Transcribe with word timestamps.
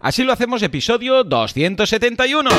Así 0.00 0.22
lo 0.24 0.32
hacemos 0.32 0.62
episodio 0.62 1.24
271. 1.24 2.50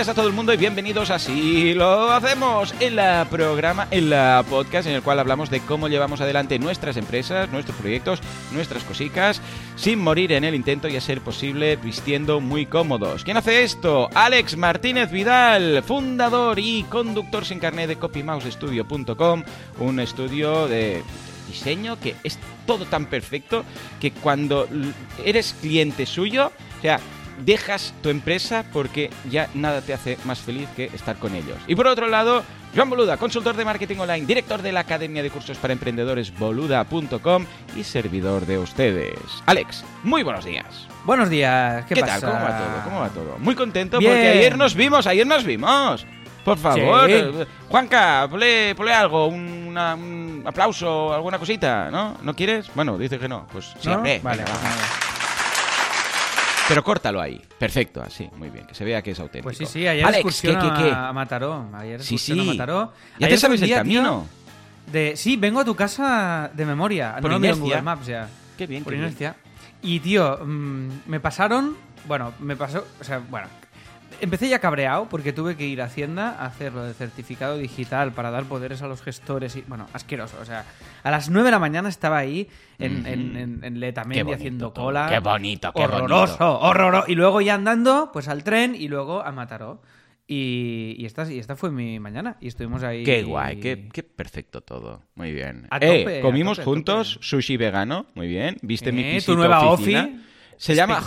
Días 0.00 0.08
a 0.08 0.14
todo 0.14 0.28
el 0.28 0.32
mundo 0.32 0.54
y 0.54 0.56
bienvenidos 0.56 1.10
a 1.10 1.16
Así 1.16 1.74
lo 1.74 2.10
hacemos 2.10 2.74
en 2.80 2.96
la 2.96 3.26
programa, 3.28 3.86
en 3.90 4.08
la 4.08 4.42
podcast 4.48 4.88
en 4.88 4.94
el 4.94 5.02
cual 5.02 5.18
hablamos 5.18 5.50
de 5.50 5.60
cómo 5.60 5.88
llevamos 5.88 6.22
adelante 6.22 6.58
nuestras 6.58 6.96
empresas, 6.96 7.50
nuestros 7.50 7.76
proyectos, 7.76 8.20
nuestras 8.52 8.82
cosicas, 8.84 9.42
sin 9.76 9.98
morir 9.98 10.32
en 10.32 10.44
el 10.44 10.54
intento 10.54 10.88
y 10.88 10.96
a 10.96 11.02
ser 11.02 11.20
posible 11.20 11.76
vistiendo 11.76 12.40
muy 12.40 12.64
cómodos. 12.64 13.24
¿Quién 13.24 13.36
hace 13.36 13.62
esto? 13.62 14.08
Alex 14.14 14.56
Martínez 14.56 15.10
Vidal, 15.10 15.82
fundador 15.82 16.58
y 16.58 16.84
conductor 16.84 17.44
sin 17.44 17.58
carnet 17.58 17.88
de 17.88 17.96
copymousestudio.com, 17.96 19.42
un 19.80 20.00
estudio 20.00 20.66
de 20.66 21.02
diseño 21.46 22.00
que 22.00 22.16
es 22.24 22.38
todo 22.64 22.86
tan 22.86 23.04
perfecto 23.04 23.66
que 24.00 24.12
cuando 24.12 24.66
eres 25.22 25.54
cliente 25.60 26.06
suyo, 26.06 26.52
o 26.78 26.80
sea, 26.80 27.00
dejas 27.44 27.92
tu 28.02 28.08
empresa 28.08 28.64
porque 28.72 29.10
ya 29.30 29.48
nada 29.54 29.80
te 29.80 29.92
hace 29.94 30.18
más 30.24 30.38
feliz 30.40 30.68
que 30.76 30.84
estar 30.86 31.16
con 31.16 31.34
ellos. 31.34 31.56
Y 31.66 31.74
por 31.74 31.86
otro 31.86 32.08
lado, 32.08 32.42
Joan 32.74 32.88
Boluda, 32.90 33.16
consultor 33.16 33.56
de 33.56 33.64
marketing 33.64 33.96
online, 33.98 34.26
director 34.26 34.62
de 34.62 34.72
la 34.72 34.80
Academia 34.80 35.22
de 35.22 35.30
Cursos 35.30 35.56
para 35.58 35.72
Emprendedores 35.72 36.32
boluda.com 36.38 37.44
y 37.76 37.82
servidor 37.84 38.46
de 38.46 38.58
ustedes. 38.58 39.14
Alex, 39.46 39.84
muy 40.04 40.22
buenos 40.22 40.44
días. 40.44 40.86
Buenos 41.04 41.28
días, 41.30 41.84
¿qué, 41.86 41.94
¿Qué 41.96 42.00
pasa? 42.02 42.20
tal? 42.20 42.30
¿Cómo 42.30 42.44
va 42.44 42.58
todo? 42.58 42.84
¿Cómo 42.84 43.00
va 43.00 43.08
todo? 43.08 43.38
Muy 43.38 43.54
contento 43.54 43.98
Bien. 43.98 44.12
porque 44.12 44.28
ayer 44.28 44.56
nos 44.58 44.74
vimos, 44.74 45.06
ayer 45.06 45.26
nos 45.26 45.44
vimos. 45.44 46.06
Por 46.44 46.56
favor, 46.58 47.10
Sí. 47.10 47.22
Juanca, 47.68 48.26
ponle, 48.30 48.74
ponle 48.74 48.94
algo, 48.94 49.26
un, 49.26 49.66
una- 49.68 49.94
un 49.94 50.42
aplauso, 50.46 51.12
alguna 51.12 51.38
cosita, 51.38 51.90
¿no? 51.90 52.16
¿No 52.22 52.34
quieres? 52.34 52.70
Bueno, 52.74 52.96
dice 52.96 53.18
que 53.18 53.28
no. 53.28 53.46
Pues 53.52 53.74
hombre, 53.86 54.20
Vale, 54.22 54.38
venga, 54.44 54.52
va. 54.54 54.62
vale. 54.62 55.09
Pero 56.70 56.84
córtalo 56.84 57.20
ahí. 57.20 57.40
Perfecto, 57.58 58.02
así, 58.02 58.28
muy 58.36 58.48
bien, 58.50 58.66
que 58.66 58.74
se 58.74 58.84
vea 58.84 59.02
que 59.02 59.10
es 59.10 59.18
auténtico. 59.20 59.44
Pues 59.44 59.58
sí, 59.58 59.66
sí, 59.66 59.86
ayer 59.86 60.04
Alex, 60.04 60.16
excursión 60.18 60.54
¿qué, 60.56 60.68
qué, 60.68 60.82
qué? 60.84 60.90
A, 60.94 61.12
Mataró. 61.12 61.68
Ayer 61.74 62.02
Sí, 62.02 62.16
sí. 62.16 62.38
a 62.40 62.44
Mataró. 62.44 62.92
Ya 63.18 63.26
Ayer 63.26 63.36
te 63.36 63.40
sabes 63.40 63.60
el 63.62 63.70
camino. 63.70 64.26
tío, 64.86 64.92
de, 64.92 65.16
sí, 65.16 65.36
vengo 65.36 65.60
a 65.60 65.64
tu 65.64 65.74
casa 65.74 66.50
de 66.54 66.64
memoria. 66.64 67.16
Por 67.20 67.30
no 67.30 67.36
lo 67.36 67.40
miro 67.40 67.52
en 67.54 67.58
inercia. 67.58 67.76
Google 67.76 67.82
Maps 67.82 68.06
ya. 68.06 68.28
Qué 68.56 68.66
bien, 68.66 68.82
Por 68.84 68.92
qué 68.92 68.98
bien. 68.98 69.08
inercia. 69.08 69.36
Y, 69.82 70.00
tío, 70.00 70.38
mm, 70.44 70.88
me 71.06 71.20
pasaron... 71.20 71.76
Bueno, 72.06 72.32
me 72.40 72.56
pasó... 72.56 72.86
O 73.00 73.04
sea, 73.04 73.18
bueno... 73.18 73.46
Empecé 74.20 74.48
ya 74.48 74.58
cabreado 74.58 75.08
porque 75.08 75.32
tuve 75.32 75.56
que 75.56 75.66
ir 75.66 75.80
a 75.80 75.86
Hacienda 75.86 76.36
a 76.38 76.46
hacer 76.46 76.72
lo 76.74 76.84
de 76.84 76.92
certificado 76.94 77.56
digital 77.56 78.12
para 78.12 78.30
dar 78.30 78.44
poderes 78.44 78.82
a 78.82 78.86
los 78.86 79.00
gestores 79.02 79.56
y, 79.56 79.62
bueno, 79.66 79.86
asqueroso. 79.92 80.36
O 80.40 80.44
sea, 80.44 80.64
a 81.02 81.10
las 81.10 81.30
9 81.30 81.46
de 81.46 81.50
la 81.52 81.58
mañana 81.58 81.88
estaba 81.88 82.18
ahí 82.18 82.48
en, 82.78 83.06
en, 83.06 83.36
en, 83.36 83.64
en 83.64 83.80
Letamendi 83.80 84.18
Qué 84.18 84.22
bonito 84.24 84.36
haciendo 84.38 84.74
cola. 84.74 85.06
Qué 85.08 85.18
bonito, 85.20 85.72
qué 85.74 85.82
horroroso, 85.84 86.36
bonito. 86.38 86.60
horroroso. 86.60 87.04
Y 87.10 87.14
luego 87.14 87.40
ya 87.40 87.54
andando, 87.54 88.10
pues 88.12 88.28
al 88.28 88.44
tren 88.44 88.74
y 88.74 88.88
luego 88.88 89.22
a 89.22 89.32
Mataró. 89.32 89.80
Y, 90.26 90.94
y 90.98 91.06
esta, 91.06 91.30
y 91.32 91.38
esta 91.40 91.56
fue 91.56 91.70
mi 91.72 91.98
mañana. 91.98 92.36
Y 92.40 92.48
estuvimos 92.48 92.82
ahí. 92.84 93.02
Qué 93.02 93.22
guay, 93.24 93.58
qué, 93.58 93.88
qué 93.92 94.02
perfecto 94.04 94.60
todo. 94.60 95.02
Muy 95.16 95.32
bien. 95.32 95.66
A 95.70 95.78
Eh, 95.78 96.00
tope, 96.04 96.18
a 96.18 96.22
comimos 96.22 96.58
tope, 96.58 96.64
juntos 96.66 97.14
tope. 97.14 97.24
sushi 97.26 97.56
vegano, 97.56 98.06
muy 98.14 98.28
bien. 98.28 98.56
Viste 98.62 98.92
mi 98.92 99.02
Eh, 99.02 99.14
pisito 99.14 99.32
tu 99.32 99.38
nueva 99.38 99.60
oficina. 99.70 100.04
ofi. 100.04 100.20
Se 100.56 100.74
llama 100.74 101.00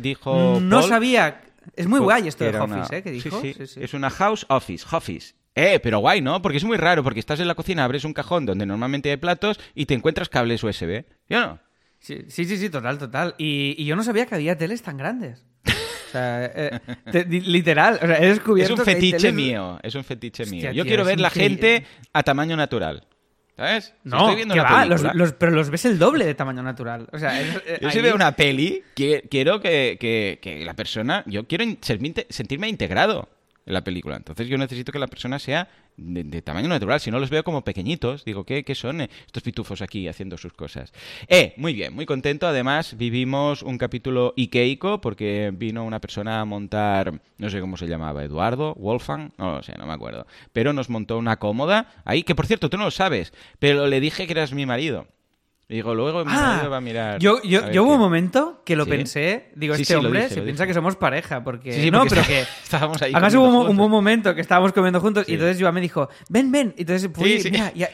dijo 0.00 0.58
No 0.62 0.78
Paul. 0.80 0.88
sabía. 0.88 1.42
Es 1.76 1.86
muy 1.86 2.00
guay 2.00 2.28
esto 2.28 2.44
de 2.44 2.50
era 2.50 2.64
Office, 2.64 2.78
una- 2.88 2.98
¿eh? 2.98 3.02
Que 3.02 3.10
dijo. 3.10 3.40
Sí, 3.40 3.54
sí. 3.66 3.80
Es 3.82 3.94
una 3.94 4.10
house 4.10 4.46
office, 4.48 4.86
office. 4.90 5.34
Eh, 5.54 5.80
pero 5.82 5.98
guay, 5.98 6.20
¿no? 6.20 6.40
Porque 6.42 6.58
es 6.58 6.64
muy 6.64 6.76
raro, 6.76 7.02
porque 7.02 7.20
estás 7.20 7.40
en 7.40 7.48
la 7.48 7.54
cocina, 7.54 7.84
abres 7.84 8.04
un 8.04 8.12
cajón 8.12 8.46
donde 8.46 8.66
normalmente 8.66 9.10
hay 9.10 9.16
platos 9.16 9.58
y 9.74 9.86
te 9.86 9.94
encuentras 9.94 10.28
cables 10.28 10.62
USB. 10.62 11.04
¿Sí 11.28 11.34
o 11.34 11.40
no? 11.40 11.58
Sí, 11.98 12.18
sí, 12.28 12.44
sí, 12.44 12.56
sí, 12.56 12.70
total, 12.70 12.98
total. 12.98 13.34
Y, 13.36 13.74
y 13.76 13.84
yo 13.84 13.94
no 13.96 14.02
sabía 14.04 14.26
que 14.26 14.34
había 14.36 14.56
teles 14.56 14.82
tan 14.82 14.96
grandes. 14.96 15.44
O 15.66 16.12
sea, 16.12 16.44
eh, 16.46 16.80
te- 17.12 17.24
literal. 17.26 17.98
O 18.02 18.06
sea, 18.06 18.16
he 18.18 18.30
Es 18.30 18.38
un 18.70 18.76
que 18.76 18.84
fetiche 18.84 19.18
teles- 19.28 19.32
mío, 19.34 19.78
es 19.82 19.94
un 19.94 20.02
fetiche 20.04 20.42
Hostia, 20.44 20.58
mío. 20.58 20.72
Yo 20.72 20.82
tío, 20.82 20.90
quiero 20.90 21.04
ver 21.04 21.20
la 21.20 21.28
increíble. 21.28 21.56
gente 21.58 21.86
a 22.12 22.22
tamaño 22.22 22.56
natural. 22.56 23.06
¿Sabes? 23.56 23.84
Si 24.02 24.08
No, 24.08 24.18
estoy 24.20 24.36
viendo 24.36 24.54
que 24.54 24.60
una 24.60 24.70
va, 24.70 24.84
los- 24.86 25.00
película- 25.02 25.24
los- 25.24 25.32
pero 25.34 25.52
los 25.52 25.70
ves 25.70 25.84
el 25.84 25.98
doble 25.98 26.24
de 26.24 26.34
tamaño 26.34 26.62
natural. 26.62 27.08
O 27.12 27.18
sea, 27.18 27.40
es- 27.40 27.56
eh, 27.66 27.78
Yo 27.82 27.90
si 27.90 28.00
veo 28.00 28.14
una 28.14 28.34
peli, 28.34 28.82
que- 28.94 29.24
quiero 29.30 29.60
que, 29.60 29.98
que- 30.00 30.38
que 30.40 30.64
la 30.64 30.74
persona, 30.74 31.22
yo 31.26 31.46
quiero 31.46 31.64
sentirme 32.30 32.68
integrado 32.68 33.28
la 33.70 33.82
película. 33.82 34.16
Entonces 34.16 34.48
yo 34.48 34.58
necesito 34.58 34.92
que 34.92 34.98
la 34.98 35.06
persona 35.06 35.38
sea 35.38 35.68
de, 35.96 36.24
de 36.24 36.42
tamaño 36.42 36.68
natural. 36.68 37.00
Si 37.00 37.10
no 37.10 37.18
los 37.18 37.30
veo 37.30 37.44
como 37.44 37.62
pequeñitos, 37.62 38.24
digo, 38.24 38.44
¿qué, 38.44 38.64
qué 38.64 38.74
son 38.74 39.02
eh, 39.02 39.10
estos 39.26 39.42
pitufos 39.42 39.82
aquí 39.82 40.08
haciendo 40.08 40.36
sus 40.36 40.52
cosas? 40.52 40.92
Eh, 41.28 41.54
muy 41.56 41.74
bien, 41.74 41.94
muy 41.94 42.06
contento. 42.06 42.46
Además, 42.46 42.96
vivimos 42.96 43.62
un 43.62 43.78
capítulo 43.78 44.34
ikeico 44.36 45.00
porque 45.00 45.52
vino 45.54 45.84
una 45.84 46.00
persona 46.00 46.40
a 46.40 46.44
montar, 46.44 47.20
no 47.38 47.50
sé 47.50 47.60
cómo 47.60 47.76
se 47.76 47.86
llamaba, 47.86 48.24
Eduardo, 48.24 48.74
Wolfgang, 48.74 49.30
no 49.38 49.56
lo 49.56 49.62
sé, 49.62 49.74
no 49.78 49.86
me 49.86 49.92
acuerdo. 49.92 50.26
Pero 50.52 50.72
nos 50.72 50.90
montó 50.90 51.18
una 51.18 51.38
cómoda 51.38 52.02
ahí, 52.04 52.22
que 52.22 52.34
por 52.34 52.46
cierto, 52.46 52.70
tú 52.70 52.76
no 52.76 52.84
lo 52.84 52.90
sabes, 52.90 53.32
pero 53.58 53.86
le 53.86 54.00
dije 54.00 54.26
que 54.26 54.32
eras 54.32 54.52
mi 54.52 54.66
marido. 54.66 55.06
Y 55.70 55.74
digo, 55.74 55.94
luego 55.94 56.24
mi 56.24 56.32
Ah, 56.34 56.54
marido 56.54 56.68
va 56.70 56.78
a 56.78 56.80
mirar. 56.80 57.20
Yo, 57.20 57.40
yo, 57.44 57.70
yo 57.70 57.84
hubo 57.84 57.90
qué. 57.90 57.94
un 57.94 58.00
momento 58.00 58.60
que 58.66 58.74
lo 58.74 58.86
¿Sí? 58.86 58.90
pensé. 58.90 59.50
Digo, 59.54 59.76
Sí, 59.76 59.82
este 59.82 59.94
sí, 59.94 59.98
hombre 60.04 60.22
dije, 60.24 60.34
se 60.34 60.42
piensa 60.42 60.64
dije. 60.64 60.70
que 60.70 60.74
somos 60.74 60.96
pareja. 60.96 61.44
Porque. 61.44 61.72
Sí, 61.72 61.82
sí, 61.82 61.90
no, 61.92 62.00
porque 62.00 62.16
pero 62.16 62.26
que. 62.26 62.40
estábamos 62.40 63.00
ahí 63.00 63.12
Además 63.14 63.34
hubo 63.36 63.66
un, 63.70 63.76
buen 63.76 63.88
momento 63.90 64.34
que 64.34 64.40
estábamos 64.40 64.72
comiendo 64.72 65.00
juntos 65.00 65.28
y 65.28 65.34
entonces 65.34 65.58
Joan 65.62 65.72
me 65.74 65.80
dijo, 65.80 66.08
ven, 66.28 66.50
ven. 66.50 66.74
Y 66.76 66.80
entonces 66.80 67.08
sí. 67.42 67.50
mira, 67.52 67.72
y, 67.72 67.84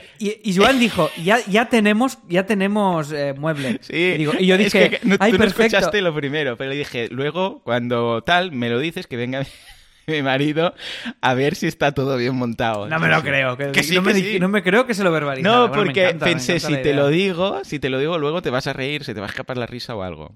y 0.51 0.57
Joan 0.57 0.81
dijo, 0.81 1.11
ya, 1.23 1.39
ya 1.47 1.69
tenemos, 1.69 2.19
ya 2.29 2.47
tenemos 2.47 3.13
eh, 3.13 3.35
mueble. 3.37 3.79
Sí, 3.83 3.95
Y, 3.95 4.17
digo- 4.17 4.33
y 4.39 4.47
yo 4.47 4.55
es 4.55 4.65
dije, 4.73 4.91
que 4.91 5.01
no, 5.07 5.17
ay, 5.21 5.33
tú 5.33 5.39
no 5.39 5.45
escuchaste 5.45 6.01
lo 6.01 6.15
primero, 6.15 6.57
pero 6.57 6.71
le 6.71 6.77
dije, 6.77 7.09
luego, 7.11 7.61
cuando 7.63 8.23
tal, 8.23 8.53
me 8.53 8.71
lo 8.71 8.79
dices, 8.79 9.07
que 9.07 9.19
venga 9.19 9.43
mi 10.13 10.23
marido 10.23 10.75
a 11.21 11.35
ver 11.35 11.55
si 11.55 11.67
está 11.67 11.93
todo 11.93 12.17
bien 12.17 12.35
montado. 12.37 12.89
No 12.89 12.99
me 12.99 13.09
lo 13.09 13.23
creo. 13.23 13.57
Que, 13.57 13.73
Que 13.73 13.83
sí, 13.83 13.95
no, 13.97 14.03
me, 14.03 14.13
que 14.13 14.19
di- 14.21 14.33
sí. 14.35 14.41
no 14.41 14.49
me 14.49 14.63
creo 14.63 14.87
que 14.87 14.95
se 14.95 15.03
lo 15.05 15.13
verbalice. 15.13 15.43
No, 15.49 15.69
Bueno, 15.69 15.85
porque 15.85 16.05
encanta, 16.05 16.25
pensé, 16.27 16.61
si 16.61 16.77
te 16.77 16.95
lo 16.95 17.09
digo, 17.09 17.65
si 17.65 17.79
te 17.79 17.91
lo 17.91 17.99
digo, 17.99 18.19
luego 18.19 18.43
te 18.43 18.51
vas 18.51 18.67
a 18.67 18.73
reír, 18.73 19.05
se 19.05 19.15
te 19.15 19.21
va 19.21 19.27
a 19.27 19.31
escapar 19.31 19.57
la 19.57 19.67
risa 19.67 19.95
o 19.97 20.03
algo. 20.03 20.35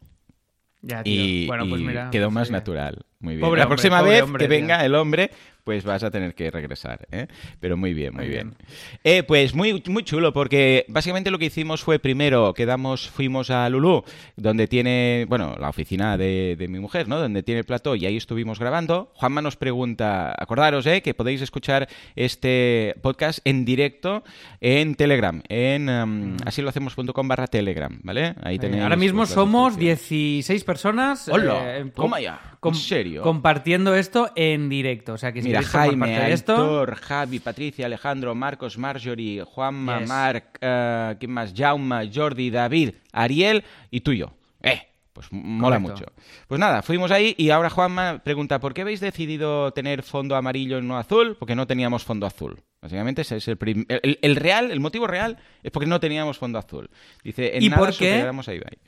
Ya, 0.83 1.03
tío. 1.03 1.13
Y, 1.15 1.47
bueno, 1.47 1.67
pues 1.69 1.83
mira. 1.83 2.09
quedó 2.11 2.31
más 2.31 2.51
natural. 2.51 3.05
Muy 3.19 3.35
bien. 3.35 3.43
Pobre 3.47 3.59
la 3.59 3.65
hombre, 3.67 3.77
próxima 3.77 4.01
vez 4.03 4.23
hombre, 4.23 4.45
que 4.45 4.49
tío. 4.49 4.61
venga 4.61 4.85
el 4.85 4.95
hombre, 4.95 5.31
pues 5.65 5.85
vas 5.85 6.03
a 6.03 6.11
tener 6.11 6.35
que 6.35 6.51
regresar. 6.51 7.07
¿eh? 7.11 7.27
Pero 7.61 7.77
muy 7.77 7.95
bien, 7.95 8.15
muy, 8.15 8.25
Muy 8.25 8.29
bien. 8.29 8.55
bien. 8.57 8.69
Eh, 9.05 9.23
pues 9.23 9.55
muy, 9.55 9.83
muy 9.87 10.03
chulo, 10.05 10.33
porque 10.33 10.85
básicamente 10.89 11.31
lo 11.31 11.39
que 11.39 11.47
hicimos 11.47 11.83
fue 11.83 11.99
primero 11.99 12.55
quedamos, 12.55 13.09
fuimos 13.09 13.51
a 13.51 13.69
Lulú, 13.69 14.03
donde 14.37 14.67
tiene, 14.67 15.27
bueno, 15.29 15.57
la 15.59 15.69
oficina 15.69 16.17
de, 16.17 16.57
de 16.59 16.69
mi 16.69 16.79
mujer, 16.79 17.09
¿no? 17.09 17.19
Donde 17.19 17.43
tiene 17.43 17.61
el 17.61 17.65
plató, 17.65 17.95
y 17.97 18.07
ahí 18.07 18.17
estuvimos 18.17 18.59
grabando. 18.59 19.13
Juanma 19.15 19.43
nos 19.43 19.57
pregunta, 19.57 20.35
acordaros, 20.39 20.87
¿eh? 20.87 21.03
Que 21.03 21.15
podéis 21.15 21.41
escuchar 21.43 21.89
este 22.17 22.95
podcast 23.03 23.41
en 23.45 23.65
directo 23.65 24.23
en 24.61 24.95
Telegram, 24.95 25.43
en 25.49 25.89
um, 25.89 26.37
así 26.45 26.63
lo 26.63 26.69
hacemos.com 26.69 27.29
barra 27.29 27.47
Telegram, 27.47 27.99
¿vale? 28.03 28.35
Ahí 28.43 28.59
tenéis. 28.59 28.83
ahora 28.83 28.97
mismo 28.97 29.27
somos 29.27 29.73
instrucciones. 29.75 30.09
16 30.09 30.65
personas. 30.65 31.29
¡Hola! 31.29 31.79
eh, 31.79 31.91
¿Cómo 31.95 32.19
ya? 32.19 32.41
¿En 32.63 32.75
serio? 32.75 33.23
Compartiendo 33.23 33.95
esto 33.95 34.31
en 34.37 34.69
directo. 34.69 35.15
O 35.15 35.19
sea, 35.19 35.33
que 35.33 35.41
si 35.43 35.49
Mira, 35.49 35.63
Jaime, 35.63 36.31
esto. 36.33 36.53
Aitor, 36.55 36.95
Javi, 36.97 37.39
Patricia, 37.41 37.87
Alejandro, 37.87 38.35
Marcos, 38.35 38.77
Marjorie, 38.77 39.43
Juanma, 39.45 40.01
Yes. 40.01 40.09
Marc, 40.09 40.59
eh, 40.61 41.17
¿quién 41.19 41.33
más? 41.33 41.55
Jauma, 41.57 42.03
Jordi, 42.13 42.51
David, 42.51 42.91
Ariel 43.13 43.65
y 43.91 44.01
tú 44.01 44.13
y 44.13 44.19
yo. 44.19 44.33
Eh, 44.63 44.83
pues 45.13 45.29
mola 45.33 45.77
Correcto. 45.79 45.93
mucho. 46.05 46.13
Pues 46.47 46.59
nada, 46.61 46.83
fuimos 46.83 47.11
ahí 47.11 47.35
y 47.39 47.51
ahora 47.51 47.69
Juanma 47.71 48.21
pregunta, 48.23 48.61
¿por 48.61 48.75
qué 48.75 48.83
habéis 48.83 49.01
decidido 49.01 49.73
tener 49.73 50.03
fondo 50.03 50.37
amarillo 50.37 50.79
y 50.79 50.83
no 50.83 50.99
azul? 50.99 51.37
Porque 51.39 51.55
no 51.57 51.67
teníamos 51.67 52.05
fondo 52.05 52.27
azul. 52.27 52.63
Básicamente 52.83 53.23
ese 53.23 53.37
es 53.39 53.49
el, 53.49 53.59
el, 53.89 54.19
el- 54.23 54.37
real, 54.37 54.71
el 54.71 54.81
motivo 54.81 55.07
real 55.07 55.37
es 55.63 55.71
porque 55.71 55.87
no 55.87 56.01
teníamos 56.01 56.39
fondo 56.39 56.59
azul. 56.59 56.89
Dice, 57.25 57.57
en 57.57 57.63
¿Y 57.65 57.69
nada 57.69 57.81
por 57.81 57.89
qué 57.91 57.95
superáramos 57.95 58.49
a 58.49 58.55
Ibai. 58.55 58.79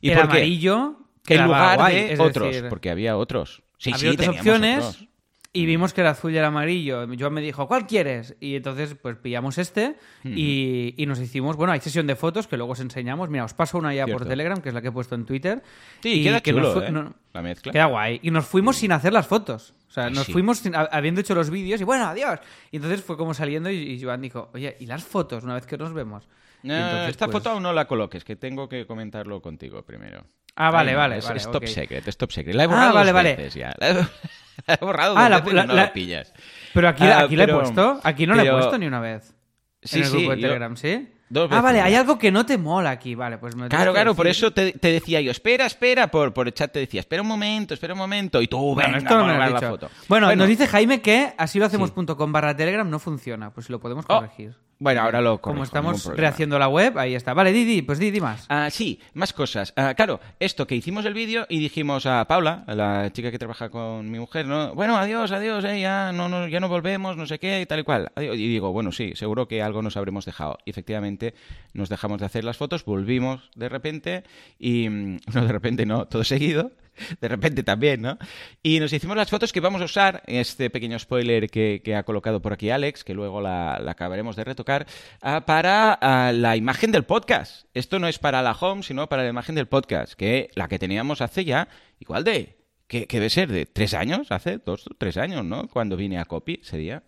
¿Y 0.00 0.10
el 0.10 0.16
por 0.18 0.28
qué? 0.30 0.44
Que 1.26 1.34
en 1.34 1.44
lugar 1.44 1.76
guay, 1.78 1.94
de 1.94 2.12
es 2.12 2.20
otros, 2.20 2.48
decir, 2.54 2.68
porque 2.68 2.90
había 2.90 3.16
otros. 3.16 3.62
Sí, 3.78 3.90
había 3.92 3.98
sí, 4.12 4.14
otras 4.16 4.28
opciones. 4.28 4.78
otros. 4.84 5.08
Y 5.52 5.64
vimos 5.64 5.94
que 5.94 6.02
el 6.02 6.06
azul 6.08 6.34
y 6.34 6.36
el 6.36 6.44
amarillo. 6.44 7.06
Joan 7.18 7.32
me 7.32 7.40
dijo, 7.40 7.66
¿cuál 7.66 7.86
quieres? 7.86 8.36
Y 8.40 8.56
entonces, 8.56 8.94
pues 9.00 9.16
pillamos 9.16 9.56
este 9.56 9.96
y, 10.22 10.92
y 10.98 11.06
nos 11.06 11.18
hicimos. 11.18 11.56
Bueno, 11.56 11.72
hay 11.72 11.80
sesión 11.80 12.06
de 12.06 12.14
fotos 12.14 12.46
que 12.46 12.58
luego 12.58 12.72
os 12.72 12.80
enseñamos. 12.80 13.30
Mira, 13.30 13.44
os 13.46 13.54
paso 13.54 13.78
una 13.78 13.94
ya 13.94 14.06
por. 14.06 14.26
Telegram, 14.26 14.60
que 14.60 14.68
es 14.68 14.74
la 14.74 14.82
que 14.82 14.88
he 14.88 14.92
puesto 14.92 15.14
en 15.14 15.24
Twitter. 15.24 15.62
Sí, 16.02 16.20
y 16.20 16.24
queda 16.24 16.42
que 16.42 16.52
nos 16.52 16.60
chulo, 16.60 16.74
fu- 16.74 16.80
¿eh? 16.86 16.90
no- 16.92 17.14
La 17.32 17.40
mezcla. 17.40 17.72
Queda 17.72 17.86
guay. 17.86 18.20
Y 18.22 18.30
nos 18.30 18.44
fuimos 18.44 18.76
sin 18.76 18.92
hacer 18.92 19.14
las 19.14 19.26
fotos. 19.26 19.72
O 19.88 19.92
sea, 19.92 20.04
Ay, 20.06 20.12
nos 20.12 20.26
sí. 20.26 20.32
fuimos 20.32 20.58
sin- 20.58 20.74
habiendo 20.76 21.22
hecho 21.22 21.34
los 21.34 21.48
vídeos 21.48 21.80
y 21.80 21.84
bueno, 21.84 22.04
adiós. 22.04 22.38
Y 22.70 22.76
entonces 22.76 23.02
fue 23.02 23.16
como 23.16 23.32
saliendo 23.32 23.70
y, 23.70 23.76
y 23.76 24.02
Joan 24.02 24.20
dijo, 24.20 24.50
oye, 24.52 24.76
¿y 24.78 24.84
las 24.84 25.04
fotos 25.04 25.42
una 25.44 25.54
vez 25.54 25.64
que 25.64 25.78
nos 25.78 25.94
vemos? 25.94 26.28
No, 26.66 26.76
entonces, 26.76 27.10
esta 27.10 27.26
pues- 27.26 27.32
foto 27.34 27.50
aún 27.50 27.62
no 27.62 27.72
la 27.72 27.86
coloques, 27.86 28.24
que 28.24 28.36
tengo 28.36 28.68
que 28.68 28.86
comentarlo 28.86 29.40
contigo 29.42 29.82
primero. 29.84 30.24
Ah, 30.56 30.70
vale, 30.70 30.90
Ay, 30.92 30.96
vale, 30.96 31.18
Es, 31.18 31.24
vale, 31.26 31.36
es 31.38 31.50
top 31.50 31.66
secret, 31.66 32.08
es 32.08 32.16
top 32.16 32.32
secret. 32.32 32.54
La 32.54 32.62
he 32.62 32.66
Ah, 32.66 32.68
borrado 32.68 32.94
vale, 32.94 33.06
dos 33.12 33.14
vale. 33.14 33.36
veces 33.36 33.54
ya. 33.54 33.74
La 33.78 33.88
he, 33.90 33.94
la 34.66 34.74
he 34.74 34.84
borrado 34.84 35.14
Ah, 35.16 35.20
dos 35.22 35.30
la- 35.30 35.38
veces 35.40 35.54
la- 35.54 35.64
y 35.64 35.66
no 35.66 35.74
la- 35.74 35.92
pillas. 35.92 36.32
Pero 36.72 36.88
aquí, 36.88 37.04
Ah, 37.04 37.20
aquí 37.20 37.36
la 37.36 37.44
he 37.44 37.46
pero- 37.46 37.60
puesto. 37.60 38.00
Aquí 38.02 38.26
no 38.26 38.34
la 38.34 38.42
he 38.42 38.44
pero- 38.46 38.56
puesto 38.58 38.78
ni 38.78 38.86
una 38.86 39.00
vez. 39.00 39.34
Sí, 39.82 39.98
en 39.98 40.02
el 40.04 40.08
sí, 40.10 40.16
grupo 40.16 40.30
de 40.32 40.36
yo- 40.40 40.42
Telegram, 40.48 40.76
¿sí? 40.76 41.12
Dos 41.28 41.50
ah, 41.52 41.60
vale, 41.60 41.80
hay 41.80 41.94
algo 41.96 42.18
que 42.18 42.30
no 42.30 42.46
te 42.46 42.56
mola 42.56 42.90
aquí. 42.90 43.14
Vale, 43.16 43.36
pues 43.38 43.56
me 43.56 43.68
Claro, 43.68 43.92
claro, 43.92 44.14
por 44.14 44.28
eso 44.28 44.52
te, 44.52 44.72
te 44.72 44.92
decía 44.92 45.20
yo, 45.20 45.32
espera, 45.32 45.66
espera, 45.66 46.06
por, 46.08 46.32
por 46.32 46.46
el 46.46 46.54
chat 46.54 46.70
te 46.72 46.78
decía, 46.78 47.00
espera 47.00 47.20
un 47.20 47.26
momento, 47.28 47.74
espera 47.74 47.94
un 47.94 47.98
momento, 47.98 48.40
y 48.40 48.46
tú, 48.46 48.58
Bueno, 48.58 48.76
venga, 48.92 48.98
esto 48.98 49.18
no 49.18 49.26
me 49.26 49.32
lo 49.34 49.50
la 49.60 49.60
foto. 49.60 49.90
Bueno, 50.08 50.34
nos 50.36 50.46
dice 50.48 50.68
Jaime 50.68 51.02
que 51.02 51.34
así 51.36 51.58
lo 51.58 51.66
hacemos.com 51.66 52.28
Sí. 52.28 52.32
barra 52.32 52.56
Telegram 52.56 52.88
no 52.88 52.98
funciona. 53.00 53.50
Pues 53.52 53.66
si 53.66 53.72
lo 53.72 53.80
podemos 53.80 54.04
Oh, 54.08 54.14
corregir. 54.20 54.54
Bueno, 54.78 55.00
ahora 55.00 55.20
lo 55.20 55.40
corrijo, 55.40 55.54
Como 55.54 55.64
estamos 55.64 56.04
rehaciendo 56.04 56.58
la 56.58 56.68
web, 56.68 56.98
ahí 56.98 57.14
está. 57.14 57.32
Vale, 57.32 57.52
Didi, 57.52 57.82
pues 57.82 57.98
Didi 57.98 58.20
más. 58.20 58.44
Ah, 58.48 58.68
sí, 58.70 59.00
más 59.14 59.32
cosas. 59.32 59.72
Ah, 59.76 59.94
claro, 59.94 60.20
esto 60.38 60.66
que 60.66 60.74
hicimos 60.74 61.04
el 61.06 61.14
vídeo 61.14 61.46
y 61.48 61.58
dijimos 61.58 62.04
a 62.06 62.24
Paula, 62.26 62.64
a 62.66 62.74
la 62.74 63.12
chica 63.12 63.30
que 63.30 63.38
trabaja 63.38 63.70
con 63.70 64.10
mi 64.10 64.18
mujer, 64.18 64.46
¿no? 64.46 64.74
Bueno, 64.74 64.96
adiós, 64.98 65.32
adiós, 65.32 65.64
eh, 65.64 65.80
ya, 65.80 66.12
no, 66.12 66.28
no, 66.28 66.46
ya 66.48 66.60
no 66.60 66.68
volvemos, 66.68 67.16
no 67.16 67.26
sé 67.26 67.38
qué, 67.38 67.60
y 67.60 67.66
tal 67.66 67.80
y 67.80 67.84
cual. 67.84 68.10
Adiós. 68.14 68.36
Y 68.36 68.48
digo, 68.48 68.72
bueno, 68.72 68.92
sí, 68.92 69.12
seguro 69.14 69.48
que 69.48 69.62
algo 69.62 69.80
nos 69.82 69.96
habremos 69.96 70.24
dejado. 70.24 70.58
Y 70.64 70.70
efectivamente 70.70 71.34
nos 71.72 71.88
dejamos 71.88 72.18
de 72.20 72.26
hacer 72.26 72.44
las 72.44 72.56
fotos, 72.56 72.84
volvimos 72.84 73.50
de 73.54 73.68
repente 73.68 74.24
y... 74.58 74.88
mm, 74.88 75.18
No, 75.36 75.44
de 75.44 75.52
repente 75.52 75.86
no, 75.86 76.06
todo 76.06 76.24
seguido. 76.24 76.72
De 77.20 77.28
repente 77.28 77.62
también, 77.62 78.02
¿no? 78.02 78.18
Y 78.62 78.80
nos 78.80 78.92
hicimos 78.92 79.16
las 79.16 79.30
fotos 79.30 79.52
que 79.52 79.60
vamos 79.60 79.82
a 79.82 79.86
usar, 79.86 80.22
este 80.26 80.70
pequeño 80.70 80.98
spoiler 80.98 81.48
que, 81.48 81.82
que 81.84 81.94
ha 81.94 82.02
colocado 82.04 82.40
por 82.40 82.52
aquí 82.52 82.70
Alex, 82.70 83.04
que 83.04 83.14
luego 83.14 83.40
la, 83.40 83.78
la 83.82 83.92
acabaremos 83.92 84.36
de 84.36 84.44
retocar, 84.44 84.86
ah, 85.22 85.44
para 85.46 85.92
ah, 85.92 86.32
la 86.32 86.56
imagen 86.56 86.92
del 86.92 87.04
podcast. 87.04 87.66
Esto 87.74 87.98
no 87.98 88.08
es 88.08 88.18
para 88.18 88.42
la 88.42 88.52
home, 88.52 88.82
sino 88.82 89.08
para 89.08 89.22
la 89.22 89.30
imagen 89.30 89.54
del 89.54 89.66
podcast, 89.66 90.14
que 90.14 90.50
la 90.54 90.68
que 90.68 90.78
teníamos 90.78 91.20
hace 91.20 91.44
ya, 91.44 91.68
igual 91.98 92.24
de, 92.24 92.56
que, 92.86 93.06
debe 93.10 93.30
ser 93.30 93.50
de 93.50 93.66
tres 93.66 93.94
años, 93.94 94.30
hace 94.30 94.58
dos, 94.58 94.84
tres 94.98 95.16
años, 95.16 95.44
¿no? 95.44 95.68
Cuando 95.68 95.96
vine 95.96 96.18
a 96.18 96.24
Copy 96.24 96.60
ese 96.62 96.76
día. 96.78 97.02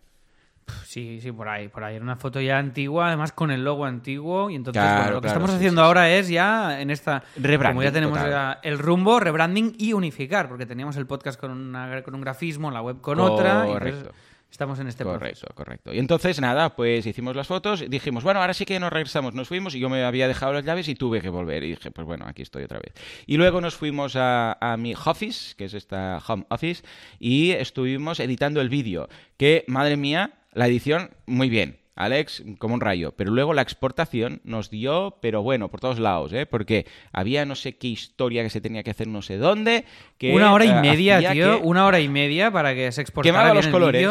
Sí, 0.84 1.20
sí, 1.20 1.32
por 1.32 1.48
ahí, 1.48 1.68
por 1.68 1.84
ahí. 1.84 1.96
Era 1.96 2.04
una 2.04 2.16
foto 2.16 2.40
ya 2.40 2.58
antigua, 2.58 3.08
además 3.08 3.32
con 3.32 3.50
el 3.50 3.64
logo 3.64 3.84
antiguo. 3.84 4.50
Y 4.50 4.54
entonces, 4.54 4.82
Claro, 4.82 4.98
bueno, 5.02 5.12
lo 5.14 5.20
que 5.20 5.26
estamos 5.28 5.50
sí, 5.50 5.56
haciendo 5.56 5.82
sí, 5.82 5.86
ahora 5.86 6.10
es 6.10 6.28
ya 6.28 6.80
en 6.80 6.90
esta. 6.90 7.22
Rebranding 7.36 7.68
Como 7.76 7.82
ya 7.82 7.92
tenemos 7.92 8.18
total. 8.18 8.58
el 8.62 8.78
rumbo, 8.78 9.20
rebranding 9.20 9.74
y 9.78 9.92
unificar, 9.92 10.48
porque 10.48 10.66
teníamos 10.66 10.96
el 10.96 11.06
podcast 11.06 11.38
con, 11.40 11.50
una, 11.50 12.02
con 12.02 12.14
un 12.14 12.20
grafismo, 12.20 12.70
la 12.70 12.82
web 12.82 13.00
con 13.00 13.20
otra. 13.20 13.66
y 13.66 13.72
entonces 13.72 13.94
Correcto. 13.94 14.14
Estamos 14.50 14.78
en 14.78 14.88
este 14.88 15.04
proceso. 15.04 15.46
Correcto, 15.46 15.54
correcto. 15.54 15.94
Y 15.94 15.98
entonces, 15.98 16.40
nada, 16.40 16.74
pues 16.74 17.06
hicimos 17.06 17.36
las 17.36 17.46
fotos, 17.46 17.84
dijimos, 17.88 18.24
bueno, 18.24 18.40
ahora 18.40 18.54
sí 18.54 18.64
que 18.64 18.78
nos 18.80 18.92
regresamos, 18.92 19.34
nos 19.34 19.48
fuimos 19.48 19.74
y 19.74 19.78
yo 19.78 19.88
me 19.88 20.04
había 20.04 20.28
dejado 20.28 20.52
las 20.52 20.64
llaves 20.64 20.88
y 20.88 20.94
tuve 20.94 21.20
que 21.20 21.28
volver. 21.28 21.64
Y 21.64 21.70
dije, 21.70 21.90
pues 21.90 22.06
bueno, 22.06 22.26
aquí 22.26 22.42
estoy 22.42 22.64
otra 22.64 22.78
vez. 22.78 22.92
Y 23.26 23.36
luego 23.36 23.60
nos 23.60 23.74
fuimos 23.74 24.16
a, 24.16 24.58
a 24.60 24.76
mi 24.76 24.94
office, 24.94 25.54
que 25.56 25.66
es 25.66 25.74
esta 25.74 26.22
home 26.26 26.46
office, 26.48 26.82
y 27.18 27.50
estuvimos 27.52 28.20
editando 28.20 28.60
el 28.60 28.68
vídeo, 28.68 29.08
que, 29.36 29.64
madre 29.68 29.96
mía, 29.96 30.32
la 30.52 30.66
edición, 30.66 31.10
muy 31.26 31.48
bien. 31.48 31.78
Alex, 31.98 32.44
como 32.58 32.74
un 32.74 32.80
rayo. 32.80 33.12
Pero 33.16 33.32
luego 33.32 33.52
la 33.54 33.62
exportación 33.62 34.40
nos 34.44 34.70
dio, 34.70 35.18
pero 35.20 35.42
bueno, 35.42 35.68
por 35.68 35.80
todos 35.80 35.98
lados, 35.98 36.32
¿eh? 36.32 36.46
Porque 36.46 36.86
había 37.12 37.44
no 37.44 37.56
sé 37.56 37.76
qué 37.76 37.88
historia 37.88 38.42
que 38.44 38.50
se 38.50 38.60
tenía 38.60 38.82
que 38.84 38.90
hacer 38.92 39.08
no 39.08 39.20
sé 39.20 39.36
dónde. 39.36 39.84
Que, 40.16 40.32
una 40.34 40.52
hora 40.52 40.64
y 40.64 40.68
eh, 40.70 40.74
media, 40.80 41.32
tío. 41.32 41.58
que- 41.60 41.66
Una 41.66 41.86
hora 41.86 41.98
y 42.00 42.08
media 42.08 42.50
para 42.52 42.74
que 42.74 42.90
se 42.92 43.00
exportara 43.00 43.42
bien 43.44 43.56
los 43.56 43.66
el 43.66 43.72
colores. 43.72 44.08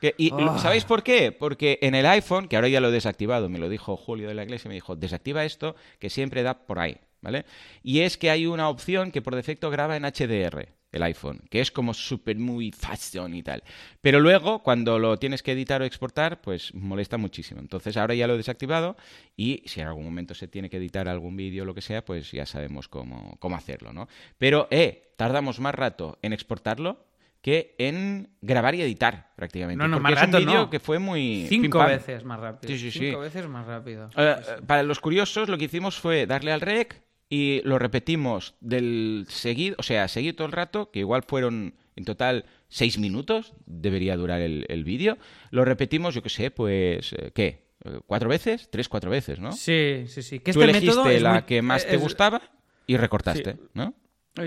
Que- 0.00 0.14
y 0.18 0.30
Ah. 0.34 0.58
¿Sabéis 0.58 0.84
por 0.84 1.02
qué? 1.02 1.32
Porque 1.32 1.78
en 1.80 1.94
el 1.94 2.04
iPhone, 2.04 2.46
que 2.46 2.56
ahora 2.56 2.68
ya 2.68 2.80
lo 2.80 2.88
he 2.88 2.92
desactivado, 2.92 3.48
me 3.48 3.58
lo 3.58 3.70
dijo 3.70 3.96
Julio 3.96 4.28
de 4.28 4.34
la 4.34 4.42
Iglesia, 4.42 4.68
me 4.68 4.74
dijo, 4.74 4.94
desactiva 4.94 5.44
esto, 5.46 5.76
que 5.98 6.10
siempre 6.10 6.42
da 6.42 6.58
por 6.66 6.78
ahí, 6.78 6.98
¿vale? 7.22 7.46
Y 7.82 8.00
es 8.00 8.18
que 8.18 8.28
hay 8.30 8.44
una 8.46 8.68
opción 8.68 9.10
que 9.10 9.22
por 9.22 9.34
defecto 9.34 9.70
graba 9.70 9.96
en 9.96 10.04
HDR, 10.04 10.68
el 10.94 11.02
iPhone, 11.02 11.40
que 11.50 11.60
es 11.60 11.70
como 11.70 11.92
súper 11.92 12.38
muy 12.38 12.70
fashion 12.70 13.34
y 13.34 13.42
tal. 13.42 13.62
Pero 14.00 14.20
luego, 14.20 14.62
cuando 14.62 14.98
lo 14.98 15.18
tienes 15.18 15.42
que 15.42 15.52
editar 15.52 15.82
o 15.82 15.84
exportar, 15.84 16.40
pues 16.40 16.72
molesta 16.74 17.18
muchísimo. 17.18 17.60
Entonces 17.60 17.96
ahora 17.96 18.14
ya 18.14 18.26
lo 18.26 18.34
he 18.34 18.38
desactivado 18.38 18.96
y 19.36 19.62
si 19.66 19.80
en 19.80 19.88
algún 19.88 20.04
momento 20.04 20.34
se 20.34 20.48
tiene 20.48 20.70
que 20.70 20.76
editar 20.76 21.08
algún 21.08 21.36
vídeo 21.36 21.64
o 21.64 21.66
lo 21.66 21.74
que 21.74 21.82
sea, 21.82 22.04
pues 22.04 22.30
ya 22.30 22.46
sabemos 22.46 22.88
cómo, 22.88 23.36
cómo 23.40 23.56
hacerlo, 23.56 23.92
¿no? 23.92 24.08
Pero, 24.38 24.68
eh, 24.70 25.12
tardamos 25.16 25.60
más 25.60 25.74
rato 25.74 26.18
en 26.22 26.32
exportarlo 26.32 27.04
que 27.44 27.74
en 27.76 28.30
grabar 28.40 28.74
y 28.74 28.80
editar 28.80 29.32
prácticamente. 29.36 29.76
No, 29.76 29.86
no, 29.86 29.96
porque 29.96 30.14
más 30.14 30.22
es 30.22 30.28
un 30.28 30.32
rato 30.32 30.46
vídeo 30.46 30.60
no. 30.60 30.70
que 30.70 30.80
fue 30.80 30.98
muy... 30.98 31.44
Cinco 31.50 31.84
veces 31.84 32.24
más 32.24 32.40
rápido. 32.40 32.72
Sí, 32.72 32.78
sí, 32.78 32.90
sí. 32.90 32.98
Cinco 33.00 33.20
veces 33.20 33.46
más 33.48 33.66
rápido. 33.66 34.08
Eh, 34.16 34.36
eh, 34.38 34.62
para 34.66 34.82
los 34.82 34.98
curiosos, 34.98 35.50
lo 35.50 35.58
que 35.58 35.66
hicimos 35.66 35.98
fue 35.98 36.26
darle 36.26 36.52
al 36.52 36.62
rec 36.62 37.03
y 37.30 37.60
lo 37.64 37.78
repetimos 37.78 38.54
del 38.60 39.26
seguido, 39.28 39.76
o 39.78 39.82
sea, 39.82 40.08
seguido 40.08 40.34
todo 40.36 40.46
el 40.46 40.52
rato, 40.52 40.90
que 40.90 41.00
igual 41.00 41.22
fueron 41.26 41.74
en 41.96 42.04
total 42.04 42.44
seis 42.68 42.98
minutos, 42.98 43.54
debería 43.66 44.16
durar 44.16 44.40
el, 44.40 44.66
el 44.68 44.84
vídeo. 44.84 45.16
Lo 45.50 45.64
repetimos, 45.64 46.14
yo 46.14 46.22
qué 46.22 46.28
sé, 46.28 46.50
pues, 46.50 47.12
eh, 47.12 47.30
¿qué? 47.34 47.64
¿Cuatro 48.06 48.28
veces? 48.28 48.68
Tres, 48.70 48.88
cuatro 48.88 49.10
veces, 49.10 49.38
¿no? 49.40 49.52
Sí, 49.52 50.04
sí, 50.08 50.22
sí. 50.22 50.38
Que 50.40 50.52
Tú 50.52 50.60
este 50.62 50.70
elegiste 50.78 51.20
la 51.20 51.32
muy- 51.34 51.42
que 51.42 51.60
más 51.62 51.86
te 51.86 51.96
gustaba 51.98 52.40
y 52.86 52.96
recortaste, 52.96 53.56
¿no? 53.74 53.94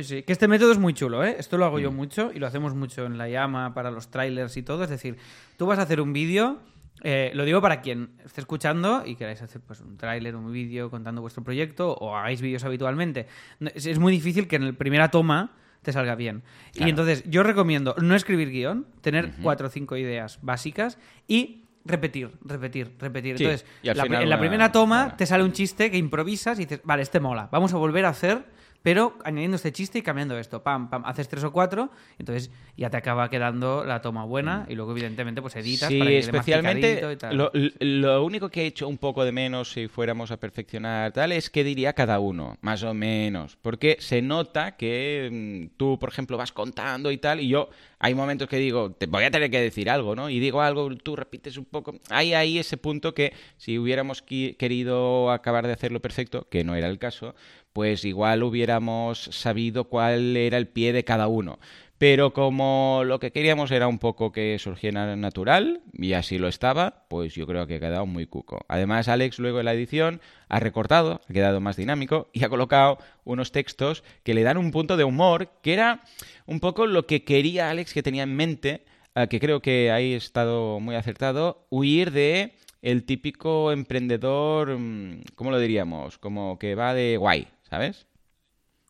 Sí, 0.01 0.23
que 0.23 0.33
este 0.33 0.47
método 0.49 0.71
es 0.73 0.77
muy 0.79 0.93
chulo, 0.93 1.23
¿eh? 1.23 1.35
Esto 1.39 1.57
lo 1.57 1.65
hago 1.65 1.77
Mm. 1.77 1.81
yo 1.81 1.91
mucho 1.91 2.31
y 2.33 2.39
lo 2.39 2.47
hacemos 2.47 2.73
mucho 2.75 3.05
en 3.05 3.17
la 3.17 3.29
llama 3.29 3.73
para 3.73 3.89
los 3.91 4.09
trailers 4.11 4.57
y 4.57 4.63
todo. 4.63 4.83
Es 4.83 4.89
decir, 4.89 5.17
tú 5.57 5.65
vas 5.65 5.79
a 5.79 5.83
hacer 5.83 6.01
un 6.01 6.11
vídeo, 6.13 6.59
eh, 7.03 7.31
lo 7.33 7.45
digo 7.45 7.61
para 7.61 7.81
quien 7.81 8.09
esté 8.25 8.41
escuchando 8.41 9.03
y 9.05 9.15
queráis 9.15 9.41
hacer 9.41 9.61
pues, 9.61 9.81
un 9.81 9.97
tráiler, 9.97 10.35
un 10.35 10.51
vídeo 10.51 10.89
contando 10.89 11.21
vuestro 11.21 11.43
proyecto 11.43 11.93
o 11.93 12.15
hagáis 12.15 12.41
vídeos 12.41 12.63
habitualmente. 12.63 13.27
Es, 13.75 13.85
es 13.85 13.99
muy 13.99 14.11
difícil 14.11 14.47
que 14.47 14.55
en 14.57 14.65
la 14.67 14.73
primera 14.73 15.09
toma 15.11 15.51
te 15.81 15.93
salga 15.93 16.15
bien. 16.15 16.43
Claro. 16.73 16.87
Y 16.87 16.89
entonces 16.89 17.23
yo 17.27 17.43
recomiendo 17.43 17.95
no 18.01 18.15
escribir 18.15 18.49
guion, 18.49 18.85
tener 19.01 19.31
cuatro 19.41 19.67
o 19.67 19.69
cinco 19.69 19.95
ideas 19.95 20.39
básicas 20.41 20.97
y 21.27 21.63
repetir, 21.85 22.31
repetir, 22.43 22.91
repetir. 22.99 23.37
Sí, 23.37 23.45
Entonces, 23.45 23.67
la- 23.83 24.03
en 24.03 24.11
la 24.29 24.35
una- 24.35 24.39
primera 24.39 24.71
toma 24.73 25.15
te 25.15 25.25
sale 25.25 25.43
un 25.43 25.53
chiste 25.53 25.89
que 25.89 25.97
improvisas 25.97 26.59
y 26.59 26.63
dices, 26.63 26.81
vale, 26.83 27.03
este 27.03 27.19
mola, 27.21 27.47
vamos 27.51 27.73
a 27.73 27.77
volver 27.77 28.05
a 28.05 28.09
hacer, 28.09 28.43
pero 28.87 29.17
añadiendo 29.25 29.57
este 29.57 29.73
chiste 29.73 29.99
y 29.99 30.01
cambiando 30.01 30.39
esto. 30.39 30.63
Pam, 30.63 30.89
pam, 30.89 31.03
haces 31.05 31.27
tres 31.27 31.43
o 31.43 31.51
cuatro, 31.51 31.89
entonces 32.17 32.49
ya 32.77 32.89
te 32.89 32.95
acaba 32.95 33.29
quedando 33.29 33.83
la 33.83 34.01
toma 34.01 34.23
buena 34.23 34.65
y 34.69 34.75
luego, 34.75 34.91
evidentemente, 34.91 35.41
pues 35.41 35.57
editas 35.57 35.89
Sí, 35.89 35.99
para 35.99 36.09
que 36.09 36.21
quede 36.21 36.31
más 36.31 36.35
especialmente 36.35 36.95
picadito 36.95 37.11
y 37.11 37.17
tal. 37.17 37.35
lo, 37.35 37.51
lo 37.81 38.23
único 38.23 38.47
que 38.47 38.61
he 38.61 38.65
hecho 38.65 38.87
un 38.87 38.97
poco 38.97 39.25
de 39.25 39.33
menos 39.33 39.73
si 39.73 39.89
fuéramos 39.89 40.31
a 40.31 40.37
perfeccionar 40.37 41.11
tal 41.11 41.33
es 41.33 41.49
que 41.49 41.65
diría 41.65 41.91
cada 41.91 42.21
uno, 42.21 42.55
más 42.61 42.81
o 42.83 42.93
menos, 42.93 43.57
porque 43.61 43.97
se 43.99 44.21
nota 44.21 44.77
que 44.77 45.67
mm, 45.69 45.75
tú, 45.75 45.99
por 45.99 46.07
ejemplo, 46.07 46.37
vas 46.37 46.53
contando 46.53 47.11
y 47.11 47.17
tal, 47.17 47.41
y 47.41 47.49
yo 47.49 47.67
hay 47.99 48.13
momentos 48.13 48.47
que 48.47 48.57
digo, 48.57 48.91
te 48.91 49.07
voy 49.07 49.23
a 49.23 49.31
tener 49.31 49.49
que 49.49 49.59
decir 49.59 49.89
algo, 49.89 50.15
¿no? 50.15 50.29
Y 50.29 50.39
digo 50.39 50.61
algo, 50.61 50.95
tú 50.97 51.15
repites 51.15 51.57
un 51.57 51.65
poco. 51.65 51.95
Hay 52.09 52.33
ahí 52.33 52.59
ese 52.59 52.77
punto 52.77 53.13
que 53.13 53.33
si 53.57 53.79
hubiéramos 53.79 54.21
querido 54.21 55.31
acabar 55.31 55.65
de 55.65 55.73
hacerlo 55.73 55.99
perfecto, 55.99 56.47
que 56.49 56.63
no 56.63 56.75
era 56.75 56.87
el 56.87 56.99
caso, 56.99 57.33
pues 57.73 58.05
igual 58.05 58.43
hubiéramos 58.43 59.29
sabido 59.31 59.85
cuál 59.85 60.37
era 60.37 60.57
el 60.57 60.67
pie 60.67 60.93
de 60.93 61.03
cada 61.03 61.27
uno. 61.27 61.59
Pero 61.97 62.31
como 62.31 63.01
lo 63.05 63.19
que 63.19 63.31
queríamos 63.31 63.71
era 63.71 63.87
un 63.87 63.97
poco 63.97 64.31
que 64.31 64.59
surgiera 64.59 65.15
natural, 65.15 65.81
y 65.93 66.13
así 66.13 66.37
lo 66.37 66.47
estaba, 66.47 67.05
pues 67.09 67.33
yo 67.33 67.47
creo 67.47 67.65
que 67.65 67.75
ha 67.75 67.79
quedado 67.79 68.05
muy 68.05 68.27
cuco. 68.27 68.65
Además, 68.67 69.07
Alex 69.07 69.39
luego 69.39 69.59
en 69.59 69.65
la 69.65 69.73
edición 69.73 70.21
ha 70.47 70.59
recortado, 70.59 71.21
ha 71.27 71.33
quedado 71.33 71.59
más 71.59 71.75
dinámico 71.75 72.29
y 72.33 72.43
ha 72.43 72.49
colocado 72.49 72.99
unos 73.23 73.51
textos 73.51 74.03
que 74.23 74.35
le 74.35 74.43
dan 74.43 74.57
un 74.57 74.69
punto 74.69 74.95
de 74.95 75.05
humor, 75.05 75.49
que 75.63 75.73
era 75.73 76.03
un 76.45 76.59
poco 76.59 76.85
lo 76.85 77.07
que 77.07 77.23
quería 77.23 77.71
Alex 77.71 77.93
que 77.93 78.03
tenía 78.03 78.23
en 78.23 78.35
mente, 78.35 78.85
eh, 79.15 79.27
que 79.27 79.39
creo 79.39 79.61
que 79.61 79.91
ahí 79.91 80.13
ha 80.13 80.17
estado 80.17 80.79
muy 80.79 80.93
acertado, 80.95 81.65
huir 81.71 82.11
de 82.11 82.53
el 82.83 83.05
típico 83.05 83.71
emprendedor, 83.71 84.77
mm, 84.77 85.21
¿cómo 85.33 85.49
lo 85.49 85.57
diríamos? 85.57 86.19
Como 86.19 86.59
que 86.59 86.75
va 86.75 86.93
de 86.93 87.17
guay, 87.17 87.47
¿sabes? 87.69 88.05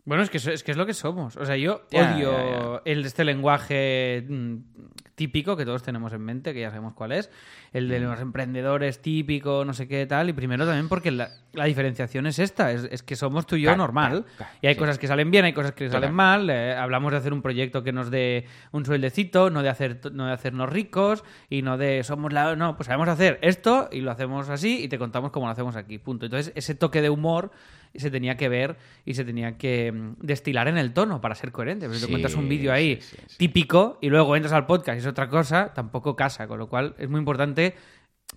Bueno, 0.07 0.23
es 0.23 0.29
que, 0.29 0.37
es 0.37 0.63
que 0.63 0.71
es 0.71 0.77
lo 0.77 0.85
que 0.85 0.93
somos. 0.93 1.35
O 1.35 1.45
sea, 1.45 1.57
yo 1.57 1.81
Ya, 1.91 2.15
odio 2.15 2.75
ya, 2.77 2.81
El, 2.85 3.05
este 3.05 3.25
lenguaje 3.25 4.25
mm, 4.27 4.55
típico 5.15 5.57
que 5.57 5.65
todos 5.65 5.83
tenemos 5.83 6.13
en 6.13 6.21
mente, 6.21 6.53
que 6.53 6.61
ya 6.61 6.69
sabemos 6.69 6.93
cuál 6.93 7.11
es, 7.11 7.29
el 7.73 7.89
de 7.89 7.99
los 7.99 8.17
emprendedores 8.21 9.01
típico, 9.01 9.65
no 9.65 9.73
sé 9.73 9.87
qué 9.87 10.05
tal, 10.05 10.29
y 10.29 10.33
primero 10.33 10.63
también 10.65 10.87
porque 10.87 11.11
la, 11.11 11.31
la 11.53 11.65
diferenciación 11.65 12.27
es 12.27 12.39
esta, 12.39 12.71
es, 12.71 12.87
es, 12.89 13.03
que 13.03 13.15
somos 13.15 13.47
tú 13.47 13.55
y 13.55 13.63
yo 13.63 13.69
Claro, 13.69 13.79
normal, 13.79 14.09
claro, 14.09 14.35
claro, 14.37 14.51
y 14.61 14.67
hay 14.67 14.75
sí. 14.75 14.79
cosas 14.79 14.99
que 14.99 15.07
salen 15.07 15.31
bien, 15.31 15.43
hay 15.43 15.53
cosas 15.53 15.73
que 15.73 15.89
salen 15.89 16.13
mal, 16.13 16.49
eh, 16.51 16.75
hablamos 16.75 17.11
de 17.11 17.17
hacer 17.17 17.33
un 17.33 17.41
proyecto 17.41 17.83
que 17.83 17.91
nos 17.91 18.11
dé 18.11 18.45
un 18.71 18.85
sueldecito, 18.85 19.49
no 19.49 19.63
de, 19.63 19.69
hacer, 19.69 19.99
no 20.13 20.27
de 20.27 20.33
hacernos 20.33 20.69
ricos, 20.69 21.23
y 21.49 21.63
no 21.63 21.77
de 21.77 22.03
somos 22.03 22.31
la... 22.31 22.55
No, 22.55 22.77
pues 22.77 22.85
sabemos 22.85 23.09
hacer 23.09 23.39
esto 23.41 23.89
y 23.91 24.01
lo 24.01 24.11
hacemos 24.11 24.49
así 24.49 24.83
y 24.83 24.87
te 24.87 24.99
contamos 24.99 25.31
cómo 25.31 25.47
lo 25.47 25.51
hacemos 25.51 25.75
aquí, 25.75 25.97
punto. 25.97 26.27
Entonces 26.27 26.53
ese 26.55 26.75
toque 26.75 27.01
de 27.01 27.09
humor 27.09 27.51
se 27.95 28.11
tenía 28.11 28.37
que 28.37 28.49
ver 28.49 28.77
y 29.05 29.13
se 29.13 29.23
tenía 29.25 29.57
que 29.57 29.91
mm, 29.91 30.15
destilar 30.21 30.67
en 30.67 30.77
el 30.77 30.93
tono 30.93 31.21
para 31.21 31.35
ser 31.35 31.51
coherente. 31.51 31.85
Pero 31.87 31.95
si 31.95 32.01
Sí, 32.01 32.05
te 32.07 32.11
cuentas 32.11 32.33
un 32.35 32.47
vídeo 32.49 32.71
ahí 32.73 32.97
sí, 33.01 33.15
sí, 33.17 33.23
sí. 33.27 33.37
típico 33.37 33.97
y 34.01 34.09
luego 34.09 34.35
entras 34.35 34.53
al 34.53 34.65
podcast 34.65 34.97
y 34.97 34.99
es 34.99 35.07
otra 35.07 35.29
cosa, 35.29 35.73
tampoco 35.73 36.15
casa. 36.15 36.47
Con 36.47 36.59
lo 36.59 36.67
cual 36.67 36.95
es 36.97 37.09
muy 37.09 37.19
importante 37.19 37.75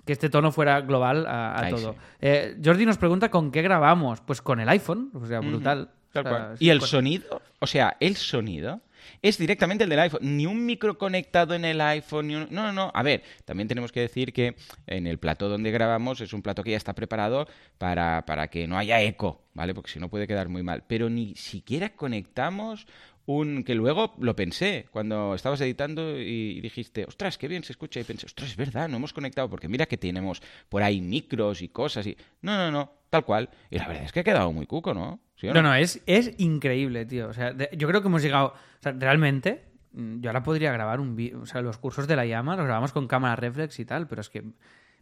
que 0.05 0.13
este 0.13 0.31
tono 0.31 0.53
fuera 0.53 0.81
global 0.81 1.27
a, 1.29 1.67
todo. 1.71 1.93
sí. 1.93 1.99
Eh, 2.21 2.57
Jordi 2.65 2.87
nos 2.87 2.97
pregunta 2.99 3.31
con 3.31 3.51
qué 3.51 3.63
grabamos. 3.63 4.21
Pues 4.21 4.41
con 4.41 4.61
el 4.61 4.69
iPhone, 4.69 5.11
o 5.15 5.27
sea, 5.27 5.41
brutal. 5.41 5.91
Tal 6.13 6.27
O 6.27 6.29
sea, 6.29 6.39
cual. 6.39 6.59
sí, 6.59 6.65
Y 6.65 6.71
el 6.71 6.81
sonido, 6.81 7.43
o 7.59 7.67
sea, 7.67 7.97
el 8.01 8.17
sonido 8.17 8.81
es 9.23 9.39
directamente 9.39 9.85
el 9.85 9.91
del 9.91 9.99
iPhone. 10.01 10.21
Ni 10.37 10.47
un 10.47 10.65
micro 10.67 10.99
conectado 10.99 11.55
en 11.55 11.65
el 11.65 11.81
iPhone, 11.81 12.27
ni 12.29 12.35
un- 12.37 12.49
No, 12.51 12.63
no, 12.65 12.73
no. 12.73 12.91
A 12.95 13.03
ver, 13.03 13.23
también 13.45 13.69
tenemos 13.69 13.93
que 13.93 14.01
decir 14.01 14.33
que 14.33 14.57
en 14.87 15.07
el 15.07 15.19
plato 15.19 15.49
donde 15.49 15.71
grabamos 15.71 16.21
es 16.21 16.33
un 16.33 16.43
plato 16.43 16.63
que 16.63 16.71
ya 16.73 16.77
está 16.77 16.95
preparado 16.95 17.47
para, 17.79 18.25
para 18.27 18.49
que 18.49 18.67
no 18.67 18.79
haya 18.79 19.01
eco, 19.03 19.43
¿vale? 19.55 19.75
Porque 19.75 19.91
si 19.91 19.99
no 20.01 20.09
puede 20.09 20.27
quedar 20.27 20.49
muy 20.49 20.63
mal. 20.63 20.85
Pero 20.87 21.09
ni 21.11 21.35
siquiera 21.35 21.91
conectamos 21.97 22.87
un... 23.27 23.63
que 23.65 23.75
luego 23.75 24.15
lo 24.19 24.35
pensé 24.37 24.87
cuando 24.91 25.35
estabas 25.35 25.61
editando 25.61 26.19
y 26.19 26.61
dijiste, 26.61 27.05
ostras, 27.05 27.39
qué 27.39 27.49
bien 27.49 27.63
se 27.65 27.73
escucha. 27.73 28.01
Y 28.01 28.05
pensé, 28.05 28.27
ostras, 28.27 28.51
es 28.51 28.57
verdad, 28.57 28.89
no 28.89 28.97
hemos 28.97 29.13
conectado 29.13 29.49
porque 29.49 29.69
mira 29.69 29.87
que 29.87 29.97
tenemos 29.99 30.43
por 30.69 30.83
ahí 30.83 31.01
micros 31.01 31.63
y 31.63 31.69
cosas 31.69 32.07
y... 32.07 32.17
No, 32.43 32.57
no, 32.57 32.71
no, 32.71 32.93
tal 33.11 33.25
cual. 33.25 33.51
Y 33.71 33.79
la 33.79 33.89
verdad 33.89 34.05
es 34.05 34.13
que 34.13 34.21
ha 34.21 34.25
quedado 34.25 34.53
muy 34.53 34.67
cuco, 34.67 34.95
¿no? 34.95 35.21
¿Sí 35.37 35.49
o 35.49 35.55
No, 35.55 35.63
no, 35.63 35.75
es, 35.75 36.03
es 36.07 36.35
increíble, 36.39 37.05
tío. 37.07 37.29
O 37.29 37.33
sea, 37.33 37.53
de- 37.53 37.69
yo 37.77 37.87
creo 37.89 38.01
que 38.03 38.09
hemos 38.09 38.23
llegado. 38.23 38.49
O 38.55 38.83
sea, 38.83 38.93
realmente, 38.93 39.65
mm, 39.93 40.21
yo 40.21 40.31
ahora 40.31 40.43
podría 40.43 40.73
grabar 40.73 41.01
un 41.01 41.17
vídeo. 41.17 41.41
O 41.41 41.47
sea, 41.47 41.61
los 41.63 41.77
cursos 41.79 42.07
de 42.07 42.17
la 42.17 42.25
llama 42.27 42.57
los 42.57 42.65
grabamos 42.67 42.93
con 42.93 43.07
cámara 43.09 43.37
reflex 43.37 43.79
y 43.81 43.85
tal, 43.85 44.07
pero 44.07 44.21
es 44.21 44.31
que. 44.31 44.45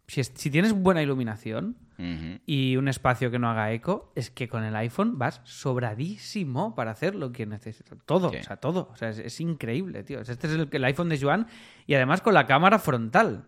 Si, 0.06 0.22
es- 0.22 0.32
si 0.34 0.50
tienes 0.50 0.72
buena 0.72 1.02
iluminación 1.02 1.76
y 2.46 2.76
un 2.78 2.88
espacio 2.88 3.30
que 3.30 3.38
no 3.38 3.50
haga 3.50 3.72
eco, 3.72 4.10
es 4.16 4.30
que 4.30 4.48
con 4.48 4.64
el 4.64 4.74
iPhone 4.76 5.18
vas 5.18 5.42
sobradísimo 5.92 6.74
para 6.74 6.92
hacer 6.92 7.14
lo 7.14 7.32
que 7.32 7.44
necesitas. 7.46 7.98
Todo, 8.06 8.30
Sí. 8.30 8.36
o 8.38 8.42
sea, 8.42 8.56
todo. 8.56 8.88
O 8.92 8.96
sea, 8.96 9.10
es, 9.10 9.18
es 9.18 9.40
increíble, 9.40 10.02
tío. 10.04 10.20
Este 10.20 10.32
es 10.46 10.52
el, 10.54 10.68
el 10.70 10.84
iPhone 10.84 11.08
de 11.08 11.18
Joan 11.20 11.46
y 11.86 11.94
además 11.94 12.20
con 12.20 12.34
la 12.34 12.46
cámara 12.46 12.78
frontal. 12.78 13.44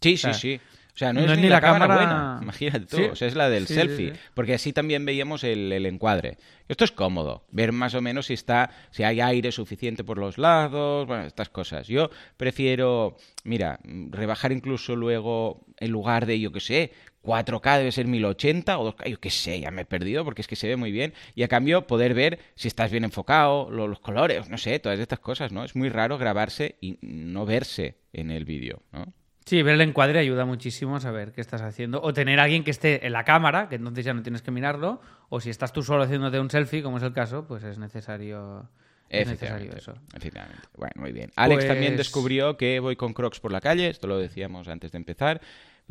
Sí, 0.00 0.16
sea, 0.16 0.34
sí, 0.34 0.58
sí. 0.58 0.60
O 0.94 0.98
sea, 0.98 1.12
no, 1.14 1.20
es, 1.20 1.38
ni, 1.38 1.48
la, 1.48 1.60
cámara, 1.62 1.86
buena. 1.96 2.38
Imagínate 2.42 2.84
tú. 2.86 2.96
Sí. 2.98 3.02
O 3.04 3.16
sea, 3.16 3.26
es 3.28 3.34
la 3.34 3.48
del 3.48 3.66
sí, 3.66 3.74
selfie. 3.74 4.12
sí. 4.12 4.20
Porque 4.34 4.52
así 4.54 4.74
también 4.74 5.06
veíamos 5.06 5.42
el, 5.42 5.72
el 5.72 5.86
encuadre. 5.86 6.36
Esto 6.68 6.84
es 6.84 6.92
cómodo. 6.92 7.44
Ver 7.50 7.72
más 7.72 7.94
o 7.94 8.02
menos 8.02 8.26
si 8.26 8.34
está, 8.34 8.70
si 8.90 9.02
hay 9.02 9.20
aire 9.22 9.52
suficiente 9.52 10.04
por 10.04 10.18
los 10.18 10.36
lados, 10.36 11.06
bueno, 11.06 11.24
estas 11.24 11.48
cosas. 11.48 11.86
Yo 11.88 12.10
prefiero, 12.36 13.16
mira, 13.44 13.78
rebajar 14.10 14.52
incluso 14.52 14.94
luego, 14.94 15.64
en 15.78 15.90
lugar 15.90 16.26
de, 16.26 16.38
yo 16.38 16.52
qué 16.52 16.60
sé, 16.60 16.92
4K 17.22 17.78
debe 17.78 17.92
ser 17.92 18.06
1080 18.06 18.78
o 18.78 18.92
2K, 18.94 19.08
yo 19.08 19.20
qué 19.20 19.30
sé, 19.30 19.60
ya 19.60 19.70
me 19.70 19.82
he 19.82 19.86
perdido 19.86 20.24
porque 20.24 20.42
es 20.42 20.48
que 20.48 20.56
se 20.56 20.68
ve 20.68 20.76
muy 20.76 20.92
bien. 20.92 21.14
Y 21.34 21.42
a 21.44 21.48
cambio 21.48 21.86
poder 21.86 22.12
ver 22.14 22.38
si 22.54 22.68
estás 22.68 22.90
bien 22.90 23.04
enfocado, 23.04 23.70
lo- 23.70 23.88
los 23.88 24.00
colores, 24.00 24.50
no 24.50 24.58
sé, 24.58 24.78
todas 24.78 24.98
estas 24.98 25.20
cosas, 25.20 25.52
¿no? 25.52 25.64
Es 25.64 25.74
muy 25.74 25.88
raro 25.88 26.18
grabarse 26.18 26.76
y 26.82 26.98
no 27.00 27.46
verse 27.46 27.96
en 28.12 28.30
el 28.30 28.44
vídeo, 28.44 28.82
¿no? 28.92 29.12
Sí, 29.44 29.60
ver 29.62 29.74
el 29.74 29.80
encuadre 29.80 30.18
ayuda 30.20 30.44
muchísimo 30.44 30.96
a 30.96 31.00
saber 31.00 31.32
qué 31.32 31.40
estás 31.40 31.62
haciendo. 31.62 32.00
O 32.02 32.12
tener 32.12 32.38
a 32.40 32.44
alguien 32.44 32.62
que 32.64 32.70
esté 32.70 33.06
en 33.06 33.12
la 33.12 33.24
cámara, 33.24 33.68
que 33.68 33.74
entonces 33.76 34.04
ya 34.04 34.14
no 34.14 34.22
tienes 34.22 34.40
que 34.42 34.50
mirarlo. 34.50 35.00
O 35.28 35.40
si 35.40 35.50
estás 35.50 35.72
tú 35.72 35.82
solo 35.82 36.04
haciéndote 36.04 36.38
un 36.38 36.48
selfie, 36.50 36.82
como 36.82 36.98
es 36.98 37.02
el 37.02 37.12
caso, 37.12 37.46
pues 37.46 37.64
es 37.64 37.76
necesario, 37.78 38.68
es 39.08 39.26
necesario 39.26 39.72
eso. 39.74 39.94
efectivamente. 40.14 40.62
Bueno, 40.76 40.92
muy 40.96 41.12
bien. 41.12 41.30
Alex 41.36 41.58
Pues- 41.64 41.68
también 41.68 41.96
descubrió 41.96 42.56
que 42.56 42.78
voy 42.80 42.96
con 42.96 43.12
Crocs 43.14 43.40
por 43.40 43.50
la 43.52 43.60
calle, 43.60 43.88
esto 43.88 44.06
lo 44.06 44.18
decíamos 44.18 44.68
antes 44.68 44.92
de 44.92 44.98
empezar. 44.98 45.40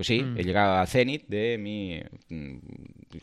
Pues 0.01 0.07
sí, 0.07 0.23
Mm. 0.23 0.39
he 0.39 0.43
llegado 0.43 0.77
al 0.79 0.87
cenit 0.87 1.27
de 1.27 1.59
mi 1.59 2.01
mm, 2.29 2.57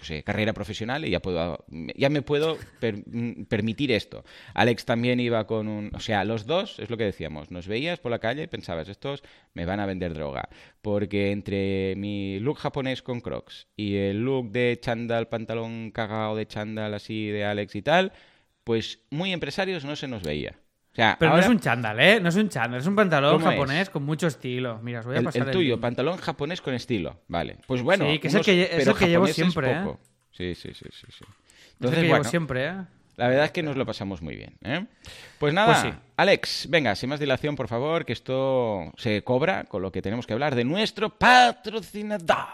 sé, 0.01 0.23
carrera 0.23 0.53
profesional 0.53 1.05
y 1.05 1.11
ya 1.11 1.19
puedo 1.19 1.65
ya 1.97 2.09
me 2.09 2.23
puedo 2.23 2.57
per- 2.79 3.03
mm, 3.05 3.47
permitir 3.47 3.91
esto. 3.91 4.25
Alex 4.55 4.85
también 4.85 5.19
iba 5.19 5.45
con 5.49 5.67
un, 5.67 5.91
o 5.93 5.99
sea, 5.99 6.23
los 6.25 6.47
dos 6.47 6.79
es 6.79 6.89
lo 6.89 6.97
que 6.97 7.03
decíamos, 7.03 7.51
nos 7.51 7.67
veías 7.67 7.99
por 7.99 8.13
la 8.13 8.21
calle 8.21 8.45
y 8.45 8.47
pensabas, 8.47 8.89
estos 8.89 9.25
me 9.55 9.67
van 9.67 9.81
a 9.81 9.87
vender 9.87 10.15
droga, 10.15 10.49
porque 10.81 11.33
entre 11.33 11.95
mi 11.97 12.39
look 12.39 12.59
japonés 12.59 13.03
con 13.03 13.21
Crocs 13.23 13.67
y 13.75 13.97
el 13.97 14.21
look 14.25 14.53
de 14.53 14.79
chándal, 14.81 15.27
pantalón 15.27 15.91
cagado 15.91 16.37
de 16.37 16.47
chándal 16.47 16.95
así 16.95 17.27
de 17.27 17.45
Alex 17.45 17.75
y 17.75 17.83
tal, 17.83 18.13
pues 18.63 19.01
muy 19.11 19.33
empresarios 19.33 19.85
no 19.85 19.97
se 19.97 20.07
nos 20.07 20.23
veía. 20.23 20.61
Sea, 20.99 21.17
Pero 21.17 21.31
ahora 21.31 21.43
no 21.43 21.47
es 21.49 21.55
un 21.55 21.61
chándal, 21.61 22.00
¿eh? 22.00 22.19
No 22.21 22.28
es 22.28 22.35
un 22.35 22.49
chándal, 22.49 22.81
es 22.81 22.87
un 22.88 22.97
pantalón 22.97 23.35
¿Cómo 23.38 23.47
japonés 23.49 23.83
es? 23.83 23.90
con 23.90 24.02
mucho 24.02 24.26
estilo. 24.26 24.81
Mira, 24.83 24.99
os 24.99 25.07
voy 25.07 25.14
a 25.14 25.19
el, 25.21 25.25
pasar 25.26 25.47
el 25.47 25.50
tuyo, 25.52 25.81
pantalón 25.81 26.17
japonés 26.17 26.61
con 26.61 26.75
estilo. 26.75 27.21
Vale. 27.28 27.59
Pues 27.69 27.83
bueno, 27.83 28.05
Sí, 28.11 28.19
que 28.19 28.26
es 28.26 28.35
el 28.35 28.45
que 28.45 28.52
lle- 28.52 28.69
es 28.69 28.76
pero 28.78 28.90
el 28.90 28.97
que 28.99 29.09
llevo 29.09 29.26
siempre, 29.28 29.71
¿eh? 29.71 29.81
poco. 29.85 30.00
Sí, 30.33 30.57
sí, 30.57 30.71
sí, 30.75 30.87
sí, 30.90 31.07
sí. 31.07 31.07
Es 31.09 31.21
el 31.21 31.26
Entonces, 31.75 32.00
que 32.00 32.07
llevo 32.09 32.25
siempre, 32.25 32.67
¿eh? 32.67 32.73
la 33.17 33.28
verdad 33.28 33.45
es 33.45 33.50
que 33.52 33.62
nos 33.62 33.76
lo 33.76 33.87
pasamos 33.87 34.23
muy 34.23 34.35
bien. 34.35 34.57
¿eh? 34.64 34.87
Pues 35.38 35.55
nada, 35.55 35.81
Pues 35.83 35.95
sí. 35.95 36.00
Alex, 36.17 36.67
venga, 36.69 36.97
sin 36.97 37.11
más 37.11 37.21
dilación, 37.21 37.55
por 37.55 37.69
favor, 37.69 38.05
que 38.05 38.12
esto 38.12 38.93
se 38.97 39.23
cobra 39.23 39.64
con 39.64 39.83
lo 39.83 39.93
que 39.93 40.02
tenemos 40.02 40.26
que 40.26 40.33
hablar 40.33 40.57
de 40.57 40.64
nuestro 40.64 41.11
patrocinador. 41.11 42.49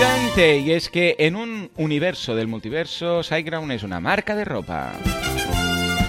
Efectivamente, 0.00 0.58
y 0.58 0.70
es 0.70 0.90
que 0.90 1.16
en 1.18 1.34
un 1.34 1.72
universo 1.76 2.36
del 2.36 2.46
multiverso, 2.46 3.24
SiteGround 3.24 3.72
es 3.72 3.82
una 3.82 3.98
marca 3.98 4.36
de 4.36 4.44
ropa. 4.44 4.92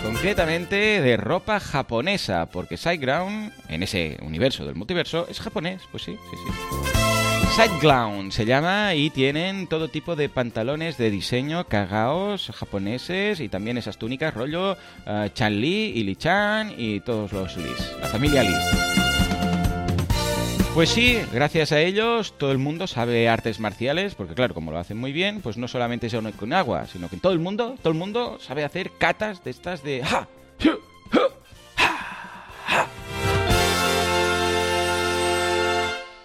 Concretamente 0.03 1.01
de 1.01 1.17
ropa 1.17 1.60
japonesa, 1.60 2.46
porque 2.51 2.77
SiteGround, 2.77 3.51
en 3.67 3.81
ese 3.81 4.19
universo 4.22 4.63
del 4.63 4.75
multiverso, 4.75 5.25
es 5.27 5.39
japonés, 5.39 5.81
pues 5.89 6.03
sí, 6.03 6.15
sí, 6.29 6.38
sí. 6.38 7.55
SiteGround 7.55 8.31
se 8.31 8.46
llama 8.46 8.93
y 8.93 9.10
tienen 9.10 9.65
todo 9.65 9.88
tipo 9.88 10.15
de 10.15 10.29
pantalones 10.29 11.00
de 11.00 11.10
diseño 11.10 11.65
cagaos 11.65 12.51
japoneses 12.53 13.39
y 13.39 13.50
también 13.50 13.79
esas 13.79 13.98
túnicas 13.98 14.36
rollo 14.36 14.77
eh, 15.08 15.31
Chan-Li 15.34 15.93
y 15.96 16.03
Li-Chan 16.03 16.75
y 16.77 17.00
todos 17.00 17.34
los 17.34 17.58
Lis, 17.58 17.91
la 18.00 18.08
familia 18.08 18.43
Lis. 18.43 18.99
Pues 20.73 20.91
sí, 20.91 21.19
gracias 21.33 21.71
a 21.73 21.81
ellos 21.81 22.38
todo 22.38 22.51
el 22.51 22.57
mundo 22.57 22.88
sabe 22.88 23.27
artes 23.27 23.59
marciales, 23.59 24.15
porque 24.15 24.33
claro, 24.33 24.53
como 24.53 24.71
lo 24.71 24.77
hacen 24.77 24.97
muy 24.97 25.11
bien, 25.11 25.41
pues 25.41 25.57
no 25.57 25.67
solamente 25.67 26.09
son 26.09 26.31
con 26.31 26.53
agua, 26.53 26.88
sino 26.88 27.09
que 27.09 27.17
todo 27.17 27.33
el 27.33 27.39
mundo, 27.39 27.75
todo 27.81 27.91
el 27.91 27.99
mundo 27.99 28.38
sabe 28.39 28.63
hacer 28.63 28.91
catas 28.97 29.43
de 29.43 29.51
estas 29.51 29.83
de. 29.83 30.03
¡Ja! 30.03 30.29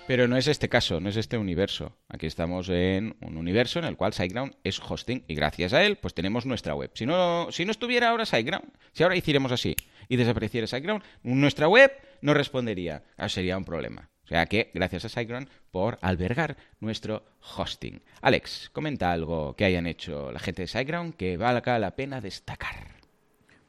Pero 0.07 0.29
no 0.29 0.37
es 0.37 0.47
este 0.47 0.69
caso, 0.69 1.01
no 1.01 1.09
es 1.09 1.17
este 1.17 1.39
universo. 1.39 1.97
Aquí 2.09 2.27
estamos 2.27 2.69
en 2.69 3.17
un 3.23 3.39
universo 3.39 3.79
en 3.79 3.87
el 3.87 3.97
cual 3.97 4.13
SiteGround 4.13 4.55
es 4.63 4.79
hosting 4.79 5.25
y 5.27 5.35
gracias 5.35 5.73
a 5.73 5.83
él 5.83 5.97
pues 5.97 6.13
tenemos 6.13 6.45
nuestra 6.45 6.75
web. 6.75 6.91
Si 6.95 7.07
no, 7.07 7.49
si 7.51 7.65
no 7.65 7.71
estuviera 7.71 8.11
ahora 8.11 8.27
SiteGround, 8.27 8.71
si 8.93 9.03
ahora 9.03 9.17
hiciéramos 9.17 9.51
así 9.51 9.75
y 10.09 10.17
desapareciera 10.17 10.67
SiteGround, 10.67 11.03
nuestra 11.23 11.69
web 11.69 11.91
no 12.21 12.35
respondería. 12.35 13.03
Ah, 13.17 13.31
sería 13.31 13.57
un 13.57 13.65
problema. 13.65 14.11
O 14.25 14.29
sea 14.29 14.47
que 14.47 14.71
gracias 14.73 15.05
a 15.05 15.09
SiteGround 15.09 15.49
por 15.71 15.99
albergar 16.01 16.57
nuestro 16.81 17.25
hosting. 17.57 18.01
Alex, 18.23 18.71
comenta 18.73 19.13
algo 19.13 19.55
que 19.55 19.65
hayan 19.65 19.87
hecho 19.87 20.33
la 20.33 20.39
gente 20.39 20.63
de 20.63 20.69
SiteGround 20.69 21.15
que 21.15 21.37
valga 21.37 21.79
la 21.79 21.95
pena 21.95 22.21
destacar. 22.21 22.95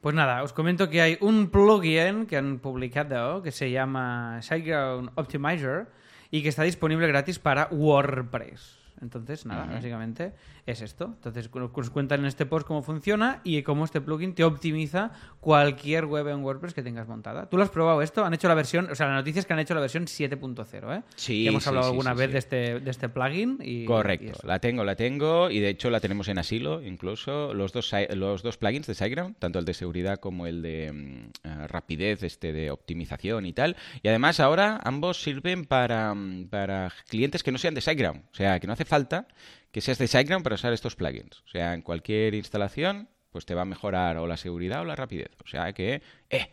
Pues 0.00 0.14
nada, 0.14 0.42
os 0.42 0.52
comento 0.52 0.88
que 0.88 1.02
hay 1.02 1.18
un 1.20 1.50
plugin 1.50 2.26
que 2.26 2.36
han 2.36 2.58
publicado 2.58 3.42
que 3.42 3.50
se 3.50 3.70
llama 3.70 4.40
SiteGround 4.40 5.10
Optimizer 5.16 5.88
y 6.30 6.42
que 6.42 6.48
está 6.48 6.62
disponible 6.62 7.06
gratis 7.08 7.38
para 7.38 7.68
WordPress. 7.70 8.78
Entonces, 9.02 9.44
nada, 9.44 9.66
básicamente 9.66 10.32
es 10.66 10.82
esto. 10.82 11.12
Entonces, 11.14 11.48
os 11.52 11.90
cuentan 11.90 12.20
en 12.20 12.26
este 12.26 12.44
post 12.44 12.66
cómo 12.66 12.82
funciona 12.82 13.40
y 13.44 13.62
cómo 13.62 13.84
este 13.84 14.00
plugin 14.00 14.34
te 14.34 14.44
optimiza 14.44 15.12
cualquier 15.40 16.06
web 16.06 16.26
en 16.28 16.42
WordPress 16.42 16.74
que 16.74 16.82
tengas 16.82 17.06
montada. 17.06 17.48
¿Tú 17.48 17.56
lo 17.56 17.62
has 17.62 17.70
probado 17.70 18.02
esto? 18.02 18.24
Han 18.24 18.34
hecho 18.34 18.48
la 18.48 18.54
versión, 18.54 18.90
o 18.90 18.94
sea, 18.94 19.06
la 19.06 19.14
noticia 19.14 19.38
es 19.38 19.46
que 19.46 19.52
han 19.52 19.60
hecho 19.60 19.74
la 19.74 19.80
versión 19.80 20.06
7.0, 20.06 20.98
¿eh? 20.98 21.02
Sí, 21.14 21.46
hemos 21.46 21.66
hablado 21.66 21.86
sí, 21.86 21.90
alguna 21.90 22.12
sí, 22.12 22.18
vez. 22.18 22.32
De, 22.32 22.38
este, 22.38 22.80
de 22.80 22.90
este 22.90 23.08
plugin 23.08 23.58
y... 23.62 23.84
Correcto, 23.84 24.40
la 24.44 24.58
tengo, 24.58 24.84
la 24.84 24.96
tengo 24.96 25.50
y 25.50 25.60
de 25.60 25.68
hecho 25.68 25.88
la 25.88 26.00
tenemos 26.00 26.28
en 26.28 26.38
asilo 26.38 26.82
incluso 26.82 27.54
los 27.54 27.72
dos 27.72 27.92
los 28.10 28.42
dos 28.42 28.56
plugins 28.58 28.86
de 28.86 28.94
SiteGround, 28.94 29.36
tanto 29.38 29.58
el 29.60 29.64
de 29.64 29.74
seguridad 29.74 30.18
como 30.18 30.46
el 30.46 30.62
de 30.62 30.92
mm, 30.92 31.46
eh, 31.46 31.66
rapidez, 31.68 32.24
este 32.24 32.52
de 32.52 32.70
optimización 32.70 33.46
y 33.46 33.52
tal. 33.52 33.76
Y 34.02 34.08
además 34.08 34.40
ahora 34.40 34.80
ambos 34.82 35.22
sirven 35.22 35.64
para, 35.64 36.12
mm, 36.14 36.48
para 36.48 36.92
clientes 37.08 37.42
que 37.42 37.52
no 37.52 37.58
sean 37.58 37.74
de 37.74 37.80
SiteGround, 37.80 38.24
o 38.32 38.34
sea 38.34 38.58
que 38.58 38.66
no 38.66 38.72
hace 38.72 38.84
falta 38.84 39.28
que 39.76 39.82
seas 39.82 39.98
de 39.98 40.06
SiteGround 40.06 40.42
para 40.42 40.54
usar 40.54 40.72
estos 40.72 40.96
plugins. 40.96 41.42
O 41.44 41.48
sea, 41.48 41.74
en 41.74 41.82
cualquier 41.82 42.34
instalación 42.34 43.10
pues 43.30 43.44
te 43.44 43.54
va 43.54 43.60
a 43.60 43.66
mejorar 43.66 44.16
o 44.16 44.26
la 44.26 44.38
seguridad 44.38 44.80
o 44.80 44.86
la 44.86 44.96
rapidez. 44.96 45.32
O 45.44 45.46
sea 45.46 45.74
que, 45.74 46.00
eh, 46.30 46.50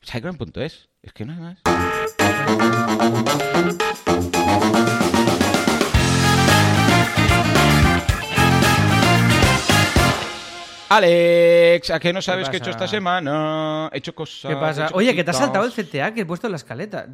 SiteGround.es, 0.00 0.88
es 1.02 1.12
que 1.12 1.26
no 1.26 1.34
hay 1.34 1.40
más. 1.40 1.58
Alex, 11.74 11.90
¿a 11.90 11.98
qué 11.98 12.12
no 12.12 12.22
sabes 12.22 12.48
qué, 12.48 12.56
he 12.56 12.58
hecho 12.58 12.70
esta 12.70 12.86
semana? 12.86 13.90
He 13.92 13.98
hecho 13.98 14.14
cosas. 14.14 14.50
¿Qué 14.50 14.56
pasa? 14.56 14.90
Oye, 14.92 15.14
que 15.14 15.24
te 15.24 15.30
has 15.30 15.38
saltado 15.38 15.64
el 15.64 15.72
CTA 15.72 16.14
que 16.14 16.20
he 16.20 16.26
puesto 16.26 16.46
en 16.46 16.52
la 16.52 16.56
escaleta. 16.56 17.06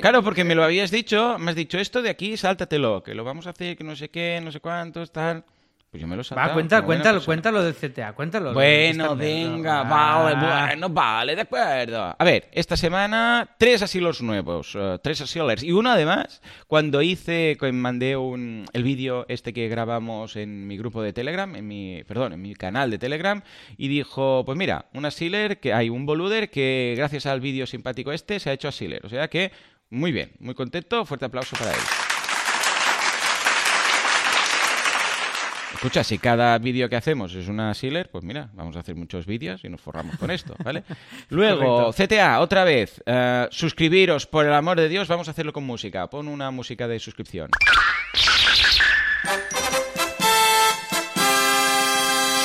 Claro, 0.00 0.22
porque 0.22 0.42
me 0.42 0.54
lo 0.54 0.64
habías 0.64 0.90
dicho, 0.90 1.38
me 1.38 1.50
has 1.50 1.56
dicho 1.56 1.78
esto 1.78 2.02
de 2.02 2.10
aquí, 2.10 2.36
sáltatelo, 2.36 3.02
que 3.02 3.14
lo 3.14 3.22
vamos 3.22 3.46
a 3.46 3.50
hacer, 3.50 3.76
que 3.76 3.84
no 3.84 3.94
sé 3.94 4.08
qué, 4.08 4.40
no 4.42 4.50
sé 4.50 4.60
cuántos, 4.60 5.12
tal. 5.12 5.44
Pues 5.94 6.02
yo 6.02 6.08
me 6.08 6.16
lo 6.16 6.22
he 6.22 6.34
Va, 6.34 6.52
cuenta, 6.52 6.82
cuéntalo, 6.82 7.24
cuéntalo 7.24 7.62
del 7.62 7.76
CTA, 7.76 8.14
cuéntalo. 8.14 8.52
Bueno, 8.52 9.14
venga, 9.14 9.84
vale, 9.84 10.34
bueno, 10.34 10.88
vale, 10.88 11.36
de 11.36 11.42
acuerdo. 11.42 12.16
A 12.18 12.24
ver, 12.24 12.48
esta 12.50 12.76
semana 12.76 13.54
tres 13.58 13.80
asilos 13.80 14.20
nuevos, 14.20 14.74
uh, 14.74 14.98
tres 15.00 15.20
asilers. 15.20 15.62
Y 15.62 15.70
uno 15.70 15.92
además, 15.92 16.42
cuando 16.66 17.00
hice, 17.00 17.56
mandé 17.72 18.16
un, 18.16 18.66
el 18.72 18.82
vídeo 18.82 19.24
este 19.28 19.52
que 19.52 19.68
grabamos 19.68 20.34
en 20.34 20.66
mi 20.66 20.76
grupo 20.76 21.00
de 21.00 21.12
Telegram, 21.12 21.54
en 21.54 21.68
mi, 21.68 22.02
perdón, 22.02 22.32
en 22.32 22.42
mi 22.42 22.56
canal 22.56 22.90
de 22.90 22.98
Telegram, 22.98 23.42
y 23.76 23.86
dijo, 23.86 24.42
pues 24.44 24.58
mira, 24.58 24.86
un 24.94 25.04
asiler, 25.04 25.60
que 25.60 25.74
hay 25.74 25.90
un 25.90 26.06
boluder 26.06 26.50
que 26.50 26.94
gracias 26.96 27.26
al 27.26 27.40
vídeo 27.40 27.68
simpático 27.68 28.10
este 28.10 28.40
se 28.40 28.50
ha 28.50 28.52
hecho 28.52 28.66
asiler. 28.66 29.00
O 29.06 29.08
sea 29.08 29.28
que, 29.28 29.52
muy 29.90 30.10
bien, 30.10 30.32
muy 30.40 30.56
contento, 30.56 31.04
fuerte 31.04 31.26
aplauso 31.26 31.54
para 31.54 31.70
él. 31.70 32.13
Escucha, 35.84 36.02
si 36.02 36.16
cada 36.16 36.56
vídeo 36.56 36.88
que 36.88 36.96
hacemos 36.96 37.34
es 37.34 37.46
una 37.46 37.74
sealer, 37.74 38.10
pues 38.10 38.24
mira, 38.24 38.48
vamos 38.54 38.74
a 38.74 38.80
hacer 38.80 38.94
muchos 38.94 39.26
vídeos 39.26 39.62
y 39.64 39.68
nos 39.68 39.82
forramos 39.82 40.16
con 40.16 40.30
esto, 40.30 40.54
¿vale? 40.64 40.82
Luego, 41.28 41.92
CTA, 41.92 42.40
otra 42.40 42.64
vez, 42.64 43.02
eh, 43.04 43.46
suscribiros, 43.50 44.26
por 44.26 44.46
el 44.46 44.54
amor 44.54 44.80
de 44.80 44.88
Dios, 44.88 45.08
vamos 45.08 45.28
a 45.28 45.32
hacerlo 45.32 45.52
con 45.52 45.64
música. 45.64 46.08
Pon 46.08 46.28
una 46.28 46.50
música 46.50 46.88
de 46.88 46.98
suscripción. 46.98 47.50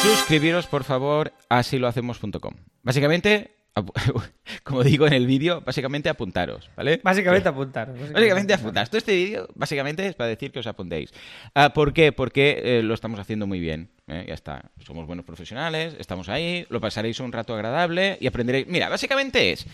Suscribiros, 0.04 0.68
por 0.68 0.84
favor, 0.84 1.32
a 1.48 1.64
silohacemos.com. 1.64 2.56
Básicamente, 2.84 3.59
como 4.64 4.84
digo 4.84 5.08
en 5.08 5.14
el 5.14 5.26
vídeo, 5.28 5.62
básicamente 5.62 6.10
apuntaros, 6.10 6.70
¿vale? 6.76 7.00
Básicamente 7.04 7.50
apuntaros. 7.50 7.98
Básicamente, 8.12 8.54
apuntaros. 8.54 8.90
Todo 8.90 8.98
este 8.98 9.16
vídeo, 9.16 9.48
básicamente, 9.56 10.06
es 10.06 10.16
para 10.16 10.30
decir 10.30 10.52
que 10.52 10.60
os 10.60 10.68
apuntéis. 10.68 11.12
Ah, 11.54 11.74
¿Por 11.74 11.94
qué? 11.94 12.12
Porque 12.12 12.62
eh, 12.64 12.84
lo 12.84 12.94
estamos 12.94 13.20
haciendo 13.20 13.48
muy 13.48 13.60
bien. 13.60 13.90
¿eh? 14.08 14.26
Ya 14.28 14.34
está. 14.34 14.72
Somos 14.86 15.06
buenos 15.08 15.26
profesionales, 15.26 15.96
estamos 16.00 16.30
ahí, 16.30 16.66
lo 16.70 16.80
pasaréis 16.80 17.20
un 17.20 17.32
rato 17.32 17.54
agradable 17.54 18.18
y 18.20 18.28
aprenderéis. 18.28 18.68
Mira, 18.68 18.90
básicamente 18.90 19.52
es, 19.52 19.66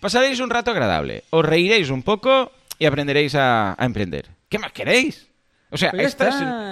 pasaréis 0.00 0.40
un 0.40 0.50
rato 0.50 0.70
agradable, 0.70 1.24
os 1.30 1.44
reiréis 1.44 1.90
un 1.90 2.02
poco 2.02 2.52
y 2.78 2.86
aprenderéis 2.86 3.34
a, 3.34 3.76
emprender. 3.78 4.26
¿Qué 4.48 4.58
más 4.58 4.72
queréis? 4.72 5.28
O 5.70 5.78
sea, 5.78 5.90
pues 5.90 6.16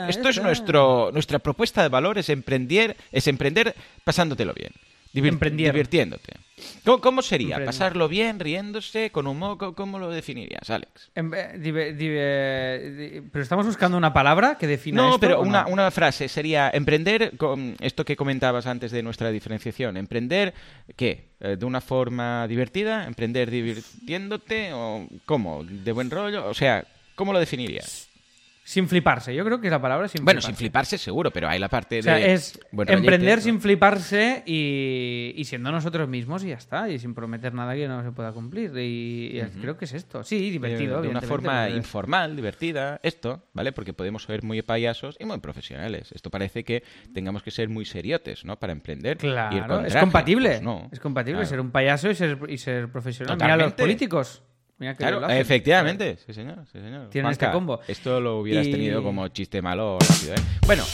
esto 0.08 0.28
es 0.28 0.42
nuestro, 0.42 1.10
nuestra 1.12 1.38
propuesta 1.38 1.82
de 1.82 1.88
valor, 1.88 2.18
es 2.18 2.28
emprender, 2.28 2.96
es 3.10 3.26
emprender 3.28 3.74
pasándotelo 4.04 4.52
bien. 4.52 4.72
Divirtiéndote. 5.12 6.34
¿Cómo, 6.84 7.22
sería? 7.22 7.64
¿Pasarlo 7.64 8.08
bien, 8.08 8.38
riéndose, 8.38 9.10
con 9.10 9.26
humor? 9.26 9.74
¿Cómo 9.74 9.98
lo 9.98 10.10
definirías, 10.10 10.68
Alex? 10.70 11.10
pero 11.14 13.42
estamos 13.42 13.66
buscando 13.66 13.96
una 13.96 14.12
palabra 14.12 14.56
que 14.58 14.66
defina 14.66 15.02
No, 15.02 15.18
pero 15.18 15.40
una, 15.40 15.66
una, 15.66 15.90
frase 15.90 16.28
sería 16.28 16.70
emprender, 16.72 17.36
con 17.36 17.76
esto 17.80 18.04
que 18.04 18.16
comentabas 18.16 18.66
antes 18.66 18.92
de 18.92 19.02
nuestra 19.02 19.30
diferenciación. 19.30 19.96
¿Emprender 19.96 20.54
qué? 20.96 21.30
Eh, 21.40 21.56
¿De 21.56 21.64
una 21.64 21.80
forma 21.80 22.46
divertida? 22.46 23.06
¿Emprender 23.06 23.50
divirtiéndote? 23.50 24.72
¿O 24.74 25.08
cómo? 25.24 25.64
¿De 25.64 25.92
buen 25.92 26.10
rollo? 26.10 26.46
O 26.46 26.54
sea, 26.54 26.84
¿cómo 27.14 27.32
lo 27.32 27.38
definirías? 27.38 28.09
Sin 28.70 28.86
fliparse, 28.86 29.34
yo 29.34 29.44
creo 29.44 29.60
que 29.60 29.66
es 29.66 29.70
la 29.72 29.82
palabra 29.82 30.06
sin 30.06 30.24
Bueno, 30.24 30.40
sin 30.40 30.54
fliparse 30.54 30.96
seguro, 30.96 31.32
pero 31.32 31.48
hay 31.48 31.58
la 31.58 31.68
parte 31.68 31.98
o 31.98 32.02
sea, 32.02 32.20
es 32.20 32.56
emprender 32.86 33.40
sin 33.40 33.60
fliparse 33.60 34.44
y, 34.46 35.42
siendo 35.44 35.72
nosotros 35.72 36.08
mismos 36.08 36.44
y 36.44 36.50
ya 36.50 36.54
está, 36.54 36.88
y 36.88 37.00
sin 37.00 37.12
prometer 37.12 37.52
nada 37.52 37.74
que 37.74 37.88
no 37.88 38.04
se 38.04 38.12
pueda 38.12 38.30
cumplir. 38.30 38.70
Y, 38.78 39.42
creo 39.60 39.76
que 39.76 39.86
es 39.86 39.94
esto. 39.94 40.22
Sí, 40.22 40.52
divertido. 40.52 41.02
De, 41.02 41.08
una 41.08 41.20
forma 41.20 41.68
informal, 41.68 42.36
divertida, 42.36 43.00
esto, 43.02 43.42
¿vale? 43.54 43.72
Porque 43.72 43.92
podemos 43.92 44.22
ser 44.22 44.44
muy 44.44 44.62
payasos 44.62 45.16
y 45.18 45.24
muy 45.24 45.40
profesionales. 45.40 46.12
Esto 46.12 46.30
parece 46.30 46.62
que 46.62 46.84
tengamos 47.12 47.42
que 47.42 47.50
ser 47.50 47.68
muy 47.68 47.84
seriotes, 47.84 48.44
¿no? 48.44 48.60
Para 48.60 48.72
emprender. 48.72 49.16
Claro, 49.16 49.84
es 49.84 49.96
compatible. 49.96 50.60
Pues 50.62 50.92
es 50.92 51.00
compatible 51.00 51.44
ser 51.44 51.58
un 51.58 51.72
payaso 51.72 52.08
y 52.08 52.14
ser, 52.14 52.38
y 52.48 52.56
ser 52.58 52.92
profesional. 52.92 53.36
Mira 53.36 53.56
los 53.56 53.72
políticos 53.72 54.44
claro, 54.96 55.28
efectivamente, 55.28 56.16
sí 56.24 56.32
señor, 56.32 56.64
sí 56.72 56.78
señor. 56.80 57.10
Tiene 57.10 57.30
este 57.30 57.50
combo. 57.50 57.80
Esto 57.86 58.20
lo 58.20 58.38
hubieras 58.40 58.70
tenido 58.70 59.02
como 59.02 59.28
chiste 59.28 59.60
malo 59.62 59.98
rápido, 60.00 60.34
¿eh? 60.34 60.58
Bueno, 60.66 60.84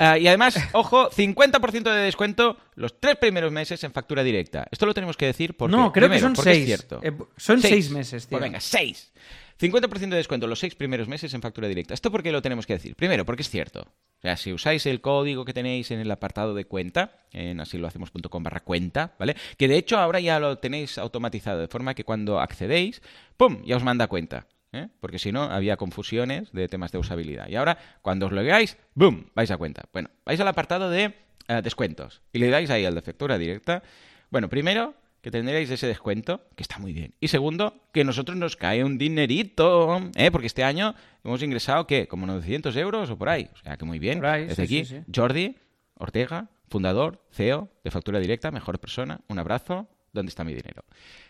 eh, 0.00 0.18
y 0.20 0.28
además, 0.28 0.58
ojo, 0.72 1.10
50% 1.10 1.82
de 1.82 2.00
descuento 2.00 2.56
los 2.74 2.98
tres 2.98 3.16
primeros 3.16 3.52
meses 3.52 3.82
en 3.84 3.92
factura 3.92 4.22
directa. 4.22 4.66
Esto 4.70 4.86
lo 4.86 4.94
tenemos 4.94 5.16
que 5.16 5.26
decir 5.26 5.56
porque... 5.56 5.76
No, 5.76 5.92
creo 5.92 6.08
que 6.08 6.18
son 6.18 6.34
seis. 6.36 6.64
cierto. 6.64 7.00
Eh, 7.02 7.12
son 7.36 7.60
seis, 7.60 7.90
meses, 7.90 8.26
tío. 8.26 8.38
Pues 8.38 8.42
venga, 8.42 8.60
seis. 8.60 9.12
50% 9.60 10.08
de 10.08 10.16
descuento 10.16 10.46
los 10.46 10.58
seis 10.58 10.74
primeros 10.74 11.06
meses 11.06 11.34
en 11.34 11.42
factura 11.42 11.68
directa. 11.68 11.92
¿Esto 11.92 12.10
por 12.10 12.22
qué 12.22 12.32
lo 12.32 12.40
tenemos 12.40 12.66
que 12.66 12.72
decir? 12.72 12.96
Primero, 12.96 13.26
porque 13.26 13.42
es 13.42 13.50
cierto. 13.50 13.80
O 13.82 14.22
sea, 14.22 14.36
si 14.36 14.52
usáis 14.52 14.86
el 14.86 15.02
código 15.02 15.44
que 15.44 15.52
tenéis 15.52 15.90
en 15.90 16.00
el 16.00 16.10
apartado 16.10 16.54
de 16.54 16.64
cuenta, 16.64 17.26
en 17.32 17.60
asilohacemos.com 17.60 18.42
barra 18.42 18.60
cuenta, 18.60 19.14
¿vale? 19.18 19.36
Que 19.58 19.68
de 19.68 19.76
hecho 19.76 19.98
ahora 19.98 20.20
ya 20.20 20.40
lo 20.40 20.56
tenéis 20.58 20.96
automatizado, 20.96 21.60
de 21.60 21.68
forma 21.68 21.94
que 21.94 22.04
cuando 22.04 22.40
accedéis, 22.40 23.02
¡pum! 23.36 23.62
ya 23.64 23.76
os 23.76 23.84
manda 23.84 24.06
cuenta. 24.06 24.46
¿eh? 24.72 24.88
Porque 25.00 25.18
si 25.18 25.30
no, 25.30 25.42
había 25.42 25.76
confusiones 25.76 26.52
de 26.52 26.68
temas 26.68 26.90
de 26.92 26.98
usabilidad. 26.98 27.48
Y 27.48 27.56
ahora, 27.56 27.76
cuando 28.00 28.26
os 28.26 28.32
logueáis, 28.32 28.78
¡boom! 28.94 29.30
vais 29.34 29.50
a 29.50 29.58
cuenta. 29.58 29.84
Bueno, 29.92 30.08
vais 30.24 30.40
al 30.40 30.48
apartado 30.48 30.88
de 30.88 31.14
eh, 31.48 31.60
descuentos 31.62 32.22
y 32.32 32.38
le 32.38 32.48
dais 32.48 32.70
ahí 32.70 32.84
al 32.84 32.94
de 32.94 33.02
factura 33.02 33.36
directa. 33.36 33.82
Bueno, 34.30 34.48
primero, 34.48 34.94
que 35.20 35.30
tendréis 35.30 35.70
ese 35.70 35.86
descuento, 35.86 36.42
que 36.56 36.62
está 36.62 36.78
muy 36.78 36.92
bien. 36.92 37.14
Y 37.20 37.28
segundo, 37.28 37.74
que 37.92 38.04
nosotros 38.04 38.36
nos 38.36 38.56
cae 38.56 38.84
un 38.84 38.98
dinerito, 38.98 40.00
¿eh? 40.16 40.30
porque 40.30 40.46
este 40.46 40.64
año 40.64 40.94
hemos 41.24 41.42
ingresado, 41.42 41.86
¿qué? 41.86 42.08
Como 42.08 42.26
900 42.26 42.74
euros 42.76 43.10
o 43.10 43.18
por 43.18 43.28
ahí. 43.28 43.48
O 43.52 43.56
sea, 43.58 43.76
que 43.76 43.84
muy 43.84 43.98
bien. 43.98 44.20
Desde 44.20 44.62
aquí, 44.62 44.84
Jordi 45.14 45.56
Ortega, 45.94 46.48
fundador, 46.68 47.22
CEO 47.30 47.68
de 47.84 47.90
Factura 47.90 48.18
Directa, 48.18 48.50
mejor 48.50 48.78
persona, 48.78 49.20
un 49.28 49.38
abrazo. 49.38 49.88
¿Dónde 50.12 50.30
está 50.30 50.42
mi 50.42 50.54
dinero? 50.54 50.82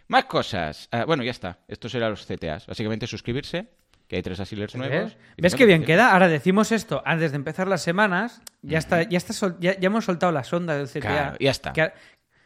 Más 0.09 0.25
cosas. 0.25 0.89
Ah, 0.91 1.05
bueno, 1.05 1.23
ya 1.23 1.33
está. 1.33 1.59
Estos 1.69 1.95
eran 1.95 2.11
los 2.11 2.25
CTAs. 2.25 2.67
Básicamente 2.67 3.07
suscribirse, 3.07 3.67
que 4.09 4.17
hay 4.17 4.23
tres 4.23 4.41
asilers 4.41 4.75
nuevos. 4.75 5.17
¿Ves 5.37 5.55
qué 5.55 5.67
bien 5.67 5.85
queda? 5.85 6.13
Ahora 6.13 6.29
decimos 6.29 6.73
esto 6.73 7.03
antes 7.05 7.33
de 7.33 7.37
empezar 7.37 7.69
las 7.69 7.83
semanas. 7.83 8.41
Ya 8.63 8.79
está, 8.79 9.03
ya 9.03 9.19
está 9.19 9.57
ya, 9.61 9.77
hemos 9.81 10.07
soltado 10.07 10.33
la 10.33 10.45
sonda 10.45 10.77
del 10.77 10.89
CTA. 10.89 11.01
Claro, 11.01 11.37
ya 11.39 11.51
está. 11.51 11.73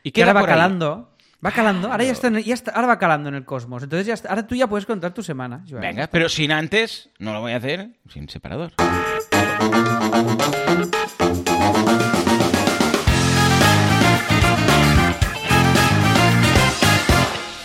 y 0.03 0.11
que 0.11 0.23
ahora 0.23 0.33
va 0.33 0.47
calando. 0.47 1.14
Va 1.45 1.53
calando, 1.53 1.93
ahora 1.93 2.05
ya 2.05 2.13
está, 2.13 2.31
ya 2.41 2.55
está, 2.55 2.71
ahora 2.71 2.87
va 2.87 2.99
calando 2.99 3.29
en 3.29 3.35
el 3.35 3.45
cosmos. 3.45 3.83
Entonces 3.83 4.07
ya 4.07 4.29
ahora 4.31 4.47
tú 4.47 4.55
ya 4.55 4.67
puedes 4.67 4.87
contar 4.87 5.13
tu 5.13 5.23
semana. 5.23 5.63
Venga, 5.71 6.07
pero 6.07 6.31
sin 6.31 6.51
antes, 6.51 7.11
no 7.19 7.35
lo 7.35 7.41
voy 7.43 7.53
a 7.53 7.57
hacer 7.57 7.91
sin 8.09 8.31
separador. 8.31 8.73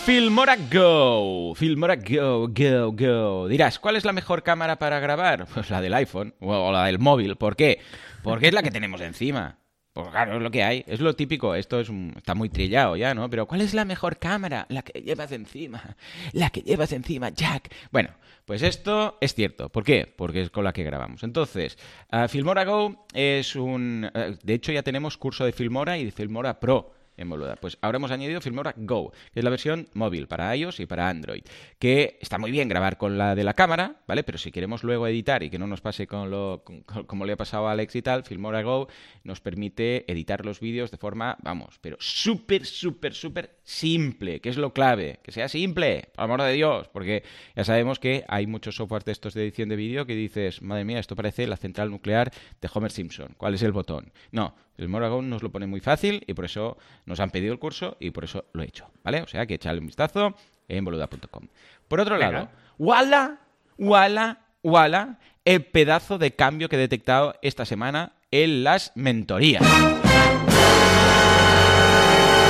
Filmora 0.06 0.58
Go. 0.70 1.56
Filmora 1.56 1.96
Go, 1.96 2.50
Go, 2.50 2.92
Go. 2.92 3.48
Dirás, 3.48 3.80
¿cuál 3.80 3.96
es 3.96 4.04
la 4.04 4.12
mejor 4.12 4.44
cámara 4.44 4.78
para 4.78 5.00
grabar? 5.00 5.48
Pues 5.54 5.70
la 5.70 5.80
del 5.80 5.94
iPhone 5.94 6.34
o 6.42 6.72
la 6.74 6.84
del 6.84 7.00
móvil. 7.00 7.38
¿Por 7.38 7.56
qué? 7.56 7.80
Porque 8.24 8.48
es 8.48 8.54
la 8.54 8.62
que 8.62 8.72
tenemos 8.72 9.00
encima. 9.00 9.58
Pues 10.02 10.12
claro, 10.12 10.38
es 10.38 10.42
lo 10.42 10.52
que 10.52 10.64
hay, 10.64 10.84
es 10.88 11.00
lo 11.00 11.16
típico, 11.16 11.56
esto 11.56 11.80
es 11.80 11.90
está 12.16 12.36
muy 12.36 12.50
trillado 12.50 12.96
ya, 12.96 13.14
¿no? 13.14 13.30
Pero 13.30 13.46
¿cuál 13.46 13.62
es 13.62 13.74
la 13.74 13.86
mejor 13.86 14.18
cámara? 14.18 14.66
La 14.70 14.82
que 14.82 15.02
llevas 15.02 15.32
encima, 15.32 15.96
la 16.34 16.50
que 16.50 16.62
llevas 16.62 16.92
encima, 16.92 17.30
Jack. 17.30 17.74
Bueno, 17.92 18.10
pues 18.46 18.62
esto 18.62 19.18
es 19.22 19.34
cierto, 19.34 19.70
¿por 19.70 19.84
qué? 19.84 20.12
Porque 20.16 20.42
es 20.42 20.50
con 20.50 20.64
la 20.64 20.74
que 20.74 20.84
grabamos. 20.84 21.24
Entonces, 21.24 21.78
uh, 22.12 22.28
Filmora 22.28 22.66
Go 22.66 23.06
es 23.14 23.56
un... 23.56 24.10
Eh, 24.14 24.38
de 24.42 24.54
hecho 24.54 24.72
ya 24.72 24.84
tenemos 24.84 25.18
curso 25.18 25.46
de 25.46 25.52
Filmora 25.52 25.98
y 25.98 26.06
de 26.06 26.12
Filmora 26.12 26.60
Pro 26.60 26.99
en 27.20 27.30
Boluda. 27.30 27.56
Pues 27.58 27.78
ahora 27.82 27.98
hemos 27.98 28.12
añadido 28.12 28.42
Filmora 28.42 28.74
Go, 28.78 29.12
que 29.34 29.40
es 29.40 29.44
la 29.44 29.50
versión 29.50 29.88
móvil 29.94 30.28
para 30.28 30.56
iOS 30.56 30.80
y 30.80 30.86
para 30.86 31.10
Android, 31.10 31.44
que 31.78 32.18
está 32.22 32.38
muy 32.38 32.52
bien 32.52 32.70
grabar 32.70 32.98
con 32.98 33.18
la 33.18 33.36
de 33.36 33.44
la 33.44 33.54
cámara, 33.54 33.98
¿vale? 34.08 34.24
Pero 34.24 34.38
si 34.38 34.52
queremos 34.52 34.84
luego 34.84 35.08
editar 35.08 35.44
y 35.44 35.50
que 35.50 35.60
no 35.60 35.68
nos 35.68 35.82
pase 35.82 36.08
con 36.08 36.32
lo 36.32 36.64
como 37.08 37.26
le 37.26 37.34
ha 37.34 37.38
pasado 37.38 37.68
a 37.68 37.72
Alex 37.72 37.96
y 37.96 38.02
tal, 38.02 38.24
Filmora 38.24 38.62
Go 38.64 38.88
nos 39.24 39.42
permite 39.42 40.10
editar 40.12 40.46
los 40.46 40.60
vídeos 40.60 40.92
de 40.92 40.98
forma, 40.98 41.38
vamos, 41.42 41.78
pero 41.82 41.98
súper, 42.00 42.66
súper, 42.66 43.14
súper 43.14 43.58
simple, 43.64 44.40
que 44.40 44.50
es 44.50 44.58
lo 44.58 44.74
clave, 44.74 45.20
que 45.24 45.32
sea 45.32 45.48
simple, 45.48 46.10
por 46.14 46.24
amor 46.24 46.42
de 46.42 46.54
Dios, 46.54 46.88
porque 46.88 47.24
ya 47.56 47.64
sabemos 47.64 48.00
que 48.00 48.24
hay 48.28 48.48
muchos 48.48 48.76
software 48.76 49.04
de 49.04 49.12
estos 49.12 49.34
de 49.34 49.44
edición 49.44 49.70
de 49.70 49.76
vídeo 49.76 50.06
que 50.06 50.16
dices, 50.16 50.62
madre 50.62 50.86
mía, 50.86 51.00
esto 51.00 51.16
parece 51.16 51.48
la 51.48 51.58
central 51.58 51.92
nuclear 51.92 52.32
de 52.62 52.70
Homer 52.74 52.92
Simpson, 52.92 53.36
¿cuál 53.38 53.56
es 53.56 53.64
el 53.64 53.72
botón? 53.72 54.12
No, 54.32 54.56
El 54.80 54.88
Moragón 54.88 55.30
nos 55.30 55.44
lo 55.44 55.52
pone 55.52 55.68
muy 55.68 55.82
fácil 55.82 56.24
y 56.26 56.34
por 56.34 56.46
eso 56.46 56.78
nos 57.06 57.20
han 57.20 57.32
pedido 57.32 57.52
el 57.52 57.60
curso 57.60 57.98
y 58.00 58.12
por 58.12 58.24
eso 58.24 58.46
lo 58.54 58.64
he 58.64 58.66
hecho, 58.66 58.90
¿vale? 59.04 59.22
O 59.22 59.28
sea 59.28 59.46
que 59.46 59.56
echadle 59.56 59.82
un 59.82 59.88
vistazo 59.88 60.36
en 60.70 60.86
boluda.com. 60.86 61.48
Por 61.90 62.00
otro 62.00 62.16
Venga. 62.18 62.32
lado, 62.32 62.50
¡wala! 62.78 63.40
¡wala! 63.78 64.40
¡wala! 64.64 65.20
El 65.44 65.66
pedazo 65.66 66.18
de 66.18 66.32
cambio 66.32 66.70
que 66.70 66.78
he 66.78 66.80
detectado 66.80 67.36
esta 67.42 67.66
semana 67.66 68.14
en 68.32 68.64
las 68.64 68.94
mentorías. 68.96 69.64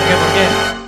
¿Qué? 0.08 0.16
¿Por 0.16 0.34
qué? 0.34 0.79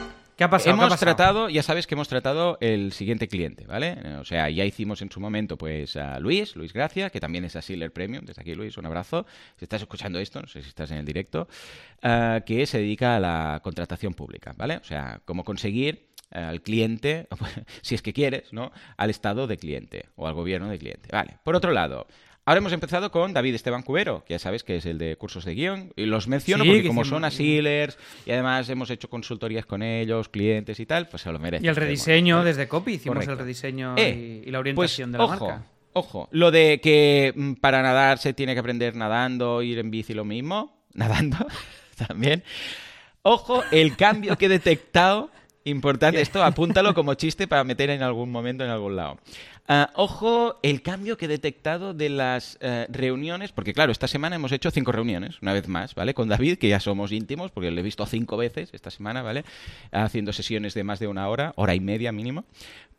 ¿Qué 0.41 0.45
ha 0.45 0.49
pasado? 0.49 0.63
¿Qué 0.63 0.69
ha 0.71 0.73
Hemos 0.85 0.93
pasado? 0.93 1.15
tratado, 1.15 1.49
ya 1.49 1.61
sabes 1.61 1.85
que 1.85 1.93
hemos 1.93 2.07
tratado 2.07 2.57
el 2.61 2.93
siguiente 2.93 3.27
cliente, 3.27 3.67
¿vale? 3.67 3.95
O 4.19 4.25
sea, 4.25 4.49
ya 4.49 4.65
hicimos 4.65 5.03
en 5.03 5.11
su 5.11 5.19
momento 5.19 5.55
pues 5.55 5.95
a 5.95 6.19
Luis, 6.19 6.55
Luis 6.55 6.73
Gracia, 6.73 7.11
que 7.11 7.19
también 7.19 7.45
es 7.45 7.55
a 7.55 7.61
Sealer 7.61 7.93
Premium. 7.93 8.25
Desde 8.25 8.41
aquí, 8.41 8.55
Luis, 8.55 8.75
un 8.75 8.87
abrazo. 8.87 9.27
Si 9.59 9.65
estás 9.65 9.83
escuchando 9.83 10.17
esto, 10.17 10.41
no 10.41 10.47
sé 10.47 10.63
si 10.63 10.69
estás 10.69 10.89
en 10.89 10.97
el 10.97 11.05
directo, 11.05 11.47
ah, 12.01 12.41
que 12.43 12.65
se 12.65 12.79
dedica 12.79 13.17
a 13.17 13.19
la 13.19 13.59
contratación 13.63 14.15
pública, 14.15 14.55
¿vale? 14.57 14.77
O 14.77 14.83
sea, 14.83 15.21
cómo 15.25 15.43
conseguir 15.43 16.07
al 16.31 16.63
cliente, 16.63 17.27
si 17.83 17.93
es 17.93 18.01
que 18.01 18.11
quieres, 18.11 18.51
¿no? 18.51 18.71
Al 18.97 19.11
estado 19.11 19.45
de 19.45 19.57
cliente 19.57 20.05
o 20.15 20.27
al 20.27 20.33
gobierno 20.33 20.69
de 20.69 20.79
cliente, 20.79 21.07
¿vale? 21.11 21.37
Por 21.43 21.55
otro 21.55 21.71
lado... 21.71 22.07
Ahora 22.43 22.57
hemos 22.57 22.73
empezado 22.73 23.11
con 23.11 23.33
David 23.33 23.53
Esteban 23.53 23.83
Cubero, 23.83 24.23
que 24.25 24.33
ya 24.33 24.39
sabes 24.39 24.63
que 24.63 24.75
es 24.77 24.85
el 24.87 24.97
de 24.97 25.15
cursos 25.15 25.45
de 25.45 25.53
guion. 25.53 25.93
Y 25.95 26.05
los 26.05 26.27
menciono 26.27 26.63
Sí, 26.63 26.69
porque 26.69 26.81
que 26.81 26.87
como 26.87 27.05
son 27.05 27.23
asilers 27.23 27.97
y 28.25 28.31
además 28.31 28.67
hemos 28.69 28.89
hecho 28.89 29.09
consultorías 29.11 29.65
con 29.67 29.83
ellos, 29.83 30.27
clientes 30.27 30.79
y 30.79 30.85
tal, 30.87 31.07
pues 31.07 31.21
se 31.21 31.31
lo 31.31 31.37
merecen. 31.37 31.65
Y 31.65 31.69
el 31.69 31.75
rediseño 31.75 32.43
desde 32.43 32.67
Copy, 32.67 32.93
hicimos 32.93 33.13
Correcto. 33.15 33.33
el 33.33 33.37
rediseño 33.39 33.95
Eh, 33.97 34.41
y, 34.43 34.49
y 34.49 34.51
la 34.51 34.59
Pues, 34.63 34.99
orientación 34.99 35.11
de 35.11 35.17
la 35.19 35.23
ojo, 35.25 35.45
marca. 35.47 35.63
ojo. 35.93 36.29
Lo 36.31 36.49
de 36.49 36.79
que 36.81 37.31
mm, 37.35 37.53
para 37.55 37.83
nadar 37.83 38.17
se 38.17 38.33
tiene 38.33 38.53
que 38.53 38.59
aprender 38.59 38.95
nadando, 38.95 39.61
ir 39.61 39.77
en 39.77 39.91
bici 39.91 40.13
lo 40.15 40.25
mismo. 40.25 40.81
Nadando 40.93 41.37
también. 42.07 42.43
Ojo, 43.21 43.63
el 43.71 43.95
cambio 43.95 44.35
que 44.37 44.47
he 44.47 44.49
detectado. 44.49 45.29
Importante, 45.63 46.19
esto 46.21 46.43
apúntalo 46.43 46.95
como 46.95 47.13
chiste 47.13 47.47
para 47.47 47.63
meter 47.63 47.91
en 47.91 48.01
algún 48.01 48.31
momento 48.31 48.63
en 48.63 48.71
algún 48.71 48.95
lado. 48.95 49.19
Ah, 49.67 49.91
ojo, 49.95 50.59
el 50.63 50.81
cambio 50.81 51.17
que 51.17 51.25
he 51.25 51.27
detectado 51.27 51.93
de 51.93 52.09
las 52.09 52.57
eh, 52.61 52.87
reuniones, 52.89 53.51
porque 53.51 53.73
claro, 53.73 53.91
esta 53.91 54.07
semana 54.07 54.35
hemos 54.35 54.51
hecho 54.51 54.71
cinco 54.71 54.91
reuniones, 54.91 55.41
una 55.41 55.53
vez 55.53 55.67
más, 55.67 55.95
¿vale? 55.95 56.13
Con 56.13 56.27
David, 56.27 56.57
que 56.57 56.67
ya 56.67 56.79
somos 56.79 57.11
íntimos, 57.11 57.51
porque 57.51 57.71
le 57.71 57.79
he 57.79 57.83
visto 57.83 58.05
cinco 58.05 58.37
veces 58.37 58.69
esta 58.73 58.91
semana, 58.91 59.21
¿vale? 59.21 59.45
Haciendo 59.91 60.33
sesiones 60.33 60.73
de 60.73 60.83
más 60.83 60.99
de 60.99 61.07
una 61.07 61.29
hora, 61.29 61.53
hora 61.55 61.75
y 61.75 61.79
media 61.79 62.11
mínimo. 62.11 62.43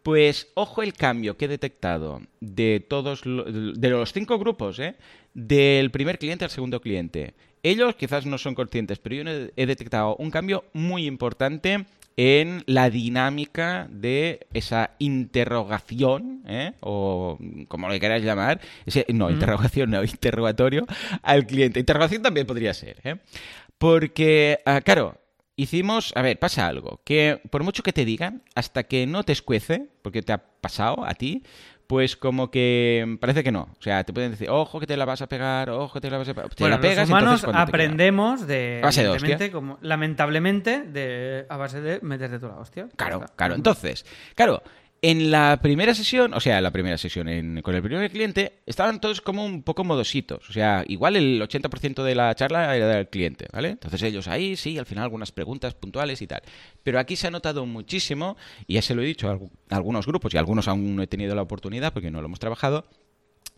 Pues 0.03 0.49
ojo 0.55 0.83
el 0.83 0.95
cambio 0.95 1.37
que 1.37 1.45
he 1.45 1.49
detectado 1.49 2.23
de 2.41 2.85
todos 2.89 3.23
de 3.23 3.91
los 3.91 4.13
cinco 4.13 4.39
grupos, 4.39 4.79
¿eh? 4.79 4.97
Del 5.35 5.91
primer 5.91 6.19
cliente 6.19 6.45
al 6.45 6.51
segundo 6.51 6.81
cliente. 6.81 7.35
Ellos 7.63 7.95
quizás 7.95 8.27
no 8.27 8.39
son 8.39 8.55
conscientes, 8.55 8.99
pero 8.99 9.15
yo 9.15 9.23
he 9.57 9.67
detectado 9.67 10.17
un 10.17 10.31
cambio 10.31 10.65
muy 10.73 11.07
importante 11.07 11.87
en 12.17 12.63
la 12.67 12.91
dinámica 12.91 13.89
de 13.91 14.47
esa 14.53 14.91
interrogación, 14.99 16.43
¿eh? 16.47 16.73
o 16.81 17.39
como 17.69 17.89
lo 17.89 17.99
queráis 17.99 18.25
llamar, 18.25 18.61
ese, 18.87 19.07
no, 19.13 19.31
interrogación, 19.31 19.91
no, 19.91 20.03
interrogatorio 20.05 20.87
al 21.23 21.47
cliente. 21.47 21.81
Interrogación 21.81 22.23
también 22.23 22.47
podría 22.47 22.75
ser, 22.75 23.01
¿eh? 23.05 23.17
Porque, 23.79 24.61
ah, 24.65 24.81
claro, 24.81 25.19
hicimos, 25.57 26.13
a 26.15 26.23
ver, 26.23 26.39
pasa 26.39 26.67
algo, 26.67 27.01
que 27.05 27.41
por 27.51 27.65
mucho 27.65 27.83
que 27.83 27.93
te 27.93 28.05
digan, 28.05 28.43
hasta 28.55 28.85
que 28.85 29.07
no 29.07 29.25
te 29.25 29.33
escuece, 29.33 29.89
porque 30.03 30.23
te 30.23 30.33
ha 30.33 30.39
pasado 30.39 31.05
a 31.05 31.15
ti, 31.15 31.43
pues 31.93 32.17
como 32.17 32.51
que 32.51 33.19
parece 33.21 33.45
que 33.45 33.53
no. 33.53 33.69
O 33.79 33.83
sea, 33.83 34.03
te 34.03 34.15
pueden 34.15 34.31
decir, 34.31 34.49
ojo 34.49 34.81
que 34.81 34.87
te 34.87 34.97
la 34.97 35.05
vas 35.05 35.21
a 35.21 35.27
pegar, 35.27 35.69
ojo 35.69 35.93
que 35.93 36.01
te 36.01 36.09
la 36.09 36.17
vas 36.17 36.27
a 36.27 36.33
pegar. 36.33 36.49
Te 36.49 36.65
Bueno, 36.65 36.77
la 36.77 36.81
pegas, 36.81 37.01
los 37.01 37.09
humanos 37.11 37.41
entonces 37.45 37.61
aprendemos 37.61 38.47
de, 38.47 38.81
base 38.83 39.03
de 39.07 39.51
como, 39.51 39.77
lamentablemente, 39.83 40.85
de, 40.85 41.45
a 41.51 41.57
base 41.59 41.83
de 41.83 42.01
meterte 42.01 42.39
tú 42.39 42.49
la 42.49 42.57
hostia. 42.57 42.89
Claro, 42.97 43.27
claro. 43.37 43.57
Entonces, 43.57 44.07
claro, 44.35 44.63
en 45.05 45.33
la 45.33 45.59
primera 45.61 45.95
sesión, 45.95 46.33
o 46.33 46.39
sea, 46.39 46.61
la 46.61 46.71
primera 46.71 46.97
sesión 46.97 47.27
con 47.63 47.75
el 47.75 47.83
primer 47.83 48.09
cliente, 48.11 48.61
estaban 48.67 49.01
todos 49.01 49.21
como 49.21 49.45
un 49.45 49.65
poco 49.65 49.83
modositos. 49.83 50.49
O 50.49 50.53
sea, 50.53 50.85
igual 50.87 51.17
el 51.17 51.43
80% 51.43 52.05
de 52.05 52.15
la 52.15 52.33
charla 52.37 52.77
era 52.77 52.87
del 52.87 53.09
cliente, 53.09 53.49
¿vale? 53.53 53.71
Entonces 53.71 54.01
ellos 54.05 54.29
ahí, 54.29 54.55
sí, 54.55 54.79
al 54.79 54.87
final 54.87 55.03
algunas 55.03 55.33
preguntas 55.33 55.75
puntuales 55.75 56.23
y 56.23 56.29
tal. 56.29 56.43
Pero 56.85 57.01
aquí 57.01 57.17
se 57.17 57.27
ha 57.27 57.31
notado 57.33 57.67
muchísimo, 57.67 58.37
y 58.69 58.75
ya 58.75 58.83
se 58.83 58.95
lo 58.95 59.03
he 59.03 59.07
dicho 59.07 59.29
a 59.29 59.77
algunos 59.77 60.07
grupos, 60.07 60.33
y 60.35 60.39
algunos 60.39 60.69
aún 60.69 60.95
no 60.95 61.03
he 61.03 61.09
tenido 61.09 61.35
la 61.35 61.43
oportunidad 61.43 61.93
porque 61.93 62.13
no 62.13 62.21
lo 62.21 62.27
hemos 62.27 62.39
trabajado, 62.39 62.87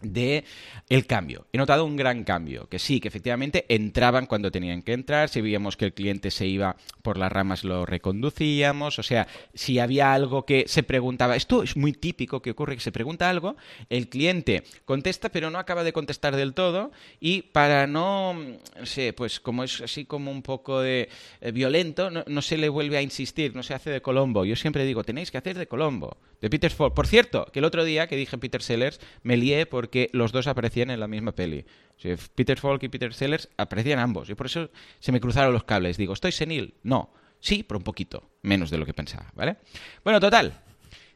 de 0.00 0.44
el 0.88 1.07
cambio. 1.07 1.46
He 1.52 1.59
notado 1.59 1.85
un 1.85 1.96
gran 1.96 2.24
cambio, 2.24 2.68
que 2.68 2.78
sí, 2.78 3.00
que 3.00 3.09
efectivamente 3.09 3.64
entraban 3.68 4.26
cuando 4.26 4.50
tenían 4.50 4.83
que 4.83 4.92
entrar, 4.92 5.28
si 5.28 5.40
veíamos 5.40 5.76
que 5.76 5.87
el 5.87 5.94
cliente 5.94 6.30
se 6.30 6.46
iba 6.46 6.76
por 7.02 7.18
las 7.18 7.33
ramas 7.33 7.64
lo 7.64 7.87
reconducíamos, 7.87 8.98
o 8.98 9.02
sea, 9.02 9.26
si 9.54 9.78
había 9.78 10.12
algo 10.12 10.44
que 10.44 10.64
se 10.66 10.83
preguntaba, 10.83 11.37
esto 11.37 11.62
es 11.62 11.76
muy 11.76 11.92
típico 11.92 12.42
que 12.42 12.50
ocurre, 12.50 12.76
que 12.76 12.83
se 12.83 12.92
pregunta 12.92 13.30
algo, 13.30 13.57
el 13.88 14.09
cliente 14.09 14.64
contesta 14.85 15.28
pero 15.30 15.50
no 15.50 15.59
acaba 15.59 15.85
de 15.85 15.92
contestar 15.92 16.37
del 16.37 16.54
todo 16.54 16.92
y 17.20 17.42
para 17.42 17.87
no, 17.87 18.35
no 18.35 18.87
sé, 18.87 19.12
pues 19.12 19.40
como 19.40 19.64
es 19.64 19.80
así 19.80 20.04
como 20.04 20.30
un 20.30 20.42
poco 20.42 20.80
de 20.80 21.09
eh, 21.40 21.52
violento, 21.52 22.11
no, 22.11 22.24
no 22.26 22.42
se 22.42 22.59
le 22.59 22.68
vuelve 22.68 22.96
a 22.96 23.02
insistir, 23.02 23.54
no 23.54 23.62
se 23.62 23.74
hace 23.74 23.90
de 23.90 24.02
Colombo. 24.02 24.44
Yo 24.44 24.57
siempre 24.57 24.85
digo, 24.85 25.04
tenéis 25.04 25.30
que 25.30 25.38
hacer 25.38 25.57
de 25.57 25.66
Colombo, 25.66 26.16
de 26.40 26.50
Peter 26.50 26.70
Falk. 26.70 26.94
Por 26.94 27.07
cierto, 27.07 27.46
que 27.52 27.61
el 27.61 27.64
otro 27.64 27.85
día 27.85 28.07
que 28.07 28.16
dije 28.16 28.38
Peter 28.38 28.62
Sellers, 28.62 29.00
me 29.22 29.37
lié 29.37 29.66
porque 29.85 30.09
los 30.14 30.33
dos 30.33 30.47
aparecían 30.47 30.90
en 30.90 30.99
la 30.99 31.07
misma 31.07 31.33
peli. 31.33 31.66
Peter 32.35 32.59
Falk 32.59 32.83
y 32.85 32.88
Peter 32.88 33.12
Sellers 33.12 33.51
aparecían 33.59 33.99
ambos. 33.99 34.31
Y 34.31 34.35
por 34.35 34.47
eso 34.47 34.70
se 34.99 35.12
me 35.12 35.20
cruzaron 35.20 35.53
los 35.53 35.64
cables. 35.64 35.99
Digo, 35.99 36.14
¿estoy 36.14 36.33
senil? 36.33 36.73
No. 36.83 37.12
Sí, 37.38 37.62
pero 37.62 37.77
un 37.77 37.85
poquito. 37.85 38.31
Menos 38.40 38.70
de 38.70 38.79
lo 38.79 38.87
que 38.87 38.94
pensaba, 38.94 39.31
¿vale? 39.35 39.59
Bueno, 40.03 40.20
total. 40.20 40.59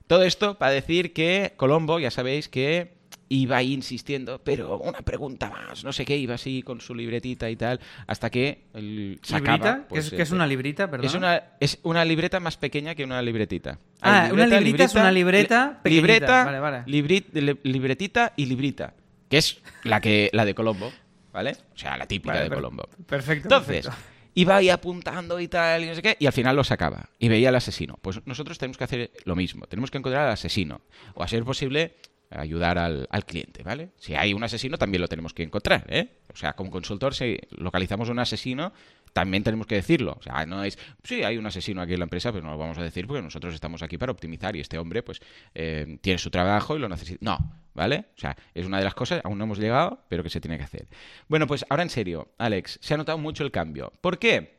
Todo 0.07 0.23
esto 0.23 0.59
para 0.59 0.73
decir 0.73 1.15
que 1.15 1.55
Colombo, 1.57 1.99
ya 1.99 2.11
sabéis 2.11 2.51
que 2.51 2.98
iba 3.31 3.63
insistiendo, 3.63 4.41
pero 4.43 4.79
una 4.79 5.03
pregunta 5.03 5.51
más, 5.51 5.85
no 5.85 5.93
sé 5.93 6.05
qué, 6.05 6.17
iba 6.17 6.35
así 6.35 6.63
con 6.63 6.81
su 6.81 6.95
libretita 6.95 7.51
y 7.51 7.57
tal, 7.57 7.79
hasta 8.07 8.31
que 8.31 8.65
el, 8.75 9.21
sacaba, 9.23 9.57
¿Librita? 9.57 9.77
¿Qué 9.81 9.85
pues, 9.89 10.05
es, 10.07 10.11
qué 10.13 10.23
es 10.23 10.31
eh, 10.31 10.35
una 10.35 10.47
librita? 10.47 10.91
Perdón. 10.91 11.07
es 11.07 11.15
una, 11.15 11.43
es 11.61 11.79
una 11.83 12.05
libreta 12.05 12.41
más 12.41 12.57
pequeña 12.57 12.95
que 12.95 13.05
una 13.05 13.21
libretita. 13.21 13.79
Ah, 14.01 14.31
una 14.33 14.47
librita 14.47 14.85
es 14.85 14.95
una 14.95 15.13
libreta 15.13 15.81
pequeñita. 15.83 16.07
libreta, 16.09 16.45
Vale, 16.45 16.61
vale. 16.61 16.79
libri- 16.87 17.59
libretita 17.63 18.33
y 18.37 18.47
librita, 18.47 18.95
que 19.29 19.39
es 19.39 19.59
la 19.85 20.01
que 20.01 20.31
la 20.33 20.45
de 20.45 20.55
Colombo, 20.55 20.91
¿vale? 21.33 21.53
O 21.75 21.79
sea, 21.79 21.97
la 21.97 22.07
típica 22.07 22.35
Vale, 22.35 22.49
de 22.49 22.55
Colombo. 22.55 22.89
Perfecto. 23.07 23.45
Entonces, 23.45 23.87
perfecto. 23.87 24.07
iba 24.35 24.57
ahí 24.57 24.71
apuntando 24.71 25.39
y 25.41 25.49
tal, 25.49 25.85
y 25.85 25.87
no 25.89 25.95
sé 25.95 26.01
qué, 26.03 26.17
y 26.19 26.27
al 26.27 26.33
final 26.33 26.57
lo 26.57 26.65
sacaba. 26.65 27.11
Y 27.19 27.29
veía 27.29 27.51
al 27.51 27.57
asesino. 27.57 27.99
Pues 28.01 28.25
nosotros 28.27 28.57
tenemos 28.57 28.79
que 28.79 28.85
hacer 28.85 29.11
lo 29.25 29.37
mismo. 29.37 29.67
Tenemos 29.67 29.91
que 29.91 29.99
encontrar 29.99 30.27
al 30.27 30.33
asesino. 30.33 30.81
O 31.15 31.23
a 31.23 31.29
ser 31.29 31.45
posible, 31.45 31.97
ayudar 32.31 32.79
al, 32.79 33.07
al 33.11 33.25
cliente, 33.25 33.63
¿vale? 33.63 33.91
Si 33.97 34.15
hay 34.15 34.35
un 34.35 34.45
asesino, 34.45 34.79
también 34.79 35.01
lo 35.01 35.09
tenemos 35.09 35.33
que 35.33 35.43
encontrar, 35.43 35.85
¿eh? 35.89 36.19
O 36.33 36.37
sea, 36.37 36.53
como 36.55 36.71
consultor, 36.71 37.15
si 37.15 37.39
localizamos 37.51 38.09
un 38.09 38.19
asesino, 38.19 38.73
también 39.13 39.43
tenemos 39.43 39.67
que 39.67 39.77
decirlo. 39.77 40.17
O 40.19 40.23
sea, 40.23 40.47
no 40.47 40.63
es, 40.65 40.79
sí, 41.03 41.23
hay 41.23 41.37
un 41.39 41.47
asesino 41.47 41.81
aquí 41.83 41.95
en 41.95 42.01
la 42.01 42.05
empresa, 42.05 42.33
pero 42.33 42.45
no 42.45 42.53
lo 42.53 42.59
vamos 42.59 42.79
a 42.79 42.83
decir 42.83 43.07
porque 43.07 43.23
nosotros 43.23 43.55
estamos 43.55 43.83
aquí 43.83 43.99
para 43.99 44.13
optimizar 44.13 44.55
y 44.57 44.61
este 44.61 44.79
hombre, 44.79 45.03
pues, 45.03 45.21
eh, 45.55 45.99
tiene 46.01 46.19
su 46.19 46.31
trabajo 46.31 46.77
y 46.77 46.79
lo 46.79 46.89
necesita. 46.89 47.19
No, 47.21 47.39
¿vale? 47.75 48.07
O 48.17 48.21
sea, 48.21 48.37
es 48.55 48.67
una 48.67 48.79
de 48.79 48.85
las 48.85 48.95
cosas, 48.95 49.21
aún 49.25 49.39
no 49.39 49.45
hemos 49.45 49.59
llegado, 49.59 50.05
pero 50.09 50.23
que 50.23 50.31
se 50.31 50.41
tiene 50.41 50.59
que 50.59 50.65
hacer. 50.65 50.89
Bueno, 51.29 51.47
pues 51.47 51.65
ahora 51.69 51.83
en 51.83 51.91
serio, 51.91 52.33
Alex, 52.39 52.79
se 52.83 52.95
ha 52.95 52.97
notado 52.97 53.19
mucho 53.19 53.45
el 53.45 53.51
cambio. 53.51 53.93
¿Por 54.01 54.19
qué? 54.19 54.58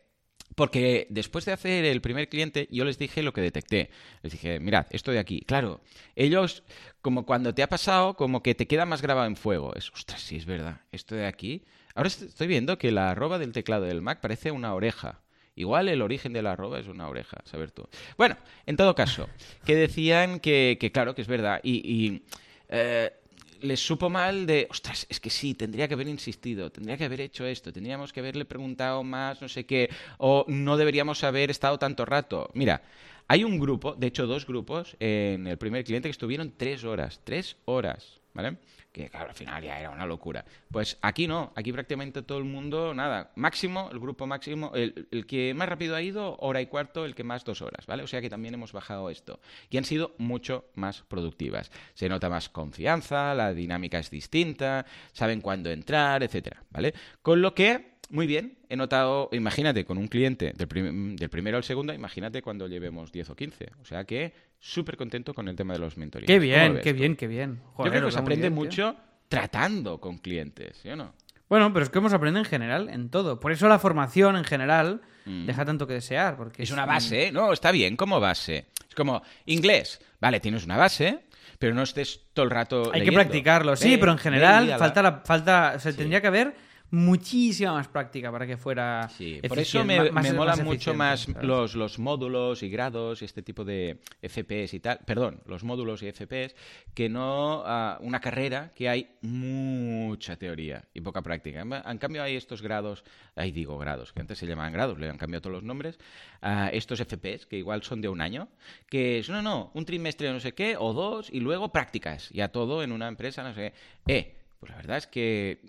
Porque 0.56 1.08
después 1.10 1.46
de 1.46 1.54
hacer 1.54 1.86
el 1.86 2.02
primer 2.02 2.28
cliente, 2.28 2.68
yo 2.72 2.84
les 2.84 2.98
dije 2.98 3.24
lo 3.24 3.32
que 3.34 3.42
detecté. 3.42 3.90
Les 4.24 4.32
dije, 4.34 4.60
mirad, 4.60 4.88
esto 4.90 5.12
de 5.12 5.20
aquí. 5.20 5.42
Claro, 5.42 5.80
ellos, 6.16 6.64
como 7.02 7.26
cuando 7.26 7.54
te 7.54 7.64
ha 7.64 7.70
pasado, 7.70 8.16
como 8.16 8.44
que 8.44 8.56
te 8.56 8.68
queda 8.68 8.86
más 8.86 9.02
grabado 9.02 9.28
en 9.28 9.36
fuego. 9.38 9.74
Es, 9.76 9.90
ostras, 9.92 10.22
sí, 10.22 10.36
es 10.36 10.46
verdad. 10.46 10.82
Esto 10.92 11.16
de 11.16 11.26
aquí. 11.26 11.64
Ahora 11.96 12.08
est- 12.08 12.24
estoy 12.24 12.48
viendo 12.48 12.78
que 12.78 12.92
la 12.92 13.12
arroba 13.12 13.40
del 13.40 13.52
teclado 13.54 13.86
del 13.86 14.02
Mac 14.02 14.20
parece 14.22 14.52
una 14.52 14.74
oreja. 14.74 15.22
Igual 15.56 15.90
el 15.90 16.02
origen 16.02 16.34
de 16.34 16.42
la 16.42 16.54
arroba 16.54 16.80
es 16.80 16.88
una 16.88 17.08
oreja, 17.10 17.38
saber 17.46 17.72
tú. 17.72 17.88
Bueno, 18.18 18.38
en 18.66 18.78
todo 18.78 18.96
caso, 18.96 19.28
que 19.66 19.76
decían 19.76 20.40
que, 20.40 20.78
claro, 20.94 21.16
que 21.16 21.22
es 21.22 21.28
verdad. 21.28 21.60
Y, 21.64 21.76
y, 21.86 22.24
eh, 22.70 23.12
les 23.62 23.80
supo 23.80 24.10
mal 24.10 24.46
de, 24.46 24.68
ostras, 24.70 25.06
es 25.10 25.20
que 25.20 25.30
sí, 25.30 25.54
tendría 25.54 25.88
que 25.88 25.94
haber 25.94 26.08
insistido, 26.08 26.72
tendría 26.72 26.98
que 26.98 27.06
haber 27.06 27.22
hecho 27.22 27.46
esto, 27.46 27.72
tendríamos 27.72 28.14
que 28.14 28.20
haberle 28.20 28.46
preguntado 28.46 29.04
más, 29.04 29.42
no 29.42 29.48
sé 29.48 29.66
qué, 29.66 29.90
o 30.18 30.46
no 30.48 30.78
deberíamos 30.78 31.24
haber 31.24 31.50
estado 31.50 31.78
tanto 31.78 32.06
rato. 32.06 32.50
Mira, 32.54 32.82
hay 33.28 33.44
un 33.44 33.60
grupo, 33.60 33.94
de 33.94 34.08
hecho 34.08 34.26
dos 34.28 34.46
grupos, 34.46 34.96
en 35.00 35.48
el 35.48 35.58
primer 35.58 35.84
cliente 35.84 36.08
que 36.08 36.12
estuvieron 36.12 36.54
tres 36.58 36.84
horas, 36.84 37.22
tres 37.24 37.58
horas, 37.66 38.20
¿vale? 38.34 38.58
Que 38.92 39.10
claro, 39.10 39.30
al 39.30 39.36
final 39.36 39.64
ya 39.64 39.80
era 39.80 39.92
una 39.92 40.06
locura. 40.06 40.44
Pues 40.72 40.98
aquí 41.02 41.28
no, 41.28 41.54
aquí 41.56 41.72
prácticamente 41.72 42.24
todo 42.24 42.40
el 42.40 42.46
mundo, 42.46 42.94
nada, 42.94 43.32
máximo, 43.36 43.90
el 43.92 44.00
grupo 44.00 44.26
máximo, 44.26 44.72
el, 44.74 45.08
el 45.12 45.28
que 45.28 45.54
más 45.54 45.70
rápido 45.70 45.96
ha 45.96 46.02
ido, 46.02 46.36
hora 46.38 46.60
y 46.60 46.66
cuarto, 46.66 47.06
el 47.06 47.14
que 47.14 47.24
más 47.24 47.46
dos 47.46 47.62
horas, 47.62 47.86
¿vale? 47.86 48.02
O 48.02 48.08
sea 48.08 48.20
que 48.20 48.30
también 48.30 48.56
hemos 48.56 48.74
bajado 48.74 49.10
esto. 49.12 49.40
Y 49.70 49.78
han 49.78 49.86
sido 49.86 50.16
mucho 50.18 50.66
más 50.74 51.04
productivas. 51.04 51.72
Se 51.94 52.10
nota 52.10 52.30
más 52.30 52.50
confianza, 52.50 53.36
la 53.36 53.54
dinámica 53.54 54.00
es 54.00 54.10
distinta, 54.10 54.86
saben 55.14 55.42
cuándo 55.42 55.70
entrar, 55.70 56.24
etcétera, 56.24 56.64
¿vale? 56.72 56.94
Con 57.22 57.42
lo 57.42 57.54
que 57.54 57.99
muy 58.10 58.28
bien. 58.28 58.58
He 58.70 58.76
notado, 58.76 59.30
imagínate, 59.32 59.86
con 59.86 59.98
un 59.98 60.08
cliente 60.08 60.54
del, 60.56 60.68
prim- 60.68 61.16
del 61.16 61.30
primero 61.30 61.58
al 61.58 61.64
segundo, 61.64 61.94
imagínate 61.94 62.42
cuando 62.42 62.68
llevemos 62.68 63.12
10 63.12 63.30
o 63.30 63.36
15. 63.36 63.70
O 63.82 63.86
sea 63.86 64.04
que 64.04 64.34
súper 64.60 64.98
contento 64.98 65.34
con 65.34 65.48
el 65.48 65.56
tema 65.56 65.74
de 65.74 65.80
los 65.80 65.98
mentorías. 65.98 66.28
Qué 66.28 66.34
¿Cómo 66.36 66.46
lo 66.46 66.74
bien, 66.74 66.82
qué 66.84 66.94
tú? 66.94 67.00
bien, 67.00 67.16
qué 67.16 67.28
bien. 67.28 67.60
Yo 67.78 67.84
creo 67.86 68.06
que 68.06 68.12
se 68.12 68.20
aprende 68.20 68.50
bien, 68.50 68.54
tío. 68.54 68.66
mucho 68.66 68.96
tratando 69.28 70.00
con 70.00 70.18
clientes, 70.18 70.78
¿sí 70.82 70.90
o 70.90 70.96
no? 70.96 71.14
Bueno, 71.48 71.72
pero 71.74 71.84
es 71.84 71.90
que 71.90 71.98
hemos 71.98 72.14
aprendido 72.14 72.40
en 72.44 72.50
general, 72.50 72.90
en 72.90 73.10
todo. 73.10 73.40
Por 73.40 73.52
eso 73.52 73.68
la 73.68 73.80
formación 73.80 74.36
en 74.36 74.44
general 74.44 75.02
Mm. 75.26 75.46
deja 75.46 75.66
tanto 75.66 75.86
que 75.86 75.94
desear. 75.94 76.38
Porque 76.38 76.64
Es 76.64 76.72
una 76.72 76.86
base, 76.86 77.28
¿eh? 77.28 77.32
No, 77.32 77.52
está 77.54 77.72
bien 77.72 77.96
como 77.96 78.20
base. 78.20 78.68
Es 78.88 78.96
como 78.96 79.22
inglés. 79.46 80.00
Vale, 80.20 80.40
tienes 80.40 80.66
una 80.66 80.78
base, 80.78 81.20
pero 81.60 81.76
no 81.76 81.84
estés 81.84 82.22
todo 82.34 82.46
el 82.46 82.50
rato 82.52 82.90
Hay 82.94 83.04
que 83.04 83.12
practicarlo, 83.12 83.76
sí, 83.76 83.98
pero 83.98 84.12
en 84.14 84.18
general 84.18 84.74
falta 84.80 85.02
la, 85.04 85.22
falta, 85.26 85.74
o 85.76 85.80
sea, 85.80 85.92
Sí. 85.92 85.98
tendría 85.98 86.22
que 86.22 86.28
haber 86.28 86.56
muchísima 86.92 87.74
más 87.74 87.88
práctica 87.88 88.32
para 88.32 88.48
que 88.48 88.58
fuera 88.58 89.10
Sí, 89.10 89.40
por 89.48 89.60
eso 89.60 89.84
me, 89.86 90.12
más- 90.12 90.24
me 90.24 90.34
mola 90.34 90.56
mucho 90.56 90.94
más 90.94 91.22
¿sabes? 91.22 91.44
los, 91.44 91.76
los 91.76 92.00
módulos 92.00 92.64
y 92.64 92.70
grados 92.70 93.22
y 93.22 93.26
este 93.26 93.42
tipo 93.44 93.64
de 93.64 94.00
FPS 94.22 94.74
y 94.76 94.80
tal. 94.80 95.00
Perdón, 95.06 95.42
los 95.46 95.64
módulos 95.64 96.02
y 96.04 96.08
FPS, 96.12 96.56
que 96.94 97.10
no 97.10 97.64
ah, 97.66 97.98
una 98.02 98.20
carrera 98.20 98.72
que 98.74 98.90
hay 98.90 99.16
mucha 99.22 100.36
teoría 100.38 100.84
y 100.94 101.02
poca 101.02 101.22
práctica. 101.22 101.62
En, 101.62 101.72
en 101.74 101.98
cambio 101.98 102.24
hay 102.24 102.36
estos 102.36 102.62
grados, 102.62 103.04
ahí 103.36 103.52
digo 103.52 103.78
grados, 103.78 104.12
que 104.14 104.22
antes 104.22 104.38
se 104.38 104.48
llamaban 104.48 104.74
grados, 104.74 104.98
le 105.00 105.10
han 105.10 105.18
cambiado 105.18 105.42
todos 105.42 105.54
los 105.56 105.64
nombres, 105.64 106.00
ah, 106.42 106.70
estos 106.74 107.00
FPS, 107.00 107.46
que 107.48 107.58
igual 107.58 107.84
son 107.84 108.02
de 108.02 108.10
un 108.10 108.22
año, 108.22 108.48
que 108.88 109.20
es, 109.20 109.30
no, 109.30 109.42
no, 109.42 109.72
un 109.74 109.86
trimestre 109.86 110.32
no 110.32 110.40
sé 110.40 110.54
qué, 110.54 110.76
o 110.78 110.94
dos, 110.94 111.30
y 111.32 111.40
luego 111.40 111.72
prácticas, 111.72 112.30
ya 112.32 112.50
todo 112.50 112.84
en 112.84 112.92
una 112.92 113.08
empresa, 113.08 113.44
no 113.44 113.54
sé 113.54 113.74
qué. 114.08 114.14
Eh, 114.14 114.36
pues 114.60 114.72
la 114.72 114.78
verdad 114.78 114.98
es 114.98 115.08
que 115.08 115.62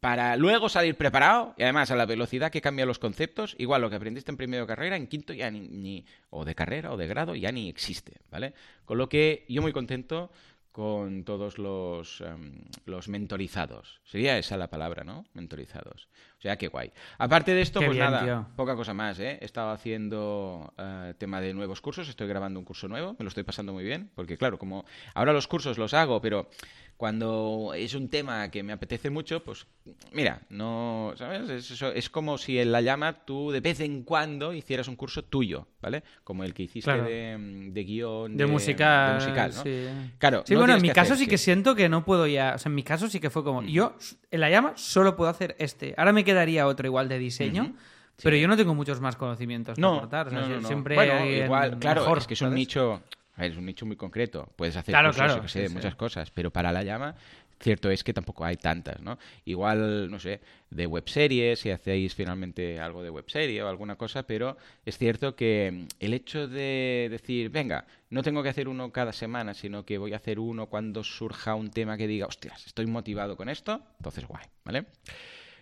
para 0.00 0.36
luego 0.36 0.68
salir 0.68 0.94
preparado 0.94 1.54
y 1.56 1.62
además 1.62 1.90
a 1.90 1.96
la 1.96 2.06
velocidad 2.06 2.52
que 2.52 2.60
cambian 2.60 2.88
los 2.88 2.98
conceptos, 2.98 3.56
igual 3.58 3.82
lo 3.82 3.90
que 3.90 3.96
aprendiste 3.96 4.30
en 4.30 4.36
primero 4.36 4.62
de 4.62 4.68
carrera, 4.68 4.96
en 4.96 5.06
quinto 5.06 5.32
ya 5.32 5.50
ni, 5.50 6.04
o 6.30 6.44
de 6.44 6.54
carrera 6.54 6.92
o 6.92 6.96
de 6.96 7.08
grado 7.08 7.34
ya 7.34 7.50
ni 7.50 7.68
existe, 7.68 8.20
¿vale? 8.30 8.54
Con 8.84 8.98
lo 8.98 9.08
que 9.08 9.44
yo 9.48 9.62
muy 9.62 9.72
contento 9.72 10.30
con 10.70 11.24
todos 11.24 11.58
los, 11.58 12.20
em, 12.20 12.62
los 12.84 13.08
mentorizados. 13.08 14.00
Sería 14.04 14.38
esa 14.38 14.56
la 14.56 14.70
palabra, 14.70 15.02
¿no? 15.02 15.24
Mentorizados. 15.34 16.08
O 16.38 16.40
sea, 16.40 16.56
qué 16.56 16.68
guay. 16.68 16.92
Aparte 17.18 17.52
de 17.52 17.62
esto, 17.62 17.80
Qué 17.80 17.86
pues 17.86 17.98
bien, 17.98 18.10
nada, 18.12 18.22
tío. 18.24 18.46
poca 18.54 18.76
cosa 18.76 18.94
más, 18.94 19.18
¿eh? 19.18 19.38
He 19.40 19.44
estado 19.44 19.70
haciendo 19.70 20.72
eh, 20.78 21.14
tema 21.18 21.40
de 21.40 21.52
nuevos 21.52 21.80
cursos, 21.80 22.08
estoy 22.08 22.28
grabando 22.28 22.60
un 22.60 22.64
curso 22.64 22.86
nuevo, 22.86 23.16
me 23.18 23.24
lo 23.24 23.28
estoy 23.28 23.42
pasando 23.42 23.72
muy 23.72 23.82
bien, 23.82 24.10
porque 24.14 24.38
claro, 24.38 24.56
como 24.58 24.84
ahora 25.14 25.32
los 25.32 25.48
cursos 25.48 25.78
los 25.78 25.94
hago, 25.94 26.20
pero 26.20 26.48
cuando 26.96 27.74
es 27.76 27.94
un 27.94 28.08
tema 28.08 28.50
que 28.50 28.62
me 28.64 28.72
apetece 28.72 29.08
mucho, 29.08 29.42
pues 29.44 29.66
mira, 30.12 30.42
no, 30.48 31.12
¿sabes? 31.16 31.48
Es, 31.48 31.70
eso- 31.70 31.92
es 31.92 32.10
como 32.10 32.38
si 32.38 32.58
en 32.58 32.72
La 32.72 32.80
Llama 32.80 33.24
tú 33.24 33.52
de 33.52 33.60
vez 33.60 33.78
en 33.80 34.02
cuando 34.02 34.52
hicieras 34.52 34.88
un 34.88 34.96
curso 34.96 35.22
tuyo, 35.22 35.68
¿vale? 35.80 36.02
Como 36.24 36.42
el 36.42 36.54
que 36.54 36.64
hiciste 36.64 36.90
Claro. 36.90 37.04
de, 37.04 37.70
de 37.70 37.84
guion, 37.84 38.36
de, 38.36 38.46
musical, 38.46 39.10
de 39.10 39.14
musical, 39.20 39.52
¿no? 39.54 39.62
sí. 39.62 39.86
Claro, 40.18 40.42
Sí, 40.44 40.54
no 40.54 40.60
bueno, 40.60 40.74
en 40.74 40.82
mi 40.82 40.88
caso 40.90 41.12
hacer, 41.14 41.24
sí 41.26 41.30
que 41.30 41.38
siento 41.38 41.76
que 41.76 41.88
no 41.88 42.04
puedo 42.04 42.26
ya. 42.26 42.54
O 42.56 42.58
sea, 42.58 42.68
en 42.68 42.74
mi 42.74 42.82
caso 42.82 43.06
sí 43.08 43.20
que 43.20 43.30
fue 43.30 43.44
como. 43.44 43.62
Yo, 43.62 43.94
en 44.32 44.40
la 44.40 44.50
llama, 44.50 44.72
solo 44.74 45.14
puedo 45.16 45.30
hacer 45.30 45.54
este. 45.60 45.94
Ahora 45.96 46.12
me 46.12 46.24
quedaría 46.28 46.66
otro 46.66 46.86
igual 46.86 47.08
de 47.08 47.18
diseño. 47.18 47.74
Pero 48.22 48.36
yo 48.36 48.48
no 48.48 48.56
tengo 48.56 48.74
muchos 48.74 49.00
más 49.00 49.16
conocimientos 49.16 49.76
que 49.76 49.80
No, 49.80 49.96
aportar. 49.98 50.26
O 50.26 50.30
sea, 50.30 50.40
no, 50.40 50.60
siempre 50.62 50.94
Bueno, 50.96 51.14
hay 51.14 51.36
en- 51.38 51.44
igual, 51.44 51.78
claro, 51.78 52.00
mejor, 52.02 52.18
es 52.18 52.26
que 52.26 52.34
es 52.34 52.42
un 52.42 52.48
¿sabes? 52.48 52.58
nicho, 52.58 53.02
a 53.36 53.40
ver, 53.42 53.52
es 53.52 53.56
un 53.56 53.64
nicho 53.64 53.86
muy 53.86 53.96
concreto. 53.96 54.52
Puedes 54.56 54.76
hacer 54.76 54.92
Claro, 54.92 55.08
cursos, 55.10 55.22
claro, 55.24 55.36
yo 55.36 55.42
que 55.42 55.48
sé, 55.48 55.58
sí, 55.58 55.62
de 55.62 55.68
sí. 55.68 55.74
muchas 55.74 55.94
cosas, 55.94 56.30
pero 56.32 56.50
para 56.50 56.72
la 56.72 56.82
llama, 56.82 57.14
cierto 57.60 57.88
es 57.90 58.02
que 58.02 58.12
tampoco 58.12 58.44
hay 58.44 58.56
tantas, 58.56 59.00
¿no? 59.00 59.18
Igual, 59.44 60.10
no 60.10 60.18
sé, 60.18 60.40
de 60.70 60.86
webseries, 60.88 61.60
si 61.60 61.70
hacéis 61.70 62.12
finalmente 62.16 62.80
algo 62.80 63.04
de 63.04 63.10
webserie 63.10 63.62
o 63.62 63.68
alguna 63.68 63.94
cosa, 63.94 64.24
pero 64.24 64.56
es 64.84 64.98
cierto 64.98 65.36
que 65.36 65.86
el 66.00 66.12
hecho 66.12 66.48
de 66.48 67.06
decir, 67.10 67.50
venga, 67.50 67.84
no 68.10 68.22
tengo 68.24 68.42
que 68.42 68.48
hacer 68.48 68.66
uno 68.66 68.90
cada 68.90 69.12
semana, 69.12 69.54
sino 69.54 69.84
que 69.84 69.98
voy 69.98 70.12
a 70.12 70.16
hacer 70.16 70.40
uno 70.40 70.66
cuando 70.66 71.04
surja 71.04 71.54
un 71.54 71.70
tema 71.70 71.96
que 71.96 72.08
diga, 72.08 72.26
hostias, 72.26 72.66
estoy 72.66 72.86
motivado 72.86 73.36
con 73.36 73.48
esto, 73.48 73.80
entonces 73.98 74.26
guay, 74.26 74.44
¿vale? 74.64 74.86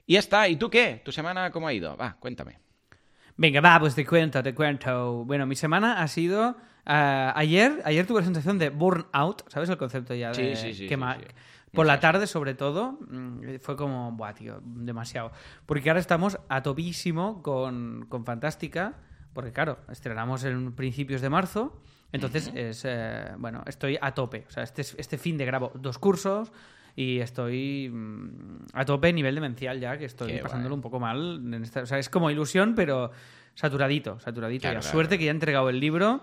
Y 0.07 0.14
ya 0.14 0.21
está, 0.21 0.49
¿y 0.49 0.57
tú 0.57 0.71
qué? 0.71 1.03
¿Tu 1.05 1.12
semana 1.12 1.51
cómo 1.51 1.66
ha 1.66 1.73
ido? 1.73 1.97
Va, 1.97 2.16
cuéntame. 2.19 2.61
Venga, 3.37 3.61
va, 3.61 3.79
pues 3.81 3.95
te 3.95 4.07
cuento, 4.07 4.42
te 4.42 4.55
cuento. 4.55 5.25
Bueno, 5.25 5.47
mi 5.47 5.57
semana 5.57 6.01
ha 6.01 6.09
sido. 6.09 6.57
ah, 6.87 7.33
ayer, 7.37 7.83
ayer 7.85 8.07
tuve 8.07 8.21
la 8.21 8.27
sensación 8.27 8.59
de 8.59 8.71
burnout, 8.71 9.42
¿sabes 9.51 9.69
el 9.69 9.77
concepto 9.77 10.14
ya 10.14 10.31
de 10.31 10.57
Sí, 10.57 10.75
sí, 10.75 10.88
sí. 10.88 10.97
Por 11.73 11.85
la 11.85 12.01
tarde, 12.01 12.27
sobre 12.27 12.55
todo, 12.55 12.99
mm, 13.11 13.57
fue 13.61 13.77
como, 13.77 14.12
buah, 14.12 14.33
tío, 14.33 14.61
demasiado. 14.64 15.33
Porque 15.66 15.90
ahora 15.90 16.01
estamos 16.01 16.38
a 16.49 16.62
topísimo 16.62 17.42
con, 17.42 18.07
con 18.09 18.25
Fantástica, 18.25 18.95
porque 19.35 19.53
claro, 19.53 19.81
estrenamos 19.90 20.45
en 20.45 20.73
principios 20.73 21.21
de 21.21 21.29
marzo, 21.29 21.83
entonces 22.12 22.51
es, 22.55 22.83
eh, 22.87 23.27
bueno, 23.37 23.62
estoy 23.66 23.99
a 24.01 24.14
tope. 24.14 24.47
O 24.49 24.51
sea, 24.51 24.62
este, 24.62 24.81
este 24.81 25.19
fin 25.19 25.37
de 25.37 25.45
grabo 25.45 25.73
dos 25.75 25.99
cursos 25.99 26.53
y 26.96 27.20
estoy 27.20 27.90
mm, 27.92 28.56
a 28.72 28.85
tope 28.85 29.12
nivel 29.12 29.35
demencial 29.35 29.78
ya, 29.78 29.96
que 29.98 30.06
estoy 30.06 30.32
Qué 30.32 30.38
pasándolo 30.38 30.70
guay. 30.74 30.78
un 30.78 30.82
poco 30.82 30.98
mal. 30.98 31.42
en 31.54 31.62
esta- 31.62 31.82
o 31.82 31.87
sea, 31.87 31.98
es 31.98 32.09
como 32.09 32.30
ilusión, 32.30 32.74
pero 32.74 33.11
saturadito, 33.54 34.18
saturadito. 34.18 34.62
Claro, 34.62 34.76
ya. 34.76 34.80
claro, 34.80 34.92
Suerte 34.92 35.18
que 35.18 35.24
ya 35.26 35.30
he 35.30 35.35
entregado 35.35 35.68
el 35.68 35.78
libro, 35.78 36.22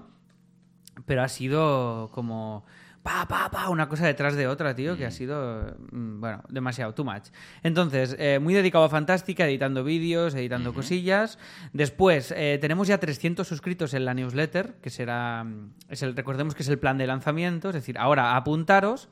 pero 1.05 1.21
ha 1.23 1.27
sido 1.29 2.09
como 2.11 2.65
pa, 3.03 3.27
pa, 3.27 3.51
pa, 3.51 3.67
una 3.69 3.89
cosa 3.89 4.07
detrás 4.07 4.35
de 4.35 4.47
otra, 4.47 4.73
tío, 4.75 4.95
que 4.95 5.05
ha 5.05 5.11
sido, 5.11 5.75
mm, 5.91 6.21
bueno, 6.21 6.41
demasiado, 6.49 6.93
too 6.93 7.03
much. 7.03 7.27
Entonces, 7.61 8.15
eh, 8.17 8.39
muy 8.39 8.53
dedicado 8.53 8.85
a 8.85 8.89
Fantástica, 8.89 9.45
editando 9.45 9.83
vídeos, 9.83 10.33
editando 10.35 10.73
cosillas. 10.73 11.37
Después, 11.73 12.33
eh, 12.35 12.57
tenemos 12.61 12.87
ya 12.87 12.99
300 12.99 13.45
suscritos 13.45 13.93
en 13.93 14.05
la 14.05 14.13
newsletter, 14.13 14.75
que 14.81 14.89
será, 14.89 15.43
mm, 15.43 15.73
es 15.89 16.01
el, 16.01 16.15
recordemos 16.15 16.55
que 16.55 16.63
es 16.63 16.69
el 16.69 16.79
plan 16.79 16.97
de 16.97 17.05
lanzamiento, 17.07 17.69
es 17.69 17.75
decir, 17.75 17.97
ahora 17.99 18.37
apuntaros. 18.37 19.09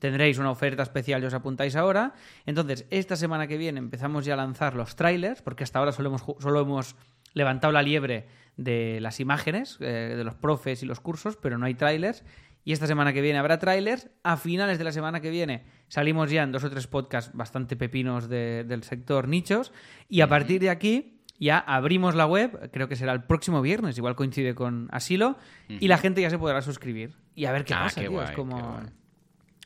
Tendréis 0.00 0.38
una 0.38 0.50
oferta 0.50 0.82
especial 0.82 1.22
y 1.22 1.26
os 1.26 1.34
apuntáis 1.34 1.76
ahora. 1.76 2.14
Entonces, 2.46 2.86
esta 2.90 3.14
semana 3.14 3.46
que 3.46 3.56
viene 3.56 3.78
empezamos 3.78 4.24
ya 4.24 4.34
a 4.34 4.36
lanzar 4.36 4.74
los 4.74 4.96
trailers, 4.96 5.42
porque 5.42 5.62
hasta 5.62 5.78
ahora 5.78 5.92
solo 5.92 6.08
hemos, 6.08 6.24
solo 6.40 6.60
hemos 6.60 6.96
levantado 7.34 7.72
la 7.72 7.82
liebre 7.82 8.26
de 8.56 8.98
las 9.00 9.20
imágenes, 9.20 9.76
eh, 9.80 10.14
de 10.16 10.24
los 10.24 10.34
profes 10.34 10.82
y 10.82 10.86
los 10.86 10.98
cursos, 11.00 11.36
pero 11.36 11.56
no 11.58 11.66
hay 11.66 11.74
trailers. 11.74 12.24
Y 12.64 12.72
esta 12.72 12.86
semana 12.86 13.12
que 13.12 13.20
viene 13.22 13.38
habrá 13.38 13.58
trailers. 13.58 14.08
A 14.22 14.36
finales 14.36 14.76
de 14.78 14.84
la 14.84 14.92
semana 14.92 15.20
que 15.20 15.30
viene 15.30 15.64
salimos 15.88 16.30
ya 16.30 16.42
en 16.42 16.52
dos 16.52 16.64
o 16.64 16.70
tres 16.70 16.86
podcasts 16.86 17.30
bastante 17.34 17.76
pepinos 17.76 18.28
de- 18.28 18.64
del 18.64 18.82
sector 18.82 19.28
nichos. 19.28 19.72
Y 20.08 20.20
a 20.20 20.28
partir 20.28 20.60
de 20.60 20.68
aquí 20.70 21.20
ya 21.38 21.58
abrimos 21.58 22.14
la 22.14 22.26
web, 22.26 22.70
creo 22.70 22.86
que 22.88 22.96
será 22.96 23.12
el 23.12 23.22
próximo 23.24 23.62
viernes, 23.62 23.96
igual 23.96 24.14
coincide 24.14 24.54
con 24.54 24.88
Asilo, 24.92 25.36
y 25.68 25.88
la 25.88 25.96
gente 25.96 26.20
ya 26.20 26.28
se 26.28 26.38
podrá 26.38 26.60
suscribir. 26.60 27.14
Y 27.34 27.46
a 27.46 27.52
ver 27.52 27.64
qué 27.64 27.72
Ah, 27.72 27.84
pasa, 27.84 28.00
qué 28.02 28.08
tío. 28.08 28.16
guay, 28.16 28.26
es 28.28 28.32
como... 28.32 28.80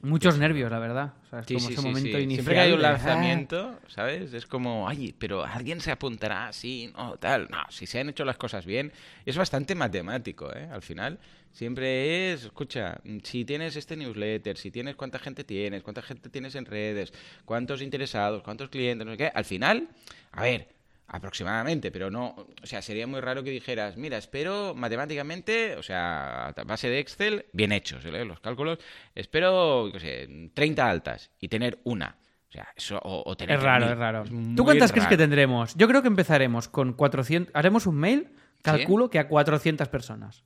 Muchos 0.05 0.39
nervios, 0.39 0.71
la 0.71 0.79
verdad. 0.79 1.15
O 1.27 1.31
sea, 1.31 1.39
es 1.41 1.47
Sí, 1.47 1.55
como 1.55 1.67
sí, 1.67 1.73
ese 1.73 1.83
sí, 1.83 1.89
momento 1.89 2.19
sí. 2.19 2.23
inicial. 2.25 2.45
Siempre 2.45 2.55
que 2.55 2.61
hay 2.61 2.73
un 2.73 2.81
de, 2.81 2.87
"Ah". 2.87 2.91
lanzamiento, 2.93 3.81
¿sabes? 3.89 4.35
Es 4.35 4.47
como, 4.47 4.89
ay, 4.89 5.15
pero 5.19 5.45
alguien 5.45 5.81
se 5.81 5.91
apuntará 5.91 6.49
así, 6.49 6.93
no, 6.97 7.17
tal. 7.17 7.49
No, 7.51 7.59
si 7.71 7.87
se 7.87 8.01
han 8.01 8.09
hecho 8.11 8.25
las 8.25 8.37
cosas 8.37 8.67
bien, 8.67 8.93
es 9.25 9.37
bastante 9.37 9.75
matemático, 9.75 10.55
¿eh? 10.55 10.69
Al 10.71 10.83
final, 10.83 11.19
siempre 11.53 12.33
es, 12.33 12.45
escucha, 12.45 13.01
si 13.23 13.45
tienes 13.45 13.77
este 13.77 13.97
newsletter, 13.97 14.57
si 14.59 14.71
tienes 14.71 14.95
cuánta 14.95 15.19
gente 15.19 15.43
tienes, 15.45 15.83
cuánta 15.83 16.03
gente 16.03 16.29
tienes 16.29 16.55
en 16.55 16.67
redes, 16.67 17.13
cuántos 17.45 17.81
interesados, 17.81 18.43
cuántos 18.43 18.69
clientes, 18.69 19.07
no 19.07 19.13
sé 19.13 19.19
qué, 19.19 19.33
al 19.35 19.45
final, 19.45 19.89
a 20.33 20.43
ver, 20.43 20.69
aproximadamente, 21.17 21.91
pero 21.91 22.11
no, 22.11 22.35
o 22.63 22.67
sea, 22.67 22.83
sería 22.83 23.07
muy 23.07 23.21
raro 23.21 23.43
que 23.45 23.51
dijeras, 23.51 23.97
mira, 23.97 24.19
espero 24.19 24.75
matemáticamente, 24.75 25.77
o 25.77 25.83
sea, 25.83 26.49
a 26.49 26.65
base 26.65 26.89
de 26.89 26.99
Excel, 26.99 27.47
bien 27.53 27.73
hechos, 27.73 28.05
¿eh? 28.05 28.25
los 28.25 28.41
cálculos, 28.41 28.79
espero, 29.15 29.91
qué 29.93 30.01
sé, 30.01 30.51
30 30.55 30.89
altas 30.91 31.31
y 31.41 31.49
tener 31.49 31.79
una. 31.85 32.17
O 32.49 32.53
sea, 32.53 32.69
eso, 32.77 32.99
o, 33.03 33.23
o 33.29 33.37
tener 33.37 33.57
Es 33.57 33.63
raro, 33.63 33.87
es 33.91 33.99
raro. 33.99 34.25
¿Tú 34.57 34.65
cuántas 34.65 34.93
crees 34.93 35.09
que 35.09 35.17
tendremos? 35.17 35.75
Yo 35.75 35.89
creo 35.89 36.03
que 36.03 36.09
empezaremos 36.09 36.69
con 36.69 36.93
400... 36.93 37.53
Haremos 37.55 37.87
un 37.87 37.97
mail, 37.97 38.29
calculo 38.63 39.11
que 39.11 39.19
a 39.19 39.27
400 39.27 39.89
personas. 39.89 40.45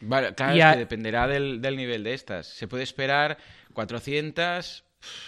Vale, 0.00 0.34
claro, 0.34 0.56
Y 0.56 0.60
es 0.60 0.64
a- 0.64 0.72
que 0.72 0.78
dependerá 0.78 1.26
del, 1.26 1.60
del 1.60 1.76
nivel 1.76 2.02
de 2.04 2.14
estas. 2.14 2.46
Se 2.46 2.66
puede 2.66 2.82
esperar 2.84 3.36
400, 3.74 4.84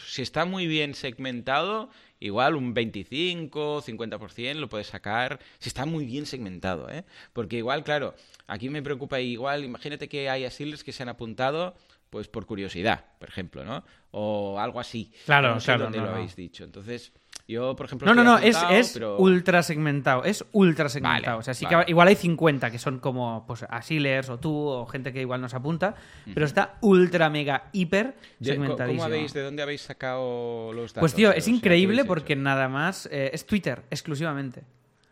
si 0.07 0.23
está 0.23 0.45
muy 0.47 0.67
bien 0.67 0.95
segmentado, 0.95 1.91
igual 2.23 2.55
un 2.55 2.73
25, 2.73 3.83
50% 3.83 4.55
lo 4.55 4.69
puedes 4.69 4.87
sacar, 4.87 5.41
si 5.59 5.69
está 5.69 5.85
muy 5.85 6.05
bien 6.05 6.25
segmentado, 6.25 6.89
¿eh? 6.89 7.05
Porque 7.33 7.57
igual, 7.57 7.83
claro, 7.83 8.15
aquí 8.47 8.69
me 8.69 8.83
preocupa 8.83 9.21
igual, 9.21 9.65
imagínate 9.65 10.09
que 10.09 10.31
hay 10.31 10.45
asils 10.45 10.85
que 10.85 10.93
se 10.93 11.03
han 11.03 11.09
apuntado 11.09 11.75
pues 12.11 12.29
por 12.29 12.47
curiosidad, 12.47 13.07
por 13.19 13.29
ejemplo, 13.29 13.65
¿no? 13.65 13.85
O 14.11 14.61
algo 14.61 14.79
así. 14.79 15.11
Claro, 15.25 15.55
no 15.55 15.61
sé 15.61 15.67
claro, 15.67 15.85
dónde 15.85 15.99
no, 15.99 16.05
lo 16.05 16.11
habéis 16.13 16.37
dicho. 16.37 16.63
Entonces, 16.63 17.13
Yo, 17.49 17.75
por 17.77 17.87
ejemplo, 17.87 18.07
No, 18.07 18.15
no, 18.15 18.23
no, 18.25 18.39
es, 18.39 18.57
es 18.71 18.93
pero- 18.95 19.19
ultra 19.19 19.63
segmentado, 19.63 20.25
es 20.25 20.45
ultra 20.53 20.89
segmentado. 20.89 21.23
Vale, 21.37 21.39
o 21.41 21.43
sea, 21.43 21.55
sí 21.55 21.67
vale. 21.67 21.85
que 21.85 21.91
igual 21.91 22.09
hay 22.09 22.15
50 22.15 22.71
que 22.71 22.79
son 22.79 22.99
como 22.99 23.45
pues 23.47 23.65
asilers 23.69 24.31
o 24.31 24.39
tú 24.39 24.55
o 24.57 24.87
gente 24.87 25.13
que 25.13 25.21
igual 25.21 25.41
nos 25.41 25.53
apunta, 25.53 25.95
pero 26.33 26.47
está 26.47 26.77
ultra 26.81 27.29
mega 27.31 27.65
hiper 27.73 28.15
Ye- 28.39 28.55
¿Cómo 28.55 28.65
segmentadísimo. 28.65 29.05
habéis, 29.05 29.33
de 29.35 29.43
dónde 29.43 29.63
habéis 29.63 29.83
sacado 29.83 30.73
los 30.73 30.93
datos? 30.95 31.01
Pues 31.01 31.15
tío, 31.15 31.33
es 31.33 31.47
increíble 31.49 32.05
porque 32.05 32.35
hecho? 32.35 32.43
nada 32.43 32.69
más 32.69 33.07
eh, 33.13 33.31
es 33.35 33.45
Twitter 33.45 33.83
exclusivamente. 33.91 34.63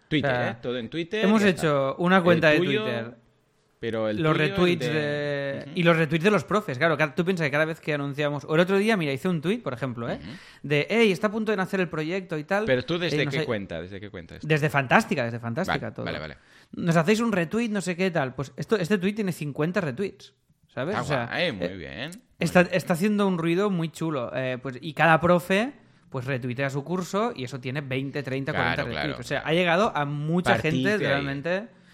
Twitter, 0.08 0.30
o 0.30 0.34
sea, 0.34 0.50
¿eh? 0.50 0.56
Todo 0.62 0.76
en 0.78 0.88
Twitter. 0.88 1.24
Hemos 1.24 1.42
hecho 1.44 1.90
está. 1.90 2.02
una 2.02 2.22
cuenta 2.22 2.48
de 2.50 2.58
Twitter. 2.58 3.14
Pero 3.80 4.10
el 4.10 4.22
los 4.22 4.36
retweets 4.36 4.86
de- 4.86 5.64
y 5.74 5.82
los 5.82 5.96
retweets 5.96 6.22
de 6.24 6.30
los 6.30 6.44
profes, 6.44 6.76
claro. 6.76 6.98
Tú 7.16 7.24
piensas 7.24 7.46
que 7.46 7.50
cada 7.50 7.64
vez 7.64 7.80
que 7.80 7.94
anunciamos... 7.94 8.44
O 8.44 8.54
el 8.54 8.60
otro 8.60 8.76
día, 8.76 8.94
mira, 8.98 9.10
hice 9.12 9.26
un 9.26 9.40
tweet, 9.40 9.60
por 9.60 9.72
ejemplo, 9.72 10.08
¿eh? 10.10 10.20
De, 10.62 10.86
hey, 10.90 11.10
está 11.10 11.28
a 11.28 11.30
punto 11.30 11.50
de 11.50 11.56
nacer 11.56 11.80
el 11.80 11.88
proyecto 11.88 12.36
y 12.36 12.44
tal. 12.44 12.66
Pero 12.66 12.82
tú 12.84 12.96
Eh, 12.96 12.98
desde 12.98 13.24
no 13.24 13.30
qué 13.30 13.38
sé- 13.38 13.44
cuenta, 13.46 13.80
desde 13.80 13.98
qué 13.98 14.10
cuenta. 14.10 14.34
esto? 14.34 14.46
Desde 14.46 14.68
Fantástica, 14.68 15.24
desde 15.24 15.38
Fantástica 15.40 15.78
Vale, 15.86 15.94
todo. 15.94 16.04
vale, 16.04 16.18
vale. 16.18 16.36
Nos 16.76 16.94
hacéis 16.94 17.20
un 17.20 17.32
retweet, 17.32 17.70
no 17.70 17.80
sé 17.80 17.96
qué 17.96 18.10
tal. 18.10 18.34
Pues 18.34 18.52
esto, 18.56 18.76
este 18.76 18.98
tweet 18.98 19.14
tiene 19.14 19.32
50 19.32 19.80
retweets, 19.80 20.34
¿sabes? 20.68 20.94
Ah, 20.96 21.00
O 21.00 21.04
sea, 21.04 21.26
guay, 21.26 21.52
muy 21.52 21.66
eh, 21.66 21.76
bien. 21.76 22.10
Está, 22.38 22.60
está 22.60 22.92
haciendo 22.92 23.26
un 23.26 23.38
ruido 23.38 23.70
muy 23.70 23.88
chulo. 23.90 24.30
eh, 24.34 24.58
pues, 24.60 24.76
y 24.82 24.92
cada 24.92 25.18
profe 25.22 25.72
pues 26.10 26.26
retuitea 26.26 26.68
su 26.68 26.84
curso 26.84 27.32
y 27.34 27.44
eso 27.44 27.60
tiene 27.60 27.80
20, 27.80 28.22
30, 28.22 28.52
40 28.52 28.74
Claro, 28.74 28.88
retweets. 28.88 29.06
claro, 29.06 29.20
o 29.20 29.22
sea, 29.22 29.40
ha 29.40 29.52
llegado 29.54 29.96
a 29.96 30.04
mucha 30.04 30.58
gente 30.58 31.06
ahí. 31.06 31.24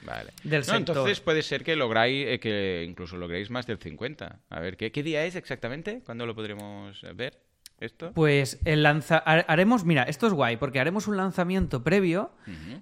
Vale. 0.07 0.33
del 0.45 0.61
No, 0.61 0.64
sector. 0.64 0.79
entonces 0.79 1.21
puede 1.21 1.42
ser 1.42 1.64
que 1.64 1.77
lográis, 1.77 2.27
eh, 2.29 2.38
que 2.40 2.85
incluso 2.88 3.16
logréis 3.16 3.51
más 3.51 3.66
del 3.66 3.79
50. 3.79 4.40
A 4.49 4.61
ver, 4.61 4.77
¿qué, 4.77 4.90
qué 4.92 5.03
día 5.03 5.25
es 5.25 5.35
exactamente? 5.37 6.03
¿Cuándo 6.05 6.25
lo 6.27 6.35
podremos 6.35 7.03
ver? 7.14 7.40
¿Esto? 7.79 8.12
Pues 8.14 8.59
el 8.64 8.83
lanza 8.83 9.19
ha- 9.27 9.40
haremos, 9.53 9.85
mira, 9.85 10.05
esto 10.05 10.27
es 10.27 10.33
guay, 10.33 10.57
porque 10.57 10.81
haremos 10.81 11.09
un 11.09 11.19
lanzamiento 11.19 11.85
previo. 11.85 12.31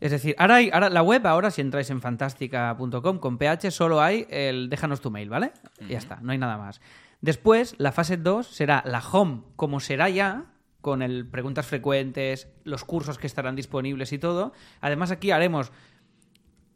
Es 0.01 0.13
decir, 0.13 0.37
ahora, 0.39 0.55
hay, 0.57 0.71
ahora 0.73 0.89
la 0.89 1.03
web, 1.03 1.27
ahora 1.27 1.51
si 1.51 1.63
entráis 1.63 1.91
en 1.91 2.01
fantástica.com 2.01 3.19
con 3.19 3.39
PH, 3.39 3.71
solo 3.73 4.01
hay 4.01 4.27
el 4.31 4.69
déjanos 4.71 5.01
tu 5.01 5.11
mail, 5.11 5.29
¿vale? 5.31 5.51
Y 5.81 5.89
Ya 5.93 5.99
está, 5.99 6.21
no 6.23 6.31
hay 6.31 6.39
nada 6.39 6.59
más. 6.59 6.81
Después, 7.21 7.75
la 7.79 7.91
fase 7.91 8.17
2 8.19 8.47
será 8.47 8.83
la 8.87 9.01
home, 9.01 9.43
como 9.57 9.81
será 9.81 10.09
ya, 10.11 10.45
con 10.81 11.03
el 11.03 11.27
preguntas 11.27 11.67
frecuentes, 11.67 12.49
los 12.65 12.85
cursos 12.85 13.19
que 13.19 13.27
estarán 13.27 13.57
disponibles 13.57 14.13
y 14.13 14.19
todo. 14.19 14.53
Además, 14.81 15.11
aquí 15.11 15.31
haremos 15.31 15.73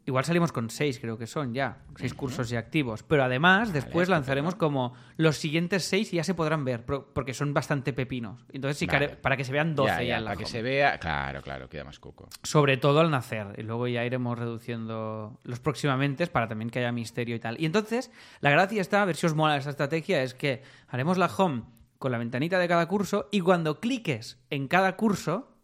Igual 0.09 0.25
salimos 0.25 0.51
con 0.51 0.71
seis, 0.71 0.99
creo 0.99 1.19
que 1.19 1.27
son 1.27 1.53
ya, 1.53 1.83
seis 1.95 2.15
cursos 2.15 2.49
ya 2.49 2.57
activos. 2.57 3.03
Pero 3.03 3.23
además, 3.23 3.71
después 3.71 4.09
lanzaremos 4.09 4.55
como 4.55 4.95
los 5.17 5.37
siguientes 5.37 5.83
seis 5.83 6.11
y 6.11 6.15
ya 6.15 6.23
se 6.23 6.33
podrán 6.33 6.65
ver, 6.65 6.83
porque 6.83 7.35
son 7.35 7.53
bastante 7.53 7.93
pepinos. 7.93 8.43
Entonces 8.51 8.79
sí 8.79 8.87
Vale. 8.87 9.09
para 9.09 9.37
que 9.37 9.43
se 9.43 9.51
vean 9.51 9.75
12 9.75 9.87
Ya, 9.87 10.01
ya, 10.01 10.17
ya, 10.17 10.23
para 10.25 10.35
que 10.35 10.45
home. 10.45 10.51
se 10.51 10.61
vea. 10.63 10.97
Claro, 10.97 11.43
claro, 11.43 11.69
queda 11.69 11.83
más 11.83 11.99
cuco. 11.99 12.27
Sobre 12.41 12.77
todo 12.77 13.01
al 13.01 13.11
nacer. 13.11 13.53
Y 13.59 13.61
luego 13.61 13.87
ya 13.87 14.03
iremos 14.03 14.39
reduciendo 14.39 15.39
los 15.43 15.59
próximamente 15.59 16.25
para 16.25 16.47
también 16.47 16.71
que 16.71 16.79
haya 16.79 16.91
misterio 16.91 17.35
y 17.35 17.39
tal. 17.39 17.61
Y 17.61 17.67
entonces, 17.67 18.09
la 18.41 18.49
gracia 18.49 18.81
está, 18.81 19.03
a 19.03 19.05
ver 19.05 19.15
si 19.15 19.27
os 19.27 19.35
mola 19.35 19.57
esta 19.57 19.69
estrategia, 19.69 20.23
es 20.23 20.33
que 20.33 20.63
haremos 20.87 21.19
la 21.19 21.27
home 21.27 21.65
con 21.99 22.11
la 22.11 22.17
ventanita 22.17 22.57
de 22.57 22.67
cada 22.67 22.87
curso 22.87 23.29
y 23.31 23.41
cuando 23.41 23.79
cliques 23.79 24.39
en 24.49 24.67
cada 24.67 24.95
curso, 24.95 25.55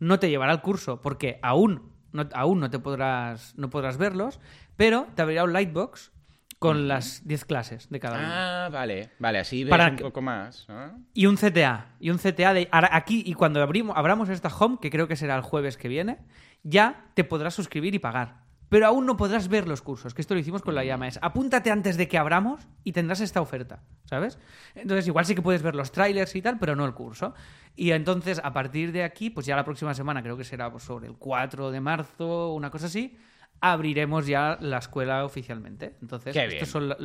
no 0.00 0.18
te 0.18 0.30
llevará 0.30 0.50
al 0.50 0.62
curso 0.62 1.00
porque 1.00 1.38
aún 1.42 1.93
no, 2.14 2.26
aún 2.32 2.60
no 2.60 2.70
te 2.70 2.78
podrás, 2.78 3.52
no 3.58 3.68
podrás 3.68 3.98
verlos, 3.98 4.40
pero 4.76 5.06
te 5.14 5.20
abrirá 5.20 5.44
un 5.44 5.52
lightbox 5.52 6.12
con 6.58 6.88
las 6.88 7.26
10 7.28 7.44
clases 7.44 7.90
de 7.90 8.00
cada 8.00 8.16
uno. 8.18 8.26
Ah, 8.30 8.68
vale. 8.72 9.10
Vale, 9.18 9.40
así 9.40 9.64
ves 9.64 9.70
Para 9.70 9.88
un 9.90 9.96
que- 9.96 10.02
poco 10.04 10.22
más. 10.22 10.64
¿no? 10.68 10.98
Y 11.12 11.26
un 11.26 11.36
CTA. 11.36 11.88
Y 12.00 12.08
un 12.08 12.16
CTA 12.16 12.54
de 12.54 12.68
aquí. 12.72 13.22
Y 13.26 13.34
cuando 13.34 13.62
abrimos, 13.62 13.94
abramos 13.98 14.30
esta 14.30 14.48
home, 14.48 14.78
que 14.80 14.88
creo 14.88 15.06
que 15.06 15.16
será 15.16 15.34
el 15.36 15.42
jueves 15.42 15.76
que 15.76 15.88
viene, 15.88 16.18
ya 16.62 17.04
te 17.12 17.24
podrás 17.24 17.52
suscribir 17.54 17.94
y 17.94 17.98
pagar. 17.98 18.43
Pero 18.68 18.86
aún 18.86 19.06
no 19.06 19.16
podrás 19.16 19.48
ver 19.48 19.68
los 19.68 19.82
cursos, 19.82 20.14
que 20.14 20.22
esto 20.22 20.34
lo 20.34 20.40
hicimos 20.40 20.62
con 20.62 20.74
la 20.74 20.84
llama. 20.84 21.06
Es 21.06 21.18
apúntate 21.22 21.70
antes 21.70 21.96
de 21.96 22.08
que 22.08 22.18
abramos 22.18 22.66
y 22.82 22.92
tendrás 22.92 23.20
esta 23.20 23.40
oferta, 23.40 23.82
¿sabes? 24.04 24.38
Entonces, 24.74 25.06
igual 25.06 25.26
sí 25.26 25.34
que 25.34 25.42
puedes 25.42 25.62
ver 25.62 25.74
los 25.74 25.92
trailers 25.92 26.34
y 26.34 26.42
tal, 26.42 26.58
pero 26.58 26.74
no 26.74 26.84
el 26.84 26.94
curso. 26.94 27.34
Y 27.76 27.90
entonces, 27.92 28.40
a 28.42 28.52
partir 28.52 28.90
de 28.92 29.04
aquí, 29.04 29.30
pues 29.30 29.46
ya 29.46 29.54
la 29.54 29.64
próxima 29.64 29.94
semana, 29.94 30.22
creo 30.22 30.36
que 30.36 30.44
será 30.44 30.70
pues, 30.72 30.82
sobre 30.82 31.06
el 31.08 31.14
4 31.16 31.70
de 31.70 31.80
marzo, 31.80 32.52
una 32.54 32.70
cosa 32.70 32.86
así, 32.86 33.16
abriremos 33.60 34.26
ya 34.26 34.58
la 34.60 34.78
escuela 34.78 35.24
oficialmente. 35.24 35.96
Entonces, 36.02 36.34
estos 36.54 36.68
son 36.70 36.88
lo- 36.88 36.96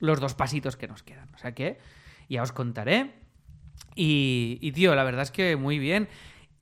los 0.00 0.18
dos 0.20 0.34
pasitos 0.34 0.76
que 0.76 0.88
nos 0.88 1.02
quedan. 1.02 1.28
O 1.34 1.38
sea 1.38 1.52
que 1.54 1.78
ya 2.28 2.42
os 2.42 2.52
contaré. 2.52 3.12
Y, 3.94 4.58
y, 4.60 4.72
tío, 4.72 4.94
la 4.94 5.04
verdad 5.04 5.22
es 5.22 5.30
que 5.30 5.56
muy 5.56 5.78
bien. 5.78 6.08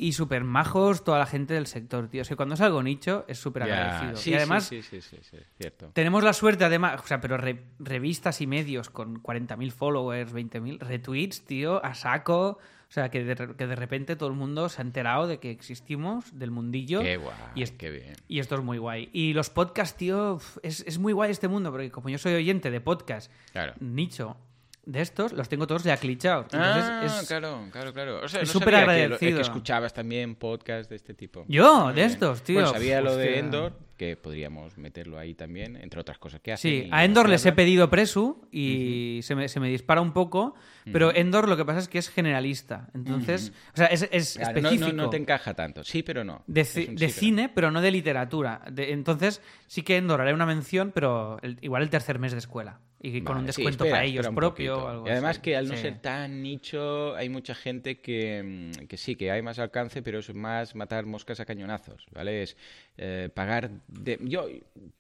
Y 0.02 0.12
súper 0.12 0.44
majos 0.44 1.04
toda 1.04 1.18
la 1.18 1.26
gente 1.26 1.52
del 1.54 1.66
sector, 1.66 2.08
tío. 2.08 2.22
O 2.22 2.24
sea, 2.24 2.36
cuando 2.36 2.54
es 2.54 2.60
algo 2.62 2.82
nicho, 2.82 3.24
es 3.28 3.38
súper 3.38 3.64
agradecido. 3.64 4.16
sí, 4.16 4.30
y 4.30 4.34
además, 4.34 4.64
sí, 4.66 4.80
sí, 4.82 5.00
sí, 5.00 5.18
sí, 5.20 5.28
sí, 5.30 5.36
cierto. 5.58 5.90
tenemos 5.92 6.24
la 6.24 6.32
suerte, 6.32 6.64
además, 6.64 7.00
o 7.04 7.06
sea, 7.06 7.20
pero 7.20 7.36
re- 7.36 7.64
revistas 7.78 8.40
y 8.40 8.46
medios 8.46 8.88
con 8.88 9.22
40.000 9.22 9.70
followers, 9.72 10.32
20.000 10.32 10.78
retweets, 10.80 11.42
tío, 11.44 11.84
a 11.84 11.94
saco. 11.94 12.58
O 12.88 12.92
sea, 12.92 13.08
que 13.08 13.22
de, 13.22 13.36
que 13.56 13.66
de 13.68 13.76
repente 13.76 14.16
todo 14.16 14.28
el 14.30 14.34
mundo 14.34 14.68
se 14.68 14.80
ha 14.80 14.84
enterado 14.84 15.28
de 15.28 15.38
que 15.38 15.50
existimos, 15.52 16.36
del 16.36 16.50
mundillo. 16.50 17.02
Qué 17.02 17.18
guay, 17.18 17.36
y 17.54 17.62
es- 17.62 17.70
qué 17.70 17.90
bien. 17.90 18.14
y 18.26 18.40
esto 18.40 18.56
es 18.56 18.62
muy 18.62 18.78
guay. 18.78 19.10
Y 19.12 19.32
los 19.32 19.48
podcasts, 19.50 19.96
tío, 19.96 20.40
es, 20.64 20.80
es 20.86 20.98
muy 20.98 21.12
guay 21.12 21.30
este 21.30 21.46
mundo, 21.46 21.70
porque 21.70 21.90
como 21.92 22.08
yo 22.08 22.18
soy 22.18 22.34
oyente 22.34 22.70
de 22.72 22.80
podcast 22.80 23.30
Claro. 23.52 23.74
nicho 23.78 24.36
de 24.84 25.00
estos, 25.02 25.32
los 25.32 25.48
tengo 25.48 25.66
todos 25.66 25.84
ya 25.84 25.96
clichados. 25.96 26.46
Ah, 26.52 27.02
es... 27.04 27.28
claro, 27.28 27.68
claro, 27.70 27.92
claro. 27.92 28.20
O 28.24 28.28
sea, 28.28 28.40
es 28.40 28.48
no 28.48 28.52
súper 28.54 28.74
sabía 28.74 28.80
que, 28.80 28.86
lo- 28.86 28.92
agradecido. 29.14 29.36
que 29.36 29.42
escuchabas 29.42 29.92
también 29.94 30.34
podcast 30.34 30.88
de 30.90 30.96
este 30.96 31.14
tipo. 31.14 31.44
Yo, 31.48 31.92
de 31.92 32.04
estos, 32.04 32.42
tío. 32.42 32.54
Bueno, 32.60 32.70
sabía 32.72 33.00
lo 33.00 33.16
de 33.16 33.26
Hostia. 33.26 33.38
Endor, 33.40 33.72
que 34.00 34.16
podríamos 34.16 34.78
meterlo 34.78 35.18
ahí 35.18 35.34
también, 35.34 35.76
entre 35.76 36.00
otras 36.00 36.16
cosas 36.16 36.40
que 36.40 36.52
hacen. 36.54 36.84
Sí, 36.84 36.88
a 36.90 37.04
Endor 37.04 37.28
les 37.28 37.44
he 37.44 37.52
pedido 37.52 37.90
presu 37.90 38.40
y 38.50 39.20
se, 39.22 39.34
me, 39.34 39.46
se 39.46 39.60
me 39.60 39.68
dispara 39.68 40.00
un 40.00 40.12
poco, 40.14 40.54
pero 40.90 41.14
Endor 41.14 41.46
lo 41.50 41.54
que 41.58 41.66
pasa 41.66 41.80
es 41.80 41.88
que 41.88 41.98
es 41.98 42.08
generalista. 42.08 42.88
Entonces, 42.94 43.52
o 43.74 43.76
sea, 43.76 43.88
es, 43.88 44.08
es 44.10 44.38
Claro, 44.38 44.56
específico. 44.58 44.92
No, 44.96 45.02
no 45.04 45.10
te 45.10 45.18
encaja 45.18 45.52
tanto. 45.52 45.84
Sí, 45.84 46.02
pero 46.02 46.24
no. 46.24 46.42
de, 46.46 46.62
ci- 46.62 46.96
sí, 46.98 47.08
cine, 47.10 47.50
pero 47.50 47.70
no 47.70 47.82
de 47.82 47.90
literatura. 47.90 48.62
De- 48.72 48.92
entonces, 48.92 49.42
sí 49.66 49.82
que 49.82 49.98
Endor 49.98 50.22
haré 50.22 50.32
una 50.32 50.46
mención, 50.46 50.92
pero 50.94 51.36
el- 51.42 51.58
igual 51.60 51.82
el 51.82 51.90
tercer 51.90 52.18
mes 52.18 52.32
de 52.32 52.38
escuela. 52.38 52.80
Y 53.02 53.22
con 53.22 53.38
un 53.38 53.44
sí, 53.44 53.46
descuento 53.46 53.84
espera, 53.84 53.96
para 53.96 54.04
ellos 54.04 54.28
propio. 54.28 54.76
o 54.76 54.88
algo 54.88 55.06
y 55.06 55.10
además 55.10 55.30
así. 55.36 55.40
que 55.40 55.56
al 55.56 55.68
no 55.68 55.74
Sí. 55.74 55.80
ser 55.80 56.02
tan 56.02 56.42
nicho, 56.42 57.14
hay 57.16 57.30
mucha 57.30 57.54
gente 57.54 57.98
que, 57.98 58.70
que 58.90 58.96
sí, 58.98 59.16
que 59.16 59.30
hay 59.30 59.40
más 59.40 59.58
alcance, 59.58 60.02
pero 60.02 60.18
es 60.18 60.34
más 60.34 60.74
matar 60.74 61.06
moscas 61.06 61.40
a 61.40 61.46
cañonazos, 61.46 62.04
¿vale? 62.12 62.42
Es 62.42 62.58
eh, 63.02 63.30
pagar... 63.34 63.70
de- 63.88 64.18
Yo 64.22 64.46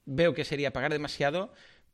veo 0.06 0.32
que 0.34 0.44
sería 0.44 0.72
pagar 0.72 0.90
demasiado 0.90 1.52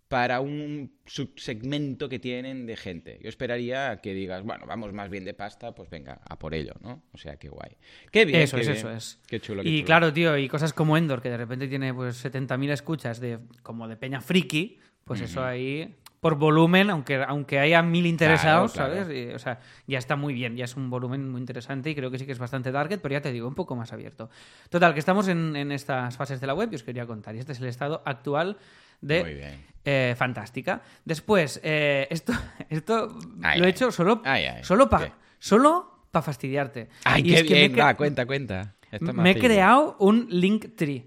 para 0.08 0.38
un 0.38 0.92
subsegmento 1.04 2.08
que 2.08 2.20
tienen 2.20 2.64
de 2.66 2.76
gente. 2.76 3.18
Yo 3.22 3.28
esperaría 3.28 3.96
que 4.00 4.14
digas, 4.14 4.44
bueno, 4.44 4.64
vamos 4.64 4.92
más 4.92 5.10
bien 5.10 5.24
de 5.24 5.34
pasta, 5.34 5.74
pues 5.74 5.90
venga, 5.90 6.20
a 6.28 6.38
por 6.38 6.54
ello, 6.54 6.74
¿no? 6.80 7.02
O 7.12 7.18
sea, 7.18 7.36
qué 7.38 7.48
guay. 7.48 7.72
Qué 8.12 8.24
bien, 8.24 8.42
Eso 8.42 8.54
qué 8.56 8.62
es, 8.62 8.68
bien. 8.68 8.78
eso 8.78 8.90
es. 8.92 9.18
Qué 9.26 9.40
chulo, 9.40 9.64
qué 9.64 9.68
Y 9.68 9.78
chulo. 9.78 9.86
claro, 9.86 10.12
tío, 10.12 10.38
y 10.38 10.48
cosas 10.48 10.72
como 10.72 10.96
Endor, 10.96 11.20
que 11.20 11.28
de 11.30 11.36
repente 11.36 11.66
tiene 11.66 11.92
pues 11.92 12.24
70.000 12.24 12.70
escuchas 12.70 13.18
de 13.18 13.40
como 13.64 13.88
de 13.88 13.96
peña 13.96 14.20
friki, 14.20 14.78
pues 15.02 15.20
eso 15.22 15.44
ahí 15.44 15.92
por 16.26 16.34
volumen, 16.34 16.90
aunque 16.90 17.22
aunque 17.22 17.60
haya 17.60 17.82
mil 17.82 18.04
interesados, 18.04 18.72
Claro, 18.72 18.90
claro. 18.90 19.04
¿sabes? 19.04 19.28
Y, 19.30 19.32
o 19.32 19.38
sea, 19.38 19.60
ya 19.86 19.98
está 19.98 20.16
muy 20.16 20.34
bien, 20.34 20.56
ya 20.56 20.64
es 20.64 20.74
un 20.74 20.90
volumen 20.90 21.30
muy 21.30 21.40
interesante 21.40 21.90
y 21.90 21.94
creo 21.94 22.10
que 22.10 22.18
sí 22.18 22.26
que 22.26 22.32
es 22.32 22.38
bastante 22.40 22.72
target, 22.72 22.98
pero 23.00 23.12
ya 23.12 23.20
te 23.20 23.30
digo, 23.30 23.46
un 23.46 23.54
poco 23.54 23.76
más 23.76 23.92
abierto. 23.92 24.28
Total, 24.68 24.92
que 24.92 24.98
estamos 24.98 25.28
en, 25.28 25.54
en 25.54 25.70
estas 25.70 26.16
fases 26.16 26.40
de 26.40 26.48
la 26.48 26.54
web 26.54 26.68
y 26.72 26.74
os 26.74 26.82
quería 26.82 27.06
contar. 27.06 27.36
Y 27.36 27.38
este 27.38 27.52
es 27.52 27.60
el 27.60 27.68
estado 27.68 28.02
actual 28.04 28.56
de 29.00 29.54
eh, 29.84 30.16
Fantástica. 30.18 30.82
Después, 31.04 31.60
eh, 31.62 32.08
esto, 32.10 32.32
esto 32.70 33.16
Ay, 33.44 33.60
lo 33.60 33.66
he 33.66 33.68
hecho 33.68 33.92
solo, 33.92 34.20
Ay, 34.24 34.48
solo 34.62 34.88
para 34.88 35.12
solo 35.38 36.00
para 36.10 36.24
fastidiarte. 36.24 36.88
Ay, 37.04 37.22
Y 37.22 37.24
qué 37.28 37.34
es 37.34 37.42
que 37.44 37.54
me 37.54 37.68
bien. 37.68 37.78
Va, 37.78 37.94
cuenta, 37.94 38.26
cuenta. 38.26 38.74
Esto 38.90 39.12
me 39.12 39.30
he 39.30 39.38
creado 39.38 39.96
un 40.00 40.26
Linktree. 40.28 41.04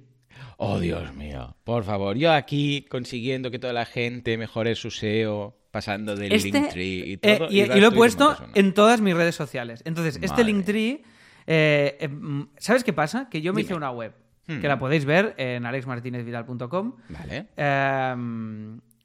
Oh, 0.61 0.77
Dios 0.79 1.13
mío. 1.15 1.55
Por 1.63 1.85
favor, 1.85 2.17
yo 2.17 2.33
aquí 2.33 2.85
consiguiendo 2.89 3.49
que 3.49 3.59
toda 3.59 3.71
la 3.71 3.85
gente 3.85 4.37
mejore 4.37 4.75
su 4.75 4.91
SEO, 4.91 5.55
pasando 5.71 6.15
del 6.17 6.33
Este, 6.33 6.51
Linktree 6.51 6.83
y 7.07 7.13
eh, 7.21 7.37
todo. 7.37 7.47
y, 7.49 7.65
lo 7.65 7.87
he 7.87 7.91
puesto 7.91 8.35
en 8.55 8.73
todas 8.73 8.99
mis 8.99 9.15
redes 9.15 9.35
sociales. 9.35 9.81
Entonces, 9.85 10.19
este. 10.21 10.43
Linktree, 10.43 11.01
eh, 11.47 11.97
eh, 12.01 12.07
mm, 12.09 12.49
¿sabes 12.57 12.83
qué 12.83 12.91
pasa? 12.91 13.29
Que 13.29 13.41
yo 13.41 13.53
me 13.53 13.61
hice 13.61 13.73
una 13.73 13.91
web, 13.91 14.13
Hmm. 14.47 14.59
que 14.61 14.67
la 14.67 14.79
podéis 14.79 15.05
ver 15.05 15.33
en 15.37 15.65
alexmartinezvidal.com. 15.65 16.95
Vale. 17.09 17.45
Eh, 17.55 18.15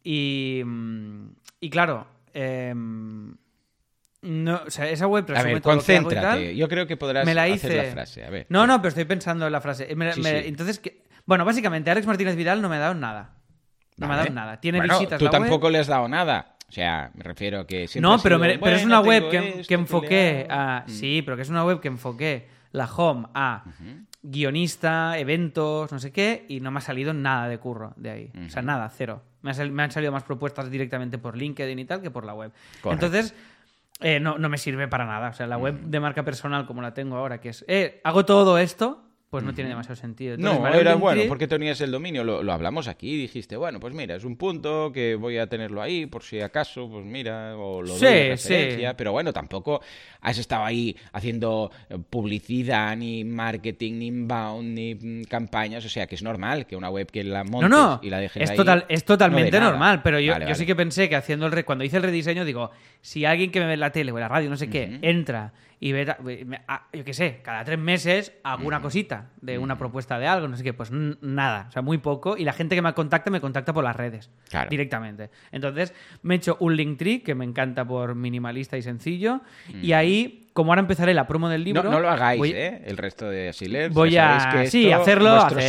y, 0.03 0.63
y 1.61 1.71
claro, 1.71 2.07
eh, 2.33 2.73
no, 4.23 4.61
o 4.67 4.71
sea, 4.71 4.89
esa 4.89 5.07
web 5.07 5.25
A 5.29 5.35
resume 5.35 5.53
ver, 5.55 5.63
todo 5.63 5.75
lo 5.75 5.83
que 5.85 5.93
hago 5.97 6.01
y 6.01 6.05
concéntrate. 6.15 6.45
tal. 6.47 6.55
Yo 6.57 6.69
creo 6.69 6.87
que 6.87 6.97
podrás 6.97 7.27
me 7.27 7.35
la 7.35 7.43
hacer 7.45 7.77
la 7.77 7.93
frase. 7.93 8.25
A 8.25 8.31
ver. 8.31 8.47
No, 8.49 8.67
no, 8.67 8.79
pero 8.79 8.89
estoy 8.89 9.05
pensando 9.05 9.47
en 9.47 9.53
la 9.53 9.61
frase. 9.61 9.87
Eh, 9.91 9.95
me- 9.95 10.13
Sí, 10.15 10.21
me- 10.23 10.43
sí. 10.43 10.49
Entonces. 10.49 10.81
Bueno, 11.27 11.45
básicamente, 11.45 11.91
Alex 11.91 12.07
Martínez 12.07 12.37
Vidal 12.37 12.61
no 12.63 12.69
me 12.69 12.77
ha 12.77 12.81
dado 12.81 12.95
nada. 12.95 13.31
No 13.97 14.09
me 14.09 14.15
ha 14.15 14.17
dado 14.17 14.31
nada. 14.31 14.61
Tiene 14.61 14.79
Bueno, 14.79 14.95
visitas 14.99 15.19
Tú 15.19 15.27
la 15.27 15.31
web. 15.31 15.41
tampoco 15.43 15.71
le 15.71 15.79
has 15.79 15.87
dado 15.87 16.09
nada. 16.09 16.57
O 16.69 16.73
sea, 16.73 17.11
me 17.15 17.23
refiero 17.23 17.61
a 17.61 17.67
que 17.67 17.89
No, 18.01 18.19
pero, 18.21 18.37
sido, 18.37 18.39
me- 18.39 18.59
pero 18.59 18.77
es 18.77 18.83
"Bueno, 18.83 18.87
una 18.87 19.01
web 19.01 19.31
que, 19.31 19.49
esto, 19.61 19.69
que 19.69 19.75
enfoqué 19.75 20.47
le 20.49 20.53
hago". 20.53 20.63
a... 20.81 20.85
Sí, 20.89 21.23
pero 21.25 21.37
que 21.37 21.43
es 21.43 21.49
una 21.51 21.65
web 21.65 21.81
que 21.81 21.89
enfoqué 21.89 22.49
la 22.73 22.87
home 22.87 23.29
a 23.35 23.63
guionista, 24.23 25.19
eventos, 25.19 25.93
no 25.93 25.99
sé 25.99 26.11
qué, 26.11 26.45
y 26.49 26.61
no 26.61 26.71
me 26.71 26.79
ha 26.79 26.81
salido 26.81 27.13
nada 27.13 27.47
de 27.49 27.59
curro 27.59 27.93
de 27.97 28.11
ahí. 28.11 28.33
O 28.47 28.51
sea, 28.51 28.63
nada, 28.63 28.89
cero. 28.89 29.23
Me, 29.43 29.51
ha 29.53 29.65
me 29.67 29.83
han 29.83 29.91
salido 29.91 30.11
más 30.11 30.23
propuestas 30.25 30.71
directamente 30.71 31.19
por 31.19 31.37
LinkedIn 31.37 31.79
y 31.79 31.85
tal 31.85 32.01
que 32.01 32.11
por 32.11 32.25
la 32.25 32.35
web. 32.35 32.51
Correcto. 32.81 33.07
Entonces, 33.07 33.35
eh, 34.01 34.19
no, 34.19 34.39
no 34.39 34.49
me 34.49 34.59
sirve 34.59 34.89
para 34.89 35.05
nada. 35.05 35.29
O 35.29 35.33
sea, 35.35 35.47
la 35.47 35.59
web 35.59 35.79
de 35.83 36.01
marca 36.01 36.23
personal 36.25 36.67
como 36.67 36.81
la 36.83 36.95
tengo 36.95 37.17
ahora, 37.17 37.41
que 37.41 37.51
es, 37.51 37.65
eh, 37.69 38.01
hago 38.03 38.25
todo 38.25 38.59
esto, 38.59 39.03
pues 39.31 39.43
no 39.43 39.53
tiene 39.53 39.71
demasiado 39.71 39.97
sentido. 39.97 40.35
Entonces, 40.35 40.61
No, 40.61 40.69
era 40.75 40.95
bueno, 40.95 41.23
porque 41.27 41.49
tenías 41.49 41.81
el 41.81 41.91
dominio, 41.91 42.23
lo, 42.23 42.45
lo 42.45 42.53
hablamos 42.53 42.87
aquí, 42.87 43.17
dijiste, 43.17 43.57
bueno, 43.57 43.81
pues 43.81 43.93
mira, 43.93 44.15
es 44.15 44.23
un 44.23 44.37
punto 44.37 44.93
que 44.93 45.17
voy 45.17 45.39
a 45.39 45.49
tenerlo 45.49 45.83
ahí 45.83 46.07
por 46.07 46.23
si 46.23 46.41
acaso, 46.41 46.89
pues 46.89 47.05
mira, 47.05 47.57
o 47.57 47.83
lo 47.83 47.89
Sí, 47.99 48.05
doy 48.05 48.13
de 48.15 48.37
sí. 48.37 48.49
referencia, 48.49 48.97
pero 48.97 49.11
bueno, 49.11 49.33
tampoco 49.33 49.81
has 50.21 50.39
estado 50.39 50.65
ahí 50.65 50.97
haciendo 51.13 51.73
eh, 51.91 51.99
publicidad, 52.09 52.97
ni 52.97 53.25
marketing, 53.25 53.95
ni 53.99 54.07
inbound, 54.07 54.73
ni 54.75 54.95
mm, 54.95 55.25
campañas, 55.25 55.85
o 55.85 55.89
sea, 55.89 56.07
que 56.07 56.15
es 56.15 56.23
normal 56.23 56.67
que 56.67 56.77
una 56.77 56.89
web 56.91 57.11
que 57.11 57.25
la 57.25 57.43
montes 57.43 57.71
no, 57.71 57.99
y 58.03 58.11
la 58.11 58.19
dejes 58.19 58.43
es, 58.45 58.51
ahí 58.51 58.57
total, 58.57 58.87
es 58.89 59.05
totalmente 59.05 59.59
normal, 59.59 60.01
pero 60.03 60.21
yo, 60.21 60.33
Vale, 60.33 60.45
yo 60.45 60.51
vale. 60.51 60.55
sí 60.55 60.65
que 60.67 60.77
pensé 60.77 61.09
que 61.09 61.17
haciendo 61.17 61.47
el 61.47 61.53
re- 61.53 61.65
cuando 61.65 61.83
hice 61.83 61.97
el 61.97 62.05
rediseño, 62.05 62.45
digo, 62.45 62.71
si 63.01 63.25
alguien 63.25 63.51
que 63.51 63.59
me 63.61 63.67
ve 63.67 63.75
en 63.75 63.81
la 63.81 63.91
tele 63.91 64.13
o 64.13 64.17
en 64.17 64.21
la 64.21 64.29
radio, 64.29 64.49
no 64.49 64.57
sé 64.57 64.71
qué, 64.71 64.99
entra 65.03 65.53
y 65.81 65.93
ve, 65.93 66.07
ta- 66.07 66.17
ve- 66.21 66.45
me- 66.45 66.61
ah, 66.69 66.87
yo 66.93 67.05
qué 67.05 67.13
sé, 67.15 67.41
cada 67.43 67.65
tres 67.65 67.79
meses 67.79 68.33
hago 68.43 68.67
una 68.67 68.81
cosita 68.81 69.31
de 69.41 69.59
una 69.59 69.77
propuesta 69.77 70.19
de 70.19 70.27
algo, 70.27 70.49
no 70.49 70.57
sé 70.57 70.63
qué, 70.65 70.73
pues 70.73 70.91
nada, 70.93 71.67
o 71.69 71.73
sea, 71.73 71.83
muy 71.83 71.99
poco, 71.99 72.37
y 72.37 72.45
la 72.45 72.53
gente 72.53 72.75
que 72.75 72.83
me 72.83 72.93
contacta 72.95 73.31
me 73.31 73.41
contacta 73.41 73.73
por 73.73 73.85
las 73.85 73.95
redes, 73.97 74.31
Claro. 74.49 74.71
directamente. 74.71 75.31
Entonces, 75.53 75.93
me 76.23 76.35
he 76.35 76.37
hecho 76.39 76.57
un 76.61 76.77
Linktree 76.77 77.23
que 77.23 77.35
me 77.35 77.45
encanta 77.45 77.85
por 77.85 78.15
minimalista 78.15 78.77
y 78.77 78.83
sencillo, 78.83 79.41
y 79.83 79.93
ahí, 79.93 80.49
como 80.53 80.73
ahora 80.73 80.81
empezaré 80.81 81.15
la 81.15 81.27
promo 81.27 81.49
del 81.49 81.65
libro... 81.65 81.83
No, 81.83 81.91
no 81.91 82.01
lo 82.01 82.11
hagáis, 82.11 82.39
voy- 82.39 82.53
¿eh? 82.53 82.83
El 82.87 82.97
resto 82.97 83.29
de 83.29 83.49
Asilers. 83.49 83.93
voy 83.95 84.17
a- 84.17 84.49
que 84.53 84.67
sí, 84.71 84.91
hacerlo, 84.93 85.31
hacerlo. 85.35 85.61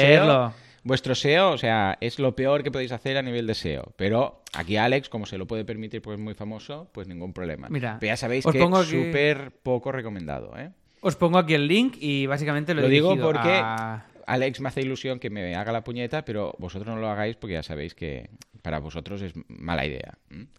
SEO 0.54 0.65
vuestro 0.86 1.14
SEO, 1.16 1.52
o 1.52 1.58
sea, 1.58 1.98
es 2.00 2.20
lo 2.20 2.34
peor 2.36 2.64
que 2.64 2.72
podéis 2.72 2.94
hacer 2.94 3.18
a 3.18 3.22
nivel 3.22 3.46
de 3.48 3.56
SEO. 3.56 3.92
Pero 3.98 4.42
aquí 4.54 4.78
Alex, 4.78 5.10
como 5.10 5.26
se 5.26 5.38
lo 5.38 5.46
puede 5.48 5.66
permitir 5.66 6.02
porque 6.02 6.16
es 6.16 6.22
muy 6.24 6.36
famoso, 6.36 6.88
pues 6.94 7.08
ningún 7.10 7.34
problema. 7.34 7.68
Mira, 7.70 7.98
pero 8.00 8.12
ya 8.12 8.18
sabéis 8.18 8.46
os 8.46 8.54
que 8.54 8.60
pongo 8.60 8.82
es 8.82 8.88
súper 8.88 9.52
poco 9.52 9.92
recomendado, 9.92 10.58
¿eh? 10.58 10.70
Os 11.02 11.16
pongo 11.18 11.38
aquí 11.40 11.54
el 11.56 11.68
link 11.68 11.98
y 12.00 12.26
básicamente 12.28 12.74
lo, 12.74 12.82
Lo 12.82 12.88
he 12.88 12.92
digo 12.92 13.18
porque 13.20 13.50
a- 13.52 14.06
Alex 14.28 14.60
me 14.62 14.70
hace 14.70 14.82
ilusión 14.82 15.20
que 15.20 15.30
me 15.30 15.54
haga 15.56 15.72
la 15.72 15.84
puñeta, 15.84 16.24
pero 16.24 16.56
vosotros 16.58 16.88
no 16.96 17.00
lo 17.02 17.10
hagáis 17.10 17.36
porque 17.36 17.54
ya 17.54 17.64
sabéis 17.64 17.94
que 17.94 18.30
para 18.66 18.80
vosotros 18.80 19.22
es 19.22 19.34
mala 19.48 19.86
idea. 19.86 20.18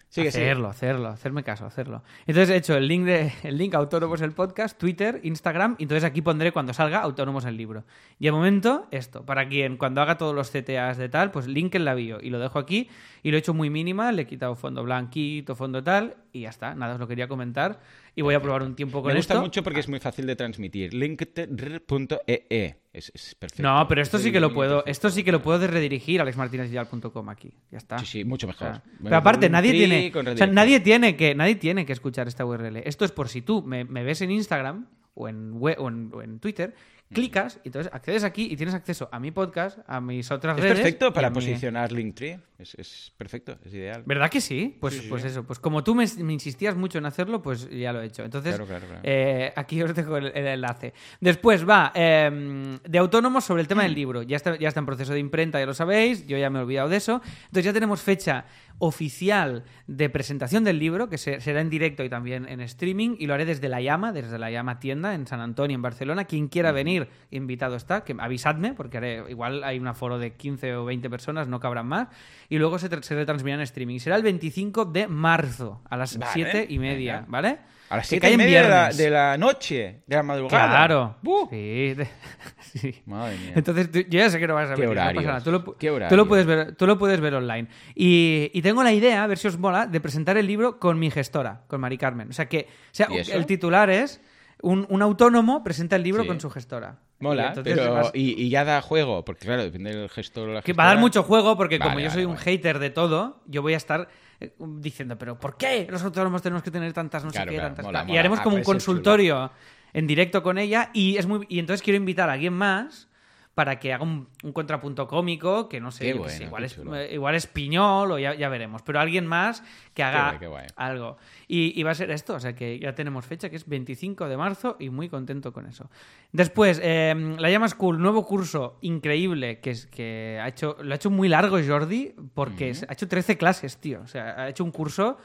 Sigue, 0.09 0.31
sigue. 0.31 0.45
hacerlo, 0.45 0.69
hacerlo, 0.69 1.09
hacerme 1.09 1.43
caso, 1.43 1.67
hacerlo. 1.67 2.05
Entonces 2.25 2.51
he 2.51 2.57
hecho 2.57 2.77
el 2.77 2.87
link 2.87 3.05
de 3.05 3.33
el 3.43 3.59
link 3.59 3.75
a 3.75 3.79
Autónomos 3.79 4.21
el 4.21 4.31
podcast, 4.31 4.79
Twitter, 4.79 5.19
Instagram, 5.25 5.75
y 5.79 5.83
entonces 5.83 6.05
aquí 6.05 6.23
pondré 6.23 6.53
cuando 6.53 6.73
salga 6.73 7.01
Autónomos 7.01 7.45
el 7.47 7.57
libro. 7.57 7.83
Y 8.21 8.27
de 8.27 8.31
momento, 8.31 8.87
esto, 8.93 9.27
para 9.27 9.49
quien 9.49 9.77
cuando 9.77 10.03
haga 10.03 10.19
todos 10.19 10.37
los 10.37 10.53
CTAs 10.53 10.99
de 10.99 11.09
tal, 11.09 11.33
pues 11.33 11.49
link 11.49 11.75
en 11.75 11.85
la 11.85 11.95
bio. 11.95 12.21
Y 12.23 12.31
lo 12.31 12.39
dejo 12.39 12.61
aquí, 12.61 12.89
y 13.25 13.33
lo 13.33 13.39
he 13.39 13.41
hecho 13.41 13.55
muy 13.55 13.71
mínima, 13.71 14.13
le 14.13 14.23
he 14.23 14.27
quitado 14.27 14.55
fondo 14.55 14.85
blanquito, 14.85 15.57
fondo 15.57 15.83
tal, 15.83 16.15
y 16.33 16.43
ya 16.43 16.51
está, 16.51 16.77
nada, 16.77 16.95
os 16.95 17.01
lo 17.01 17.09
quería 17.09 17.27
comentar. 17.27 17.81
Y 18.19 18.23
voy 18.23 18.35
a 18.35 18.41
probar 18.41 18.63
un 18.63 18.75
tiempo 18.75 19.03
con 19.03 19.13
Me 19.13 19.17
gusta 19.19 19.35
esto. 19.35 19.43
mucho 19.45 19.63
porque 19.63 19.81
es 19.81 19.89
muy 19.89 20.01
fácil 20.01 20.27
de 20.27 20.35
transmitir. 20.35 20.95
Linked.ee 20.95 22.77
es, 22.93 23.13
es 23.15 23.35
perfecto. 23.35 23.63
No, 23.63 23.87
pero 23.87 24.01
esto 24.01 24.17
Es 24.17 24.23
sí 24.23 24.33
que 24.33 24.41
lo 24.41 24.55
puedo, 24.55 24.85
esto 24.87 25.11
sí 25.11 25.23
que 25.23 25.33
lo 25.33 25.43
puedo 25.43 25.67
redirigir 25.67 26.21
a 26.21 26.23
alexmartinezvidal.com 26.23 27.29
aquí. 27.29 27.53
Ya 27.71 27.79
está. 27.79 27.99
Sí, 27.99 28.07
sí, 28.07 28.25
mucho 28.25 28.47
O 28.47 28.49
mejor. 28.49 28.69
sea, 28.69 28.83
pero 29.03 29.17
aparte, 29.17 29.51
nadie 29.51 29.73
tiene, 29.73 30.13
o 30.15 30.37
sea, 30.37 30.47
nadie 30.47 30.81
tiene 30.81 31.15
que, 31.15 31.35
nadie 31.35 31.57
tiene 31.57 31.85
que 31.85 31.93
escuchar 31.93 32.27
esta 32.27 32.47
URL. 32.47 32.77
Esto 32.79 33.05
es 33.05 33.13
por 33.13 33.29
si 33.29 33.43
tú 33.43 33.63
me, 33.63 33.85
me 33.85 34.03
ves 34.03 34.23
en 34.23 34.31
Instagram 34.31 34.87
o 35.15 35.29
en, 35.29 35.53
web, 35.53 35.77
o 35.79 35.89
en, 35.89 36.11
o 36.15 36.23
en 36.23 36.39
Twitter, 36.41 36.75
clicas 37.13 37.61
y 37.63 37.69
entonces 37.69 37.93
accedes 37.95 38.25
aquí 38.25 38.49
y 38.51 38.57
tienes 38.57 38.75
acceso 38.75 39.09
a 39.13 39.21
mi 39.21 39.31
podcast, 39.31 39.79
a 39.87 40.01
mis 40.01 40.31
otras 40.31 40.57
Es 40.59 40.63
redes. 40.65 40.77
perfecto 40.79 41.09
y 41.09 41.11
para 41.13 41.29
a 41.29 41.31
mi- 41.31 41.35
posicionar 41.35 41.93
Linktree. 41.93 42.41
Es, 42.59 42.75
es 42.77 43.13
perfecto, 43.19 43.59
es 43.65 43.75
ideal. 43.75 44.03
¿Verdad 44.07 44.31
que 44.31 44.41
sí? 44.41 44.77
Pues, 44.81 44.95
Sí, 44.95 45.01
sí, 45.01 45.07
pues 45.11 45.23
sí. 45.23 45.29
eso, 45.29 45.45
pues 45.45 45.59
como 45.59 45.85
tú 45.85 45.95
me, 45.95 46.07
me 46.19 46.33
insistías 46.33 46.75
mucho 46.75 46.97
en 46.99 47.05
hacerlo, 47.07 47.43
pues 47.43 47.69
ya 47.71 47.93
lo 47.93 48.01
he 48.01 48.07
hecho. 48.07 48.25
Entonces, 48.25 48.55
Claro, 48.55 48.67
claro, 48.67 48.87
claro. 48.87 49.01
eh, 49.05 49.53
aquí 49.55 49.83
os 49.83 49.95
dejo 49.95 50.17
el, 50.17 50.27
el 50.35 50.47
enlace. 50.47 50.95
Después 51.21 51.69
va, 51.69 51.93
eh, 51.95 52.79
de 52.83 52.99
autónomos 52.99 53.45
sobre 53.45 53.61
el 53.61 53.69
tema 53.69 53.83
Mm. 53.83 53.85
del 53.87 53.95
libro. 53.95 54.23
Ya 54.23 54.37
está, 54.37 54.57
ya 54.59 54.69
está 54.69 54.81
en 54.81 54.87
proceso 54.87 55.13
de 55.13 55.19
imprenta, 55.21 55.61
ya 55.61 55.67
lo 55.67 55.75
sabéis, 55.75 56.27
yo 56.27 56.39
ya 56.39 56.49
me 56.49 56.59
he 56.59 56.63
olvidado 56.63 56.89
de 56.89 56.97
eso. 56.97 57.21
Entonces 57.45 57.65
ya 57.67 57.73
tenemos 57.75 58.01
fecha 58.01 58.47
oficial 58.79 59.65
de 59.87 60.09
presentación 60.09 60.65
del 60.65 60.79
libro, 60.79 61.09
que 61.11 61.19
se- 61.19 61.41
será 61.41 61.61
en 61.61 61.69
directo 61.71 62.05
y 62.05 62.09
también 62.09 62.49
en 62.49 62.61
streaming, 62.63 63.17
y 63.19 63.27
lo 63.27 63.35
haré 63.35 63.45
desde 63.45 63.69
La 63.69 63.81
Llama, 63.83 64.13
desde 64.13 64.39
La 64.39 64.51
Llama 64.51 64.81
tienda 64.81 65.15
en 65.15 65.27
San 65.27 65.41
Antonio, 65.41 65.75
en 65.75 65.83
Barcelona. 65.83 66.25
Quien 66.25 66.49
quiera 66.49 66.73
venir, 66.73 66.96
invitado 67.31 67.77
está, 67.77 68.05
que 68.05 68.15
avisadme, 68.19 68.75
porque 68.75 68.97
haré, 68.99 69.25
igual 69.29 69.65
hay 69.65 69.79
un 69.79 69.87
aforo 69.87 70.19
de 70.19 70.35
15 70.35 70.75
o 70.77 70.85
20 70.85 71.11
personas, 71.11 71.49
no 71.49 71.61
cabrán 71.61 71.87
más, 71.87 72.09
y 72.49 72.59
luego 72.59 72.79
se, 72.79 72.89
se 73.03 73.15
retransmitirá 73.15 73.57
en 73.57 73.61
streaming. 73.63 73.99
Será 73.99 74.17
el 74.17 74.23
25 74.23 74.85
de 74.87 75.09
marzo, 75.09 75.83
a 75.89 75.97
las 75.97 76.17
Vale, 76.19 76.31
7 76.33 76.67
y 76.69 76.79
media, 76.79 77.15
venga. 77.17 77.27
¿vale? 77.29 77.59
A 77.89 77.99
las 77.99 78.07
Que 78.07 78.17
siete 78.19 78.23
cae 78.23 78.31
y 78.31 78.35
en 78.35 78.39
media 78.39 78.63
de 78.65 78.69
la, 78.69 78.77
viernes. 78.79 78.97
de 78.99 79.11
la 79.11 79.39
noche, 79.39 80.03
de 80.09 80.17
la 80.17 80.23
madrugada. 80.25 80.67
Claro. 80.69 81.17
Sí, 81.51 81.95
de- 81.95 82.09
sí. 82.59 83.03
Madre 83.07 83.37
mía. 83.39 83.53
Entonces, 83.55 83.93
tú- 83.93 84.01
yo 84.01 84.19
ya 84.19 84.29
sé 84.29 84.41
que 84.41 84.49
no 84.49 84.55
vas 84.55 84.69
a 84.71 84.75
Qué 84.75 84.89
venir, 84.89 85.25
no. 85.25 85.41
Tú 85.43 85.53
lo, 85.53 85.77
Qué 85.77 85.87
tú 85.91 85.95
horarios. 85.95 86.17
lo 86.17 86.27
puedes 86.27 86.47
ver, 86.47 86.75
tú 86.75 86.85
lo 86.89 86.99
puedes 86.99 87.21
ver 87.21 87.35
online. 87.37 87.69
Y, 87.95 88.51
y 88.53 88.61
tengo 88.63 88.83
la 88.83 88.93
idea, 88.93 89.23
a 89.23 89.27
ver 89.29 89.39
si 89.39 89.47
os 89.47 89.57
mola, 89.57 89.87
de 89.87 90.01
presentar 90.01 90.37
el 90.37 90.49
libro 90.49 90.81
con 90.81 90.99
mi 90.99 91.13
gestora, 91.13 91.63
con 91.69 91.81
Mari 91.81 91.97
Carmen. 91.97 92.29
O 92.29 92.33
sea 92.33 92.49
que, 92.49 92.67
o 92.69 92.95
sea, 92.95 93.07
el 93.33 93.47
titular 93.47 93.89
es 93.89 94.21
un, 94.63 94.87
un 94.89 95.03
autónomo 95.03 95.63
presenta 95.63 95.97
el 95.97 96.03
libro 96.03 96.23
Sí. 96.23 96.29
con 96.29 96.41
su 96.41 96.51
gestora. 96.51 96.99
Mola, 97.19 97.49
entonces 97.49 97.75
pero 97.79 97.93
vas- 97.95 98.11
y, 98.15 98.41
y 98.43 98.51
ya 98.51 98.65
da 98.65 98.83
juego, 98.83 99.25
porque 99.25 99.47
claro, 99.47 99.63
depende 99.63 99.95
del 99.95 100.09
gestor 100.11 100.49
o 100.51 100.53
la 100.53 100.63
que 100.63 100.73
va 100.75 100.85
a 100.85 100.87
dar 100.89 100.97
gestora. 100.97 101.01
mucho 101.01 101.23
juego 101.23 101.57
porque 101.57 101.79
como 101.79 101.93
yo 101.99 102.07
vale, 102.07 102.11
soy 102.11 102.25
un 102.25 102.33
vale. 102.35 102.45
hater 102.45 102.79
de 102.79 102.91
todo, 102.91 103.43
yo 103.47 103.63
voy 103.63 103.73
a 103.75 103.79
estar 103.79 104.09
eh, 104.41 104.55
diciendo, 104.59 105.17
pero 105.17 105.39
¿por 105.39 105.57
qué 105.57 105.87
los 105.91 106.03
autónomos 106.03 106.43
tenemos 106.43 106.63
que 106.63 106.71
tener 106.71 106.93
tantas 106.93 107.25
no 107.25 107.31
Claro, 107.31 107.47
sé 107.47 107.51
qué, 107.51 107.57
claro, 107.57 107.69
tantas 107.75 107.87
mola? 107.87 108.05
Y 108.09 108.19
haremos 108.19 108.41
Ah, 108.41 108.43
como 108.43 108.57
un 108.57 108.63
chulo. 108.63 108.75
consultorio 108.75 109.51
en 109.95 110.07
directo 110.07 110.43
con 110.43 110.59
ella 110.59 110.91
y 110.93 111.17
es 111.17 111.27
muy 111.27 111.47
y 111.49 111.59
entonces 111.59 111.83
quiero 111.83 111.97
invitar 111.97 112.29
a 112.29 112.35
alguien 112.35 112.53
más 112.53 113.09
para 113.57 113.79
que 113.79 113.95
haga 113.95 114.05
un, 114.05 114.29
un 114.43 114.53
contrapunto 114.53 115.09
cómico 115.09 115.67
que 115.67 115.81
no 115.81 115.91
sé, 115.91 116.13
bueno, 116.13 116.45
igual, 116.45 116.65
es, 116.65 116.79
igual 117.11 117.35
es 117.35 117.47
Piñol 117.47 118.13
o 118.13 118.19
ya, 118.19 118.35
ya 118.35 118.51
veremos, 118.51 118.83
pero 118.83 119.01
alguien 119.01 119.27
más 119.27 119.63
que 119.95 120.03
haga 120.03 120.27
guay, 120.27 120.39
qué 120.39 120.47
guay. 120.47 120.67
algo. 120.77 121.17
Y, 121.49 121.73
y 121.81 121.83
va 121.83 121.93
a 121.93 121.95
ser 121.95 122.11
esto, 122.11 122.35
o 122.35 122.39
sea 122.39 122.55
que 122.55 122.79
ya 122.79 122.95
tenemos 122.95 123.25
fecha, 123.25 123.49
que 123.49 123.57
es 123.57 123.67
25 123.67 124.29
de 124.29 124.37
marzo 124.37 124.77
y 124.79 124.91
muy 124.91 125.09
contento 125.09 125.55
con 125.55 125.65
eso. 125.65 125.89
Después, 126.33 126.79
eh, 126.85 127.15
la 127.39 127.49
llama 127.49 127.67
School, 127.71 127.99
nuevo 127.99 128.27
curso 128.27 128.77
increíble 128.83 129.61
que, 129.61 129.71
es, 129.71 129.87
que 129.87 130.39
ha 130.39 130.49
hecho, 130.49 130.77
lo 130.83 130.93
ha 130.93 130.97
hecho 130.97 131.09
muy 131.09 131.31
largo 131.31 131.57
Jordi 131.67 132.15
porque 132.35 132.75
ha 132.87 132.93
hecho 132.93 133.09
13 133.09 133.39
clases, 133.39 133.79
tío. 133.79 134.03
O 134.03 134.07
sea, 134.07 134.39
ha 134.39 134.51
hecho 134.51 134.65
un 134.65 134.71
curso 134.71 135.17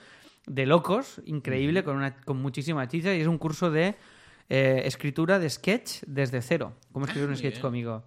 de 0.46 0.66
locos 0.66 1.22
increíble 1.26 1.84
con, 1.84 1.98
una, 1.98 2.16
con 2.16 2.42
muchísima 2.42 2.88
chicha 2.88 3.14
y 3.14 3.20
es 3.20 3.28
un 3.28 3.38
curso 3.38 3.70
de 3.70 3.96
eh, 4.48 4.84
escritura 4.86 5.38
de 5.38 5.50
sketch 5.50 6.04
desde 6.08 6.42
cero. 6.42 6.76
¿Cómo 6.94 7.08
escribir 7.08 7.28
un 7.28 7.36
sketch 7.36 7.60
conmigo? 7.60 8.06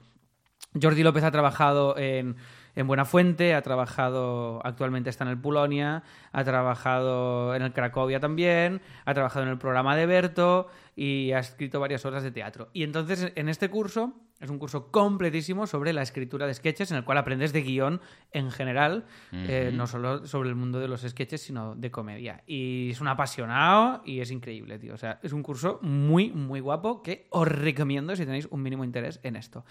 Jordi 0.80 1.02
López 1.02 1.24
ha 1.24 1.30
trabajado 1.30 1.96
en, 1.96 2.36
en 2.74 2.86
Buenafuente, 2.86 3.54
ha 3.54 3.62
trabajado, 3.62 4.60
actualmente 4.64 5.10
está 5.10 5.24
en 5.24 5.30
el 5.30 5.38
Pulonia, 5.38 6.02
ha 6.32 6.44
trabajado 6.44 7.54
en 7.54 7.62
el 7.62 7.72
Cracovia 7.72 8.20
también, 8.20 8.80
ha 9.04 9.14
trabajado 9.14 9.44
en 9.44 9.50
el 9.50 9.58
programa 9.58 9.96
de 9.96 10.06
Berto 10.06 10.68
y 10.96 11.32
ha 11.32 11.38
escrito 11.38 11.80
varias 11.80 12.04
horas 12.04 12.22
de 12.22 12.30
teatro. 12.30 12.70
Y 12.72 12.82
entonces 12.82 13.32
en 13.36 13.48
este 13.48 13.68
curso, 13.68 14.14
es 14.40 14.50
un 14.50 14.58
curso 14.58 14.90
completísimo 14.90 15.66
sobre 15.66 15.92
la 15.92 16.02
escritura 16.02 16.46
de 16.46 16.54
sketches, 16.54 16.90
en 16.90 16.98
el 16.98 17.04
cual 17.04 17.18
aprendes 17.18 17.52
de 17.52 17.62
guion 17.62 18.00
en 18.32 18.50
general, 18.50 19.04
eh, 19.32 19.70
no 19.72 19.86
solo 19.86 20.26
sobre 20.26 20.48
el 20.48 20.54
mundo 20.56 20.80
de 20.80 20.88
los 20.88 21.02
sketches, 21.02 21.40
sino 21.40 21.74
de 21.76 21.90
comedia. 21.90 22.42
Y 22.46 22.90
es 22.90 23.00
un 23.00 23.08
apasionado 23.08 24.02
y 24.04 24.20
es 24.20 24.30
increíble, 24.30 24.78
tío. 24.78 24.94
O 24.94 24.98
sea, 24.98 25.20
es 25.22 25.32
un 25.32 25.42
curso 25.42 25.78
muy, 25.82 26.30
muy 26.30 26.60
guapo 26.60 27.02
que 27.02 27.26
os 27.30 27.46
recomiendo 27.46 28.16
si 28.16 28.26
tenéis 28.26 28.46
un 28.50 28.62
mínimo 28.62 28.84
interés 28.84 29.20
en 29.22 29.36
esto. 29.36 29.64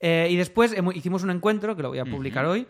Eh, 0.00 0.28
y 0.30 0.36
después 0.36 0.74
hicimos 0.94 1.22
un 1.22 1.30
encuentro 1.30 1.76
que 1.76 1.82
lo 1.82 1.90
voy 1.90 1.98
a 1.98 2.04
publicar 2.04 2.46
hoy 2.46 2.66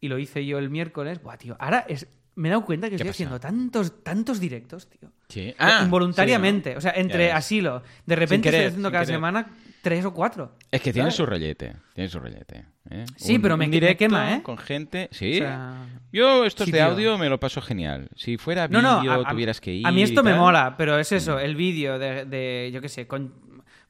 y 0.00 0.08
lo 0.08 0.18
hice 0.18 0.44
yo 0.44 0.58
el 0.58 0.68
miércoles. 0.68 1.22
Buah, 1.22 1.36
tío, 1.36 1.56
ahora 1.60 1.84
es, 1.88 2.08
me 2.34 2.48
he 2.48 2.50
dado 2.50 2.64
cuenta 2.64 2.86
que 2.90 2.96
¿Qué 2.96 3.02
estoy 3.08 3.08
pasa? 3.10 3.14
haciendo 3.36 3.40
tantos, 3.40 4.02
tantos 4.02 4.40
directos, 4.40 4.88
tío. 4.88 5.10
Sí. 5.28 5.54
Involuntariamente. 5.82 6.72
sí, 6.72 6.76
O 6.76 6.80
sea, 6.80 6.92
entre 6.96 7.30
asilo, 7.32 7.82
de 8.06 8.16
repente 8.16 8.48
querer, 8.48 8.60
estoy 8.60 8.68
haciendo 8.70 8.90
cada 8.90 9.04
querer. 9.04 9.16
semana 9.16 9.46
tres 9.80 10.04
o 10.04 10.12
cuatro. 10.14 10.56
Es 10.70 10.80
que 10.80 10.92
tiene 10.92 11.06
¿sabes? 11.06 11.16
su 11.16 11.26
rollete, 11.26 11.72
tiene 11.94 12.08
su 12.08 12.18
rollete. 12.18 12.64
¿eh? 12.90 13.04
Sí, 13.16 13.38
pero 13.38 13.56
me- 13.56 13.68
directo 13.68 13.98
quema, 13.98 14.34
¿eh? 14.36 14.42
Con 14.42 14.58
gente, 14.58 15.08
sí. 15.12 15.34
O 15.34 15.38
sea, 15.38 15.86
Yo 16.12 16.44
estos 16.44 16.66
sí, 16.66 16.72
de 16.72 16.80
audio 16.82 17.16
me 17.18 17.28
lo 17.28 17.38
paso 17.40 17.60
genial. 17.60 18.08
Si 18.16 18.36
fuera 18.38 18.66
No, 18.68 18.78
vídeo, 19.00 19.14
no, 19.14 19.26
a- 19.26 19.30
tuvieras 19.30 19.60
que 19.60 19.72
ir. 19.74 19.86
a 19.86 19.92
mí 19.92 20.02
esto 20.02 20.22
me. 20.22 20.34
Mm. 20.34 20.38
mola, 20.38 20.74
pero 20.76 20.98
es 20.98 21.12
eso, 21.12 21.38
el 21.38 21.54
vídeo 21.56 21.98
de, 21.98 22.24
de, 22.24 22.70
yo 22.72 22.80
qué 22.80 22.88
sé, 22.88 23.06
con, 23.06 23.32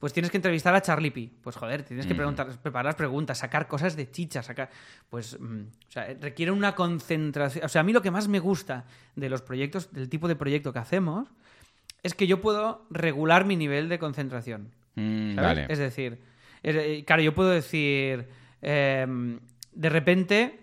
pues 0.02 0.12
tienes 0.12 0.32
que 0.32 0.36
entrevistar 0.36 0.74
a 0.74 0.82
Charlie 0.82 1.12
P. 1.12 1.30
Pues 1.44 1.54
joder, 1.54 1.84
tienes 1.84 2.06
que 2.06 2.14
preguntar, 2.16 2.48
preparar 2.60 2.86
las 2.86 2.96
preguntas, 2.96 3.38
sacar 3.38 3.68
cosas 3.68 3.94
de 3.94 4.10
chicha, 4.10 4.42
sacar, 4.42 4.68
pues, 5.08 5.38
mm, 5.38 5.60
o 5.60 5.90
sea, 5.92 6.08
requiere 6.20 6.50
una 6.50 6.74
concentración. 6.74 7.64
O 7.64 7.68
sea, 7.68 7.82
a 7.82 7.84
mí 7.84 7.92
lo 7.92 8.02
que 8.02 8.10
más 8.10 8.26
me 8.26 8.40
gusta 8.40 8.84
de 9.14 9.28
los 9.30 9.42
proyectos, 9.42 9.92
del 9.92 10.08
tipo 10.08 10.26
de 10.26 10.34
proyecto 10.34 10.72
que 10.72 10.80
hacemos, 10.80 11.28
es 12.02 12.14
que 12.16 12.26
yo 12.26 12.40
puedo 12.40 12.84
regular 12.90 13.44
mi 13.44 13.54
nivel 13.54 13.88
de 13.88 14.00
concentración. 14.00 14.72
Mm, 14.96 15.36
¿sabes? 15.36 15.48
vale. 15.48 15.66
Es 15.68 15.78
decir, 15.78 16.18
es- 16.64 16.74
eh, 16.74 17.04
claro, 17.06 17.22
yo 17.22 17.32
puedo 17.32 17.50
decir, 17.50 18.26
em, 18.60 19.38
de 19.72 19.88
repente 19.88 20.61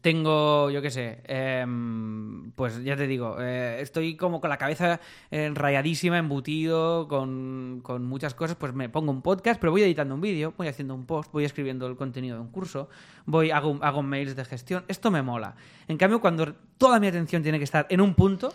tengo, 0.00 0.70
yo 0.70 0.82
qué 0.82 0.90
sé, 0.90 1.20
em, 1.24 2.50
pues 2.52 2.82
ya 2.82 2.96
te 2.96 3.06
digo, 3.06 3.36
eh, 3.40 3.78
estoy 3.80 4.16
como 4.16 4.40
con 4.40 4.50
la 4.50 4.56
cabeza 4.56 5.00
rayadísima, 5.30 6.18
embutido, 6.18 7.06
con, 7.08 7.80
con 7.82 8.04
muchas 8.04 8.34
cosas, 8.34 8.56
pues 8.56 8.74
me 8.74 8.88
pongo 8.88 9.12
un 9.12 9.22
podcast, 9.22 9.60
pero 9.60 9.72
voy 9.72 9.82
editando 9.82 10.14
un 10.14 10.20
vídeo, 10.20 10.54
voy 10.56 10.68
haciendo 10.68 10.94
un 10.94 11.06
post, 11.06 11.32
voy 11.32 11.44
escribiendo 11.44 11.86
el 11.86 11.96
contenido 11.96 12.36
de 12.36 12.42
un 12.42 12.50
curso, 12.50 12.88
voy 13.26 13.50
hago, 13.50 13.78
hago 13.82 14.02
mails 14.02 14.36
de 14.36 14.44
gestión, 14.44 14.84
esto 14.88 15.10
me 15.10 15.22
mola. 15.22 15.54
En 15.88 15.96
cambio, 15.96 16.20
cuando 16.20 16.54
toda 16.78 16.98
mi 17.00 17.06
atención 17.06 17.42
tiene 17.42 17.58
que 17.58 17.64
estar 17.64 17.86
en 17.90 18.00
un 18.00 18.14
punto, 18.14 18.52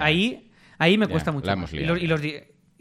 ahí, 0.00 0.50
ahí 0.78 0.98
me 0.98 1.06
cuesta 1.08 1.32
mucho 1.32 1.54
más. 1.56 1.72
Y 1.72 1.80
los, 1.80 2.00
y 2.00 2.06
los 2.06 2.20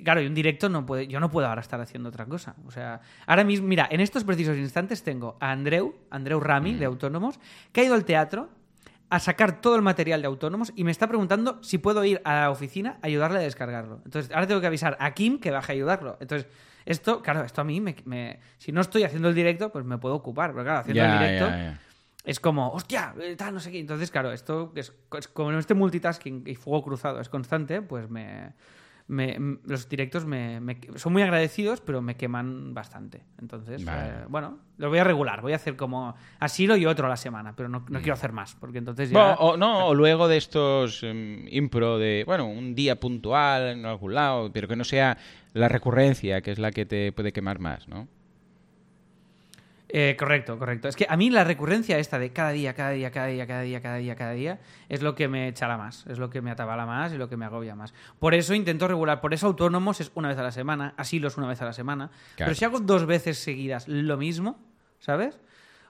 claro, 0.01 0.21
y 0.21 0.27
un 0.27 0.33
directo 0.33 0.69
no 0.69 0.85
puede, 0.85 1.07
yo 1.07 1.19
no 1.19 1.29
puedo 1.29 1.47
ahora 1.47 1.61
estar 1.61 1.79
haciendo 1.81 2.09
otra 2.09 2.25
cosa. 2.25 2.55
O 2.65 2.71
sea, 2.71 3.01
ahora 3.27 3.43
mismo, 3.43 3.67
mira, 3.67 3.87
en 3.91 3.99
estos 3.99 4.23
precisos 4.23 4.57
instantes 4.57 5.03
tengo 5.03 5.37
a 5.39 5.51
Andreu, 5.51 5.95
Andreu 6.09 6.39
Rami 6.39 6.73
Mm. 6.73 6.79
de 6.79 6.85
Autónomos, 6.85 7.39
que 7.71 7.81
ha 7.81 7.83
ido 7.83 7.93
al 7.95 8.05
teatro 8.05 8.49
a 9.09 9.19
sacar 9.19 9.61
todo 9.61 9.75
el 9.75 9.81
material 9.83 10.21
de 10.21 10.27
Autónomos 10.27 10.73
y 10.75 10.83
me 10.83 10.91
está 10.91 11.07
preguntando 11.07 11.59
si 11.61 11.77
puedo 11.77 12.03
ir 12.03 12.21
a 12.25 12.33
la 12.41 12.49
oficina 12.49 12.97
a 13.03 13.07
ayudarle 13.07 13.37
a 13.39 13.41
descargarlo. 13.41 14.01
Entonces, 14.05 14.31
ahora 14.33 14.47
tengo 14.47 14.59
que 14.61 14.67
avisar 14.67 14.97
a 14.99 15.11
Kim 15.13 15.39
que 15.39 15.51
baje 15.51 15.71
a 15.71 15.75
ayudarlo. 15.75 16.17
Entonces, 16.19 16.47
esto, 16.85 17.21
claro, 17.21 17.43
esto 17.43 17.61
a 17.61 17.63
mí 17.63 17.79
me, 17.79 17.95
me- 18.05 18.39
si 18.57 18.71
no 18.71 18.81
estoy 18.81 19.03
haciendo 19.03 19.29
el 19.29 19.35
directo, 19.35 19.71
pues 19.71 19.85
me 19.85 19.97
puedo 19.99 20.15
ocupar, 20.15 20.51
pero 20.51 20.63
claro, 20.63 20.79
haciendo 20.79 21.03
el 21.05 21.11
directo 21.19 21.47
ya. 21.47 21.79
es 22.25 22.39
como, 22.39 22.69
hostia, 22.71 23.13
eh, 23.21 23.35
tal, 23.37 23.53
no 23.53 23.59
sé 23.59 23.71
qué. 23.71 23.79
Entonces, 23.79 24.09
claro, 24.09 24.31
esto 24.31 24.73
es, 24.75 24.91
es 25.17 25.27
como 25.27 25.51
este 25.51 25.75
multitasking 25.75 26.43
y 26.47 26.55
fuego 26.55 26.83
cruzado 26.83 27.19
es 27.21 27.29
constante, 27.29 27.81
pues 27.83 28.09
me, 28.09 28.53
me- 29.07 29.57
los 29.65 29.89
directos 29.89 30.25
me, 30.25 30.59
me- 30.59 30.79
son 30.95 31.13
muy 31.13 31.21
agradecidos, 31.21 31.81
pero 31.81 32.01
me 32.01 32.15
queman 32.15 32.73
bastante. 32.73 33.23
Entonces, 33.41 33.83
Vale. 33.83 34.09
eh, 34.09 34.13
bueno, 34.29 34.59
los 34.77 34.89
voy 34.89 34.99
a 34.99 35.03
regular. 35.03 35.41
Voy 35.41 35.53
a 35.53 35.57
hacer 35.57 35.75
como 35.75 36.15
asilo 36.39 36.75
y 36.77 36.85
otro 36.85 37.05
a 37.07 37.09
la 37.09 37.17
semana, 37.17 37.55
pero 37.55 37.69
no, 37.69 37.81
Mm. 37.81 37.85
no 37.89 37.99
quiero 37.99 38.13
hacer 38.13 38.31
más, 38.31 38.55
porque 38.55 38.77
entonces 38.77 39.09
ya... 39.09 39.19
Bueno, 39.19 39.33
o, 39.39 39.57
no, 39.57 39.87
o 39.87 39.93
luego 39.93 40.27
de 40.27 40.37
estos 40.37 41.03
em, 41.03 41.45
impro 41.49 41.97
de, 41.99 42.23
bueno, 42.25 42.47
un 42.47 42.75
día 42.75 42.99
puntual 42.99 43.67
en 43.69 43.85
algún 43.85 44.13
lado, 44.15 44.51
pero 44.53 44.67
que 44.67 44.75
no 44.75 44.83
sea 44.83 45.17
la 45.53 45.67
recurrencia, 45.69 46.41
que 46.41 46.51
es 46.51 46.59
la 46.59 46.71
que 46.71 46.85
te 46.85 47.11
puede 47.11 47.31
quemar 47.33 47.59
más, 47.59 47.87
¿no? 47.87 48.07
Eh, 49.95 50.15
correcto, 50.17 50.57
correcto. 50.57 50.87
Es 50.87 50.95
que 50.95 51.05
a 51.07 51.15
mí 51.15 51.29
la 51.29 51.43
recurrencia 51.43 51.99
esta 51.99 52.17
de 52.17 52.33
cada 52.33 52.49
día, 52.49 52.73
cada 52.73 52.89
día, 52.89 53.11
cada 53.11 53.27
día, 53.27 53.45
cada 53.45 53.61
día, 53.61 53.79
cada 53.79 53.97
día, 53.97 54.15
cada 54.15 54.31
día, 54.31 54.59
es 54.89 55.03
lo 55.03 55.13
que 55.13 55.27
me 55.27 55.47
echará 55.47 55.77
más, 55.77 56.07
es 56.07 56.17
lo 56.17 56.31
que 56.31 56.41
me 56.41 56.49
atabala 56.49 56.87
más 56.87 57.13
y 57.13 57.17
lo 57.17 57.29
que 57.29 57.37
me 57.37 57.45
agobia 57.45 57.75
más. 57.75 57.93
Por 58.17 58.33
eso 58.33 58.55
intento 58.55 58.87
regular, 58.87 59.21
por 59.21 59.35
eso 59.35 59.45
autónomos 59.45 60.01
es 60.01 60.11
una 60.15 60.29
vez 60.29 60.37
a 60.39 60.41
la 60.43 60.51
semana, 60.51 60.95
asilos 60.97 61.37
una 61.37 61.47
vez 61.47 61.61
a 61.61 61.65
la 61.65 61.73
semana. 61.73 62.07
Claro. 62.35 62.49
Pero 62.49 62.55
si 62.55 62.65
hago 62.65 62.79
dos 62.79 63.05
veces 63.05 63.37
seguidas 63.37 63.87
lo 63.87 64.17
mismo, 64.17 64.57
¿sabes? 64.97 65.39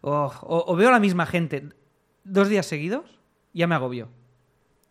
O, 0.01 0.11
o- 0.11 0.65
o 0.67 0.75
veo 0.75 0.89
a 0.89 0.91
la 0.91 0.99
misma 0.99 1.25
gente 1.25 1.69
dos 2.25 2.49
días 2.49 2.65
seguidos, 2.65 3.19
ya 3.53 3.67
me 3.67 3.75
agobio. 3.75 4.09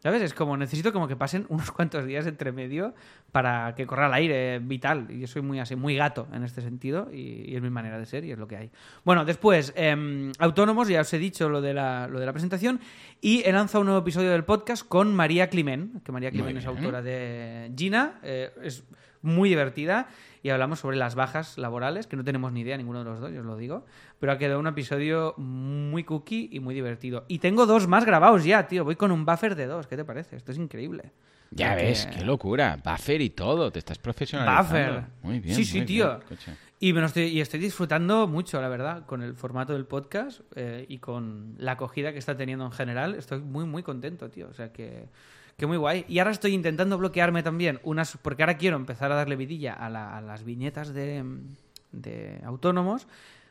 ¿Sabes? 0.03 0.21
Es 0.23 0.35
como, 0.35 0.57
necesito 0.57 0.93
como 0.93 1.07
que 1.07 1.15
pasen 1.15 1.47
unos 1.49 1.71
cuantos 1.71 2.05
días 2.05 2.27
entre 2.27 2.51
medio 2.51 2.93
para 3.31 3.75
que 3.77 3.87
corra 3.87 4.09
el 4.09 4.15
aire 4.15 4.59
vital. 4.59 5.07
Y 5.09 5.21
yo 5.21 5.29
soy 5.29 5.43
muy 5.43 5.61
así, 5.61 5.77
muy 5.77 5.95
gato 5.95 6.27
en 6.33 6.43
este 6.43 6.61
sentido 6.61 7.09
y, 7.13 7.51
y 7.51 7.55
es 7.55 7.63
mi 7.63 7.71
manera 7.71 7.99
de 7.99 8.07
ser 8.07 8.25
y 8.25 8.33
es 8.33 8.39
lo 8.39 8.49
que 8.49 8.57
hay. 8.57 8.71
Bueno, 9.05 9.25
después, 9.25 9.73
em, 9.77 10.33
autónomos, 10.41 10.89
ya 10.89 11.03
os 11.03 11.13
he 11.13 11.19
dicho 11.19 11.49
lo 11.49 11.61
de, 11.61 11.73
la, 11.73 12.09
lo 12.09 12.19
de 12.19 12.27
la 12.27 12.33
presentación 12.33 12.81
y 13.21 13.43
he 13.45 13.53
lanzado 13.53 13.83
un 13.83 13.87
nuevo 13.87 14.01
episodio 14.01 14.33
del 14.33 14.45
podcast 14.45 14.87
con 14.87 15.15
María 15.15 15.49
Climent, 15.49 16.03
que 16.03 16.11
María 16.11 16.33
Climent 16.33 16.59
es 16.59 16.67
autora 16.67 17.01
de 17.01 17.71
Gina, 17.77 18.19
eh, 18.25 18.51
es 18.63 18.83
muy 19.23 19.49
divertida 19.51 20.09
y 20.43 20.51
hablamos 20.51 20.81
sobre 20.81 20.97
las 20.97 21.15
bajas 21.15 21.57
laborales, 21.59 22.07
que 22.07 22.17
no 22.17 22.25
tenemos 22.25 22.53
ni 22.53 22.61
idea 22.61 22.77
ninguno 22.77 23.01
de 23.01 23.05
los 23.05 23.21
dos, 23.21 23.33
yo 23.33 23.41
os 23.41 23.47
lo 23.47 23.57
digo, 23.57 23.85
pero 24.19 24.33
ha 24.33 24.39
quedado 24.39 24.59
un 24.59 24.67
episodio 24.67 25.35
muy 25.37 26.05
cookie 26.05 26.49
y 26.53 26.61
muy 26.61 26.75
divertido. 26.75 27.25
Y 27.29 27.39
tengo 27.39 27.67
dos 27.67 27.87
más 27.87 28.05
grabados 28.05 28.45
ya, 28.45 28.67
tío, 28.67 28.85
voy 28.85 28.97
con 28.97 29.13
un 29.13 29.25
buffer 29.25 29.55
de 29.55 29.67
dos, 29.67 29.87
¿qué 29.87 29.97
te 29.97 30.05
parece? 30.05 30.37
Esto 30.37 30.53
es 30.53 30.59
increíble. 30.59 31.13
Ya 31.55 31.71
Porque- 31.71 31.85
ves, 31.85 32.07
qué 32.07 32.25
locura. 32.25 32.79
Buffer 32.83 33.21
y 33.21 33.31
todo, 33.31 33.71
te 33.71 33.79
estás 33.79 33.99
profesionalizando. 33.99 34.63
Buffer. 34.63 35.05
Muy 35.23 35.39
bien. 35.39 35.55
Sí, 35.55 35.65
sí, 35.65 35.79
muy 35.79 35.87
tío. 35.87 36.19
bien. 36.29 36.57
Y, 36.81 36.93
me 36.93 37.01
lo 37.01 37.07
estoy, 37.07 37.25
y 37.25 37.41
estoy 37.41 37.61
disfrutando 37.61 38.27
mucho, 38.27 38.61
la 38.61 38.69
verdad, 38.69 39.05
con 39.07 39.23
el 39.23 39.35
formato 39.35 39.73
del 39.75 39.85
podcast 39.85 40.41
eh, 40.57 40.85
y 40.89 40.99
con 40.99 41.55
la 41.59 41.73
acogida 41.73 42.13
que 42.13 42.19
está 42.19 42.37
teniendo 42.37 42.65
en 42.65 42.73
general. 42.73 43.15
Estoy 43.15 43.41
muy, 43.41 43.67
muy 43.67 43.83
contento, 43.85 44.31
tío. 44.31 44.49
O 44.49 44.55
sea 44.55 44.73
que, 44.73 45.09
que 45.57 45.67
muy 45.67 45.77
guay. 45.77 46.05
Y 46.09 46.19
ahora 46.19 46.31
estoy 46.33 46.55
intentando 46.55 46.99
bloquearme 46.99 47.43
también 47.43 47.81
unas. 47.85 48.17
Porque 48.17 48.43
ahora 48.43 48.57
quiero 48.57 48.77
empezar 48.77 49.13
a 49.13 49.15
darle 49.17 49.37
vidilla 49.37 49.75
a, 49.75 49.89
la- 49.91 50.17
a 50.17 50.21
las 50.21 50.45
viñetas 50.45 50.93
de, 50.95 51.25
de 51.93 52.41
autónomos 52.45 53.07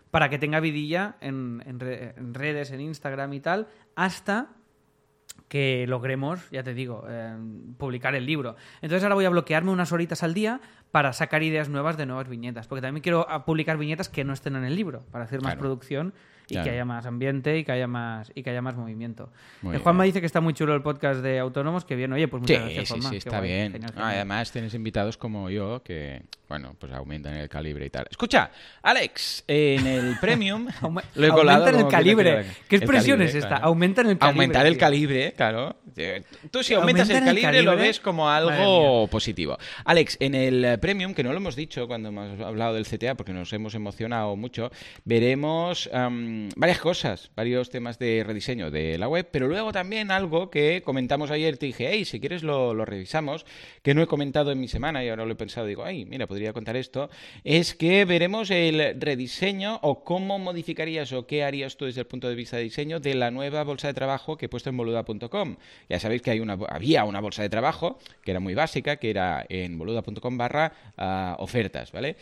para 0.10 0.30
que 0.30 0.38
tenga 0.38 0.60
vidilla 0.60 1.16
en, 1.22 1.64
en 1.66 1.80
re- 1.80 2.14
en 2.18 2.34
redes, 2.34 2.72
en 2.72 2.82
Instagram 2.82 3.32
y 3.34 3.40
tal, 3.40 3.68
hasta 3.96 4.50
que 5.48 5.86
logremos, 5.88 6.50
ya 6.50 6.64
te 6.64 6.74
digo, 6.74 7.06
eh, 7.10 7.34
publicar 7.78 8.16
el 8.16 8.26
libro. 8.26 8.56
Entonces 8.82 9.04
ahora 9.04 9.16
voy 9.16 9.26
a 9.26 9.30
bloquearme 9.30 9.72
unas 9.72 9.92
horitas 9.92 10.24
al 10.24 10.34
día 10.34 10.62
para 10.92 11.14
sacar 11.14 11.44
ideas 11.44 11.70
nuevas 11.70 11.98
de 11.98 12.06
nuevas 12.06 12.28
viñetas, 12.30 12.68
porque 12.68 12.82
también 12.82 13.02
quiero 13.02 13.26
ah, 13.30 13.46
publicar 13.46 13.78
viñetas 13.78 14.10
que 14.10 14.24
no 14.24 14.34
estén 14.34 14.56
en 14.56 14.64
el 14.66 14.76
libro, 14.76 15.04
para 15.12 15.26
hacer 15.26 15.40
más 15.42 15.54
Claro. 15.54 15.60
producción 15.60 16.14
y 16.52 16.54
Claro. 16.54 16.66
que 16.66 16.70
haya 16.72 16.86
más 16.86 17.06
ambiente 17.06 17.58
y 17.58 17.64
que 17.64 17.72
haya 17.72 17.88
más 17.88 18.32
y 18.36 18.44
que 18.44 18.50
haya 18.50 18.62
más 18.62 18.76
movimiento. 18.76 19.32
Muy 19.62 19.76
Eh, 19.76 19.80
Juanma 19.80 20.04
bien. 20.04 20.10
dice 20.12 20.20
que 20.20 20.26
está 20.28 20.42
muy 20.42 20.54
chulo 20.54 20.76
el 20.76 20.82
podcast 20.82 21.22
de 21.22 21.40
autónomos, 21.40 21.86
que 21.86 21.96
bien, 21.96 22.12
oye, 22.14 22.28
pues 22.28 22.44
Sí, 22.46 22.54
muchas 22.54 22.66
gracias, 22.66 22.88
sí, 22.88 22.94
Juanma, 22.94 23.10
sí, 23.10 23.14
qué 23.14 23.18
está 23.18 23.38
guay, 23.40 23.50
bien. 23.50 23.72
genial, 23.72 23.94
Ah, 23.98 24.10
además 24.10 24.52
tienes 24.52 24.74
invitados 24.74 25.18
como 25.18 25.50
yo 25.50 25.82
que, 25.84 26.22
bueno, 26.50 26.76
pues 26.78 26.92
aumentan 26.92 27.36
el 27.36 27.48
calibre 27.50 27.86
y 27.86 27.90
tal. 27.90 28.06
Escucha, 28.12 28.52
Alex, 28.84 29.44
en 29.48 29.88
el 29.88 30.18
Premium 30.20 30.68
lo 31.16 31.26
he 31.26 31.30
colado 31.30 31.66
aumentan 31.66 31.86
el 31.86 31.92
calibre. 31.92 32.46
¿Qué 32.68 32.76
expresión 32.76 33.18
calibre, 33.20 33.26
es 33.30 33.36
esta? 33.36 33.48
claro. 33.48 33.66
Aumentan 33.66 34.08
el 34.10 34.18
calibre. 34.18 34.44
Aumentar 34.44 34.66
el 34.66 34.74
tío. 34.74 34.80
calibre, 34.80 35.34
claro. 35.38 35.76
Eh, 35.98 36.24
Tú 36.52 36.64
si 36.64 36.74
aumentas 36.74 37.10
el 37.10 37.24
calibre, 37.24 37.62
lo 37.62 37.76
ves 37.76 38.00
como 38.00 38.30
algo 38.30 39.08
positivo. 39.08 39.58
Alex, 39.86 40.18
en 40.20 40.36
el 40.36 40.64
eh, 40.66 40.78
Premium, 40.78 41.14
que 41.14 41.24
no 41.24 41.32
lo 41.32 41.38
hemos 41.38 41.56
dicho 41.56 41.88
cuando 41.88 42.10
hemos 42.10 42.40
hablado 42.40 42.76
del 42.76 42.86
CTA 42.86 43.16
porque 43.16 43.34
nos 43.34 43.52
hemos 43.54 43.76
emocionado 43.76 44.36
mucho, 44.36 44.72
veremos 45.06 45.90
varias 46.56 46.80
cosas, 46.80 47.32
varios 47.36 47.70
temas 47.70 48.00
de 48.00 48.24
rediseño 48.26 48.72
de 48.72 48.98
la 48.98 49.08
web, 49.08 49.28
pero 49.32 49.48
luego 49.48 49.72
también 49.72 50.12
algo 50.12 50.50
que 50.50 50.82
comentamos 50.84 51.32
ayer, 51.32 51.58
te 51.58 51.68
dije, 51.68 51.90
hey, 51.92 52.06
si 52.06 52.20
quieres 52.20 52.44
lo, 52.44 52.74
lo 52.74 52.86
revisamos, 52.86 53.46
que 53.82 53.94
no 53.94 54.02
he 54.02 54.08
comentado 54.08 54.52
en 54.52 54.60
mi 54.60 54.68
semana 54.68 55.04
y 55.04 55.10
ahora 55.10 55.26
lo 55.26 55.32
he 55.32 55.36
pensado, 55.36 55.66
digo, 55.68 55.84
ay, 55.84 56.06
mira, 56.06 56.28
podría 56.28 56.54
contar 56.54 56.76
esto, 56.76 57.10
es 57.44 57.76
que 57.76 58.06
veremos 58.06 58.52
el 58.52 59.00
rediseño 59.00 59.80
o 59.82 60.04
cómo 60.04 60.40
modificarías 60.40 61.12
o 61.14 61.26
qué 61.26 61.44
harías 61.44 61.78
tú 61.78 61.86
desde 61.86 62.02
el 62.02 62.08
punto 62.08 62.30
de 62.30 62.36
vista 62.36 62.58
de 62.58 62.64
diseño 62.64 63.00
de 63.00 63.16
la 63.16 63.32
nueva 63.32 63.64
bolsa 63.64 63.88
de 63.88 63.94
trabajo 63.94 64.38
que 64.38 64.46
he 64.46 64.50
puesto 64.50 64.70
en 64.70 64.78
boluda.com. 64.78 65.58
Ya 65.92 66.00
sabéis 66.00 66.22
que 66.22 66.32
había 66.32 67.04
una 67.04 67.20
bolsa 67.20 67.42
de 67.42 67.50
trabajo 67.50 68.00
que 68.24 68.32
era 68.32 68.40
muy 68.40 68.54
básica, 68.54 68.96
que 68.96 69.10
era 69.10 69.46
en 69.50 69.78
boluda.com 69.78 70.38
barra 70.38 70.72
ah, 70.98 71.36
ofertas, 71.38 71.92
¿vale? 71.92 72.16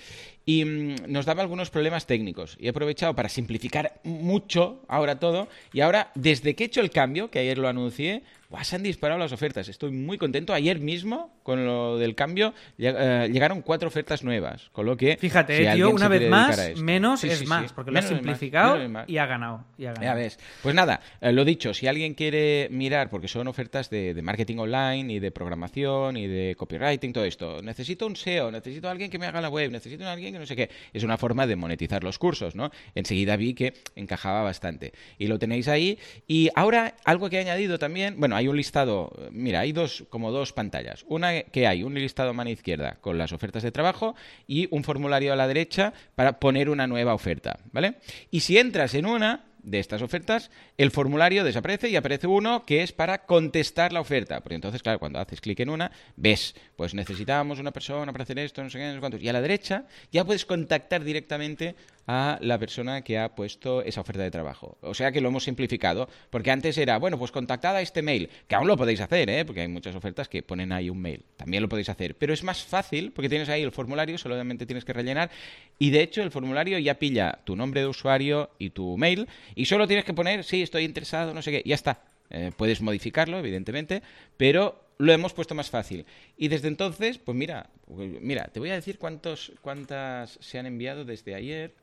Y 0.43 0.65
mm, 0.65 0.95
nos 1.07 1.27
daba 1.27 1.43
algunos 1.43 1.69
problemas 1.69 2.07
técnicos 2.07 2.57
y 2.59 2.65
he 2.65 2.69
aprovechado 2.69 3.15
para 3.15 3.29
simplificar 3.29 3.99
mucho 4.03 4.81
ahora 4.87 5.19
todo 5.19 5.49
y 5.71 5.81
ahora 5.81 6.11
desde 6.15 6.55
que 6.55 6.63
he 6.63 6.67
hecho 6.67 6.81
el 6.81 6.89
cambio, 6.89 7.29
que 7.29 7.37
ayer 7.37 7.59
lo 7.59 7.67
anuncié, 7.67 8.23
¡buah! 8.49 8.63
se 8.63 8.75
han 8.75 8.83
disparado 8.83 9.19
las 9.19 9.31
ofertas. 9.31 9.67
Estoy 9.69 9.91
muy 9.91 10.17
contento. 10.17 10.53
Ayer 10.53 10.79
mismo, 10.79 11.39
con 11.43 11.65
lo 11.65 11.97
del 11.97 12.15
cambio, 12.15 12.53
lleg- 12.77 12.95
eh, 12.97 13.29
llegaron 13.31 13.61
cuatro 13.61 13.87
ofertas 13.87 14.23
nuevas, 14.23 14.69
con 14.71 14.85
lo 14.85 14.97
que... 14.97 15.17
Fíjate, 15.17 15.57
si 15.57 15.65
eh, 15.65 15.73
tío, 15.75 15.89
una 15.91 16.07
vez 16.07 16.29
más, 16.29 16.75
menos 16.81 17.19
Sí, 17.21 17.27
es 17.27 17.39
sí, 17.39 17.43
sí. 17.45 17.49
más, 17.49 17.71
porque 17.73 17.91
lo 17.91 17.99
has 17.99 18.05
más, 18.05 18.13
simplificado 18.13 18.89
más. 18.89 19.07
y 19.07 19.17
ha 19.17 19.25
ganado. 19.25 19.65
Y 19.77 19.85
ha 19.85 19.93
Ya 19.93 20.13
ves. 20.13 20.39
Pues 20.61 20.75
nada, 20.75 20.99
eh, 21.21 21.31
lo 21.31 21.45
dicho, 21.45 21.73
si 21.73 21.87
alguien 21.87 22.13
quiere 22.13 22.67
mirar, 22.71 23.09
porque 23.09 23.27
son 23.27 23.47
ofertas 23.47 23.89
de, 23.89 24.13
de 24.13 24.21
marketing 24.21 24.57
online 24.57 25.13
y 25.13 25.19
de 25.19 25.31
programación 25.31 26.17
y 26.17 26.27
de 26.27 26.55
copywriting, 26.57 27.13
todo 27.13 27.25
esto, 27.25 27.61
necesito 27.61 28.05
un 28.07 28.15
SEO, 28.15 28.51
necesito 28.51 28.87
a 28.87 28.91
alguien 28.91 29.09
que 29.11 29.19
me 29.19 29.25
haga 29.27 29.41
la 29.41 29.49
web, 29.49 29.71
necesito 29.71 30.05
a 30.05 30.11
alguien 30.11 30.33
que 30.33 30.39
no 30.39 30.45
sé 30.45 30.55
qué. 30.55 30.69
Es 30.93 31.03
una 31.03 31.17
forma 31.17 31.45
de 31.47 31.55
monetizar 31.55 32.03
los 32.03 32.17
cursos, 32.17 32.55
¿no? 32.55 32.71
Enseguida 32.95 33.35
vi 33.35 33.53
que 33.53 33.73
encajaba 33.95 34.41
bastante. 34.43 34.93
Y 35.17 35.27
lo 35.27 35.37
tenéis 35.39 35.67
ahí. 35.67 35.99
Y 36.27 36.49
ahora, 36.55 36.95
algo 37.05 37.29
que 37.29 37.37
he 37.37 37.39
añadido 37.39 37.77
también, 37.79 38.15
bueno, 38.19 38.35
hay 38.39 38.47
un 38.47 38.55
listado, 38.55 39.11
mira, 39.31 39.59
hay 39.59 39.73
dos, 39.73 40.05
como 40.09 40.31
dos 40.31 40.53
pantallas. 40.53 41.03
Una 41.07 41.43
que 41.43 41.67
hay 41.67 41.83
un 41.83 41.93
listado 41.93 42.29
a 42.29 42.33
mano 42.33 42.49
izquierda 42.49 42.97
con 43.01 43.17
las 43.17 43.33
ofertas 43.33 43.63
de 43.63 43.71
trabajo 43.71 44.15
y 44.47 44.67
un 44.71 44.85
formulario 44.85 45.33
a 45.33 45.35
la 45.35 45.47
derecha 45.47 45.93
para 46.15 46.39
poner 46.39 46.69
una 46.69 46.87
nueva 46.87 47.13
oferta, 47.13 47.59
¿vale? 47.73 47.95
Y 48.31 48.39
si 48.39 48.57
entras 48.57 48.93
en 48.93 49.05
una, 49.05 49.43
de 49.63 49.79
estas 49.79 50.01
ofertas, 50.01 50.51
el 50.77 50.91
formulario 50.91 51.43
desaparece 51.43 51.89
y 51.89 51.95
aparece 51.95 52.27
uno 52.27 52.65
que 52.65 52.81
es 52.81 52.91
para 52.91 53.25
contestar 53.25 53.91
la 53.93 53.99
oferta. 53.99 54.41
Porque 54.41 54.55
entonces, 54.55 54.81
claro, 54.81 54.99
cuando 54.99 55.19
haces 55.19 55.41
clic 55.41 55.59
en 55.59 55.69
una, 55.69 55.91
ves, 56.15 56.55
pues 56.75 56.93
necesitamos 56.93 57.59
una 57.59 57.71
persona 57.71 58.11
para 58.11 58.23
hacer 58.23 58.39
esto, 58.39 58.63
no 58.63 58.69
sé 58.69 58.79
qué, 58.79 58.87
no 58.87 58.93
sé 58.93 58.99
cuántos. 58.99 59.21
Y 59.21 59.29
a 59.29 59.33
la 59.33 59.41
derecha 59.41 59.85
ya 60.11 60.23
puedes 60.23 60.45
contactar 60.45 61.03
directamente 61.03 61.75
a 62.11 62.39
la 62.41 62.57
persona 62.57 63.03
que 63.03 63.19
ha 63.19 63.35
puesto 63.35 63.83
esa 63.83 64.01
oferta 64.01 64.23
de 64.23 64.31
trabajo. 64.31 64.79
O 64.81 64.95
sea 64.95 65.11
que 65.11 65.21
lo 65.21 65.29
hemos 65.29 65.43
simplificado, 65.43 66.09
porque 66.31 66.49
antes 66.49 66.75
era, 66.79 66.97
bueno, 66.97 67.19
pues 67.19 67.31
contactad 67.31 67.75
a 67.75 67.81
este 67.81 68.01
mail, 68.01 68.31
que 68.47 68.55
aún 68.55 68.67
lo 68.67 68.75
podéis 68.75 68.99
hacer, 68.99 69.29
¿eh? 69.29 69.45
porque 69.45 69.61
hay 69.61 69.67
muchas 69.67 69.95
ofertas 69.95 70.27
que 70.27 70.41
ponen 70.41 70.71
ahí 70.71 70.89
un 70.89 70.99
mail, 70.99 71.23
también 71.37 71.61
lo 71.61 71.69
podéis 71.69 71.87
hacer, 71.87 72.15
pero 72.15 72.33
es 72.33 72.43
más 72.43 72.63
fácil 72.63 73.11
porque 73.11 73.29
tienes 73.29 73.47
ahí 73.47 73.61
el 73.61 73.71
formulario, 73.71 74.17
solamente 74.17 74.65
tienes 74.65 74.85
que 74.85 74.93
rellenar, 74.93 75.29
y 75.77 75.91
de 75.91 76.01
hecho 76.01 76.23
el 76.23 76.31
formulario 76.31 76.79
ya 76.79 76.95
pilla 76.95 77.41
tu 77.43 77.55
nombre 77.55 77.81
de 77.81 77.87
usuario 77.87 78.49
y 78.57 78.71
tu 78.71 78.97
mail, 78.97 79.27
y 79.53 79.65
solo 79.65 79.85
tienes 79.85 80.03
que 80.03 80.15
poner, 80.15 80.43
sí, 80.43 80.63
estoy 80.63 80.85
interesado, 80.85 81.35
no 81.35 81.43
sé 81.43 81.51
qué, 81.51 81.63
ya 81.63 81.75
está. 81.75 82.01
Eh, 82.31 82.51
puedes 82.57 82.81
modificarlo, 82.81 83.37
evidentemente, 83.37 84.01
pero 84.35 84.83
lo 84.97 85.13
hemos 85.13 85.33
puesto 85.33 85.53
más 85.53 85.69
fácil. 85.69 86.05
Y 86.37 86.47
desde 86.47 86.69
entonces, 86.69 87.19
pues 87.19 87.37
mira, 87.37 87.69
mira, 87.87 88.45
te 88.45 88.59
voy 88.59 88.71
a 88.71 88.75
decir 88.75 88.97
cuántos, 88.97 89.51
cuántas 89.61 90.39
se 90.41 90.57
han 90.57 90.65
enviado 90.65 91.05
desde 91.05 91.35
ayer 91.35 91.73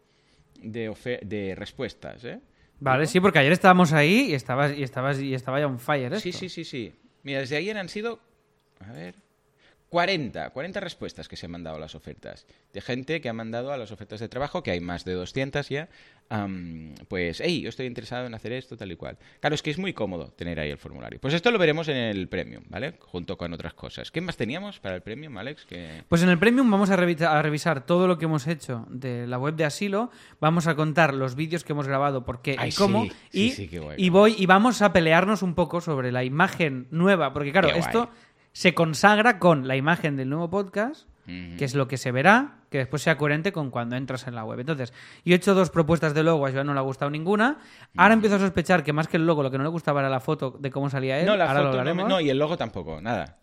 de, 0.63 1.21
de 1.23 1.55
respuestas, 1.55 2.25
¿eh? 2.25 2.41
Vale, 2.79 3.07
sí, 3.07 3.21
porque 3.21 3.39
ayer 3.39 3.53
estábamos 3.53 3.93
ahí 3.93 4.27
y 4.31 4.35
estabas 4.35 4.77
y 4.77 4.83
estabas 4.83 5.21
y 5.21 5.33
estaba 5.35 5.59
ya 5.59 5.67
un 5.67 5.79
fire. 5.79 6.13
Esto. 6.13 6.21
Sí, 6.21 6.33
sí, 6.33 6.49
sí, 6.49 6.65
sí. 6.65 6.93
Mira, 7.23 7.41
desde 7.41 7.57
ayer 7.57 7.77
han 7.79 7.89
sido, 7.89 8.21
a 8.81 8.93
ver, 8.93 9.15
40, 9.89 10.51
40 10.51 10.81
respuestas 10.81 11.29
que 11.29 11.37
se 11.37 11.47
han 11.47 11.53
mandado 11.53 11.77
a 11.77 11.81
las 11.81 11.95
ofertas. 11.95 12.47
De 12.73 12.81
gente 12.81 13.21
que 13.21 13.29
ha 13.29 13.33
mandado 13.33 13.73
a 13.73 13.77
las 13.77 13.93
ofertas 13.93 14.21
de 14.21 14.29
trabajo, 14.29 14.63
que 14.63 14.73
hay 14.73 14.81
más 14.81 15.05
de 15.05 15.13
200 15.13 15.69
ya, 15.69 15.89
pues, 17.09 17.41
hey, 17.41 17.61
yo 17.61 17.69
estoy 17.69 17.87
interesado 17.87 18.27
en 18.27 18.35
hacer 18.35 18.53
esto, 18.53 18.77
tal 18.77 18.91
y 18.91 18.97
cual. 18.97 19.17
Claro, 19.41 19.55
es 19.55 19.63
que 19.63 19.71
es 19.71 19.79
muy 19.79 19.93
cómodo 19.93 20.33
tener 20.33 20.59
ahí 20.59 20.71
el 20.71 20.79
formulario. 20.79 21.21
Pues 21.21 21.35
esto 21.35 21.51
lo 21.51 21.59
veremos 21.59 21.87
en 21.89 21.97
el 21.97 22.29
Premium, 22.29 22.65
¿vale? 22.69 22.95
Junto 22.99 23.39
con 23.39 23.53
otras 23.53 23.75
cosas. 23.75 24.11
¿Qué 24.11 24.21
más 24.21 24.37
teníamos 24.37 24.81
para 24.81 24.97
el 24.97 25.03
Premium, 25.03 25.39
Alex? 25.39 25.67
Pues 26.09 26.23
en 26.23 26.31
el 26.31 26.39
Premium 26.39 26.69
vamos 26.69 26.91
a, 26.91 26.97
revisar 26.97 27.87
todo 27.87 28.09
lo 28.09 28.19
que 28.19 28.25
hemos 28.25 28.47
hecho 28.49 28.87
de 28.91 29.27
la 29.27 29.39
web 29.39 29.55
de 29.55 29.65
Asilo, 29.65 30.11
vamos 30.41 30.67
a 30.67 30.75
contar 30.75 31.15
los 31.15 31.37
vídeos 31.37 31.63
que 31.63 31.73
hemos 31.73 31.87
grabado, 31.87 32.25
por 32.25 32.43
qué 32.43 32.57
y 32.67 32.73
cómo, 32.73 33.07
y, 33.33 33.55
y, 33.97 34.09
voy, 34.09 34.35
y 34.37 34.47
vamos 34.47 34.83
a 34.83 34.93
pelearnos 34.93 35.43
un 35.43 35.55
poco 35.55 35.81
sobre 35.81 36.11
la 36.11 36.25
imagen 36.25 36.89
nueva, 36.91 37.33
porque 37.33 37.53
claro, 37.53 37.69
esto 37.69 38.11
se 38.57 38.73
consagra 38.73 39.39
con 39.39 39.69
la 39.69 39.77
imagen 39.77 40.17
del 40.17 40.31
nuevo 40.31 40.49
podcast, 40.49 41.07
que 41.27 41.63
es 41.63 41.75
lo 41.75 41.89
que 41.89 41.99
se 41.99 42.11
verá, 42.11 42.55
que 42.71 42.79
después 42.79 43.03
sea 43.03 43.19
coherente 43.19 43.53
con 43.53 43.71
cuando 43.71 43.97
entras 43.97 44.27
en 44.29 44.35
la 44.35 44.45
web. 44.45 44.61
Entonces, 44.61 44.95
yo 45.27 45.35
he 45.35 45.37
hecho 45.37 45.55
dos 45.55 45.69
propuestas 45.69 46.15
de 46.15 46.23
logo, 46.23 46.47
a 46.47 46.51
Joan 46.51 46.67
no 46.67 46.73
le 46.73 46.79
ha 46.79 46.83
gustado 46.83 47.11
ninguna. 47.11 47.59
Ahora 47.99 48.15
empiezo 48.15 48.37
a 48.37 48.39
sospechar 48.39 48.83
que 48.83 48.95
más 48.95 49.09
que 49.09 49.19
el 49.19 49.27
logo, 49.27 49.43
lo 49.43 49.51
que 49.51 49.59
no 49.59 49.65
le 49.65 49.69
gustaba 49.69 50.01
era 50.01 50.09
la 50.09 50.21
foto 50.21 50.57
de 50.59 50.71
cómo 50.71 50.89
salía 50.89 51.21
él. 51.21 51.27
No, 51.27 51.37
la 51.37 51.49
foto 51.49 51.85
no, 51.85 52.09
no, 52.09 52.19
y 52.19 52.31
el 52.31 52.39
logo 52.39 52.57
tampoco, 52.57 52.99
nada. 53.03 53.37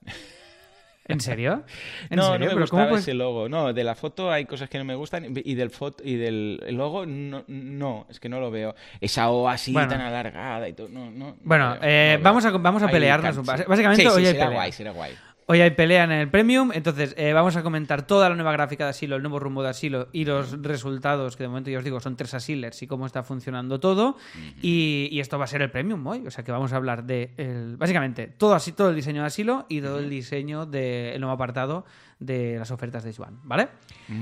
¿En 1.06 1.20
serio? 1.20 1.64
no, 2.10 2.38
no 2.38 2.46
me 2.46 2.54
gustaba 2.54 2.98
ese 2.98 3.14
logo. 3.14 3.50
No, 3.50 3.74
de 3.74 3.84
la 3.84 3.96
foto 3.96 4.32
hay 4.32 4.46
cosas 4.46 4.70
que 4.70 4.78
no 4.78 4.86
me 4.86 4.96
gustan 4.96 5.34
y 5.36 5.56
del 5.56 5.70
foto 5.70 6.04
y 6.04 6.16
del 6.16 6.60
logo 6.72 7.06
no, 7.06 7.44
no, 7.48 8.08
es 8.10 8.20
que 8.20 8.30
no 8.30 8.40
lo 8.40 8.52
veo. 8.52 8.76
Esa 9.02 9.30
O 9.30 9.50
así 9.50 9.74
tan 9.74 10.00
alargada 10.00 10.68
y 10.68 10.74
todo. 10.74 10.88
No, 10.90 11.12
no, 11.12 11.36
bueno, 11.44 11.78
eh, 11.82 12.20
vamos 12.22 12.46
a 12.46 12.52
vamos 12.52 12.84
a 12.84 12.88
pelearnos. 12.88 13.46
Básicamente, 13.46 14.10
sí, 14.10 14.26
será 14.26 14.50
guay, 14.50 14.72
será 14.72 14.92
guay. 14.92 15.14
Hoy 15.46 15.60
hay 15.60 15.72
pelea 15.72 16.06
en 16.06 16.12
el 16.12 16.30
Premium, 16.30 16.72
entonces 16.74 17.14
eh, 17.18 17.34
vamos 17.34 17.58
a 17.58 17.64
comentar 17.64 18.08
toda 18.08 18.30
la 18.30 18.36
nueva 18.36 18.54
gráfica 18.54 18.86
de 18.86 18.92
Asilo, 18.92 19.18
el 19.18 19.22
nuevo 19.22 19.40
rumbo 19.40 19.62
de 19.62 19.70
Asilo 19.70 20.08
y 20.14 20.24
los 20.24 20.62
resultados, 20.62 21.36
que 21.36 21.44
de 21.44 21.50
momento 21.50 21.70
ya 21.70 21.80
os 21.80 21.84
digo 21.84 22.00
son 22.00 22.16
tres 22.16 22.34
Asilers 22.34 22.82
y 22.82 22.88
cómo 22.88 23.06
está 23.06 23.24
funcionando 23.24 23.78
todo. 23.80 24.16
y, 24.62 25.20
esto 25.20 25.38
va 25.38 25.44
a 25.44 25.48
ser 25.48 25.62
el 25.62 25.70
Premium 25.70 26.06
hoy, 26.08 26.26
o 26.26 26.32
sea 26.32 26.46
que 26.46 26.52
vamos 26.54 26.72
a 26.72 26.78
hablar 26.78 27.04
de, 27.04 27.76
básicamente, 27.78 28.28
todo, 28.28 28.56
así, 28.56 28.72
todo 28.72 28.90
el 28.90 28.96
diseño 28.96 29.22
de 29.22 29.28
Asilo 29.28 29.66
y 29.68 29.82
todo 29.82 30.00
el 30.00 30.10
diseño 30.10 30.66
del 30.66 31.20
nuevo 31.20 31.34
apartado 31.34 31.86
de 32.26 32.58
las 32.58 32.72
ofertas 32.72 33.04
de 33.04 33.14
Joan, 33.14 33.40
¿vale? 33.44 33.70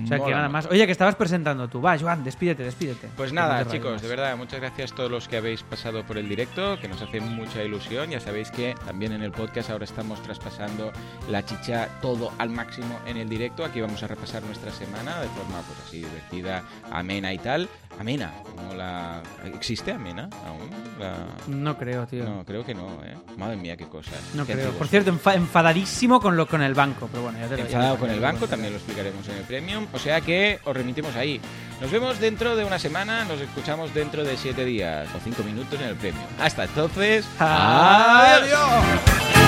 O 0.03 0.07
sea 0.07 0.19
que 0.19 0.31
nada 0.31 0.49
más. 0.49 0.65
Oye, 0.67 0.85
que 0.85 0.91
estabas 0.91 1.15
presentando 1.15 1.67
tú. 1.67 1.81
Va, 1.81 1.97
Joan, 1.97 2.23
despídete, 2.23 2.63
despídete. 2.63 3.09
Pues 3.15 3.33
nada, 3.33 3.65
chicos, 3.67 4.01
de 4.01 4.07
verdad, 4.07 4.35
muchas 4.37 4.59
gracias 4.59 4.91
a 4.91 4.95
todos 4.95 5.11
los 5.11 5.27
que 5.27 5.37
habéis 5.37 5.63
pasado 5.63 6.03
por 6.05 6.17
el 6.17 6.27
directo, 6.27 6.79
que 6.79 6.87
nos 6.87 7.01
hace 7.01 7.19
mucha 7.19 7.63
ilusión. 7.63 8.09
Ya 8.09 8.19
sabéis 8.19 8.51
que 8.51 8.75
también 8.85 9.11
en 9.11 9.21
el 9.21 9.31
podcast 9.31 9.69
ahora 9.69 9.85
estamos 9.85 10.21
traspasando 10.21 10.91
la 11.29 11.45
chicha 11.45 11.89
todo 12.01 12.31
al 12.37 12.49
máximo 12.49 12.99
en 13.05 13.17
el 13.17 13.29
directo. 13.29 13.65
Aquí 13.65 13.81
vamos 13.81 14.01
a 14.03 14.07
repasar 14.07 14.43
nuestra 14.43 14.71
semana 14.71 15.19
de 15.21 15.27
forma 15.29 15.61
pues 15.61 15.79
así 15.87 15.97
divertida, 15.97 16.63
amena 16.91 17.33
y 17.33 17.37
tal. 17.37 17.69
Amena, 17.99 18.31
como 18.43 18.73
la... 18.73 19.21
¿Existe 19.53 19.91
Amena 19.91 20.29
aún? 20.47 20.69
No 21.47 21.77
creo, 21.77 22.07
tío. 22.07 22.23
No, 22.23 22.43
creo 22.45 22.65
que 22.65 22.73
no, 22.73 22.87
¿eh? 23.03 23.15
Madre 23.37 23.57
mía, 23.57 23.75
qué 23.75 23.87
cosas. 23.87 24.19
No 24.33 24.45
creo. 24.45 24.71
Por 24.71 24.87
cierto, 24.87 25.09
enfadadísimo 25.09 26.19
con, 26.19 26.35
lo, 26.35 26.47
con 26.47 26.61
el 26.61 26.73
banco, 26.73 27.07
pero 27.11 27.23
bueno, 27.23 27.39
ya 27.39 27.47
te 27.47 27.57
lo 27.57 27.90
con 27.97 28.09
el 28.09 28.19
banco, 28.19 28.47
también 28.47 28.73
lo 28.73 28.77
explicaremos 28.77 29.27
en 29.27 29.37
el 29.37 29.43
Premium. 29.43 29.87
O 29.93 29.99
sea 29.99 30.21
que 30.21 30.59
os 30.63 30.75
remitimos 30.75 31.15
ahí. 31.15 31.39
Nos 31.79 31.91
vemos 31.91 32.19
dentro 32.19 32.55
de 32.55 32.63
una 32.63 32.79
semana, 32.79 33.25
nos 33.25 33.41
escuchamos 33.41 33.93
dentro 33.93 34.23
de 34.23 34.37
siete 34.37 34.65
días 34.65 35.07
o 35.15 35.19
cinco 35.23 35.43
minutos 35.43 35.79
en 35.79 35.87
el 35.87 35.95
Premium. 35.95 36.25
Hasta 36.39 36.65
entonces, 36.65 37.25
adiós. 37.39 39.40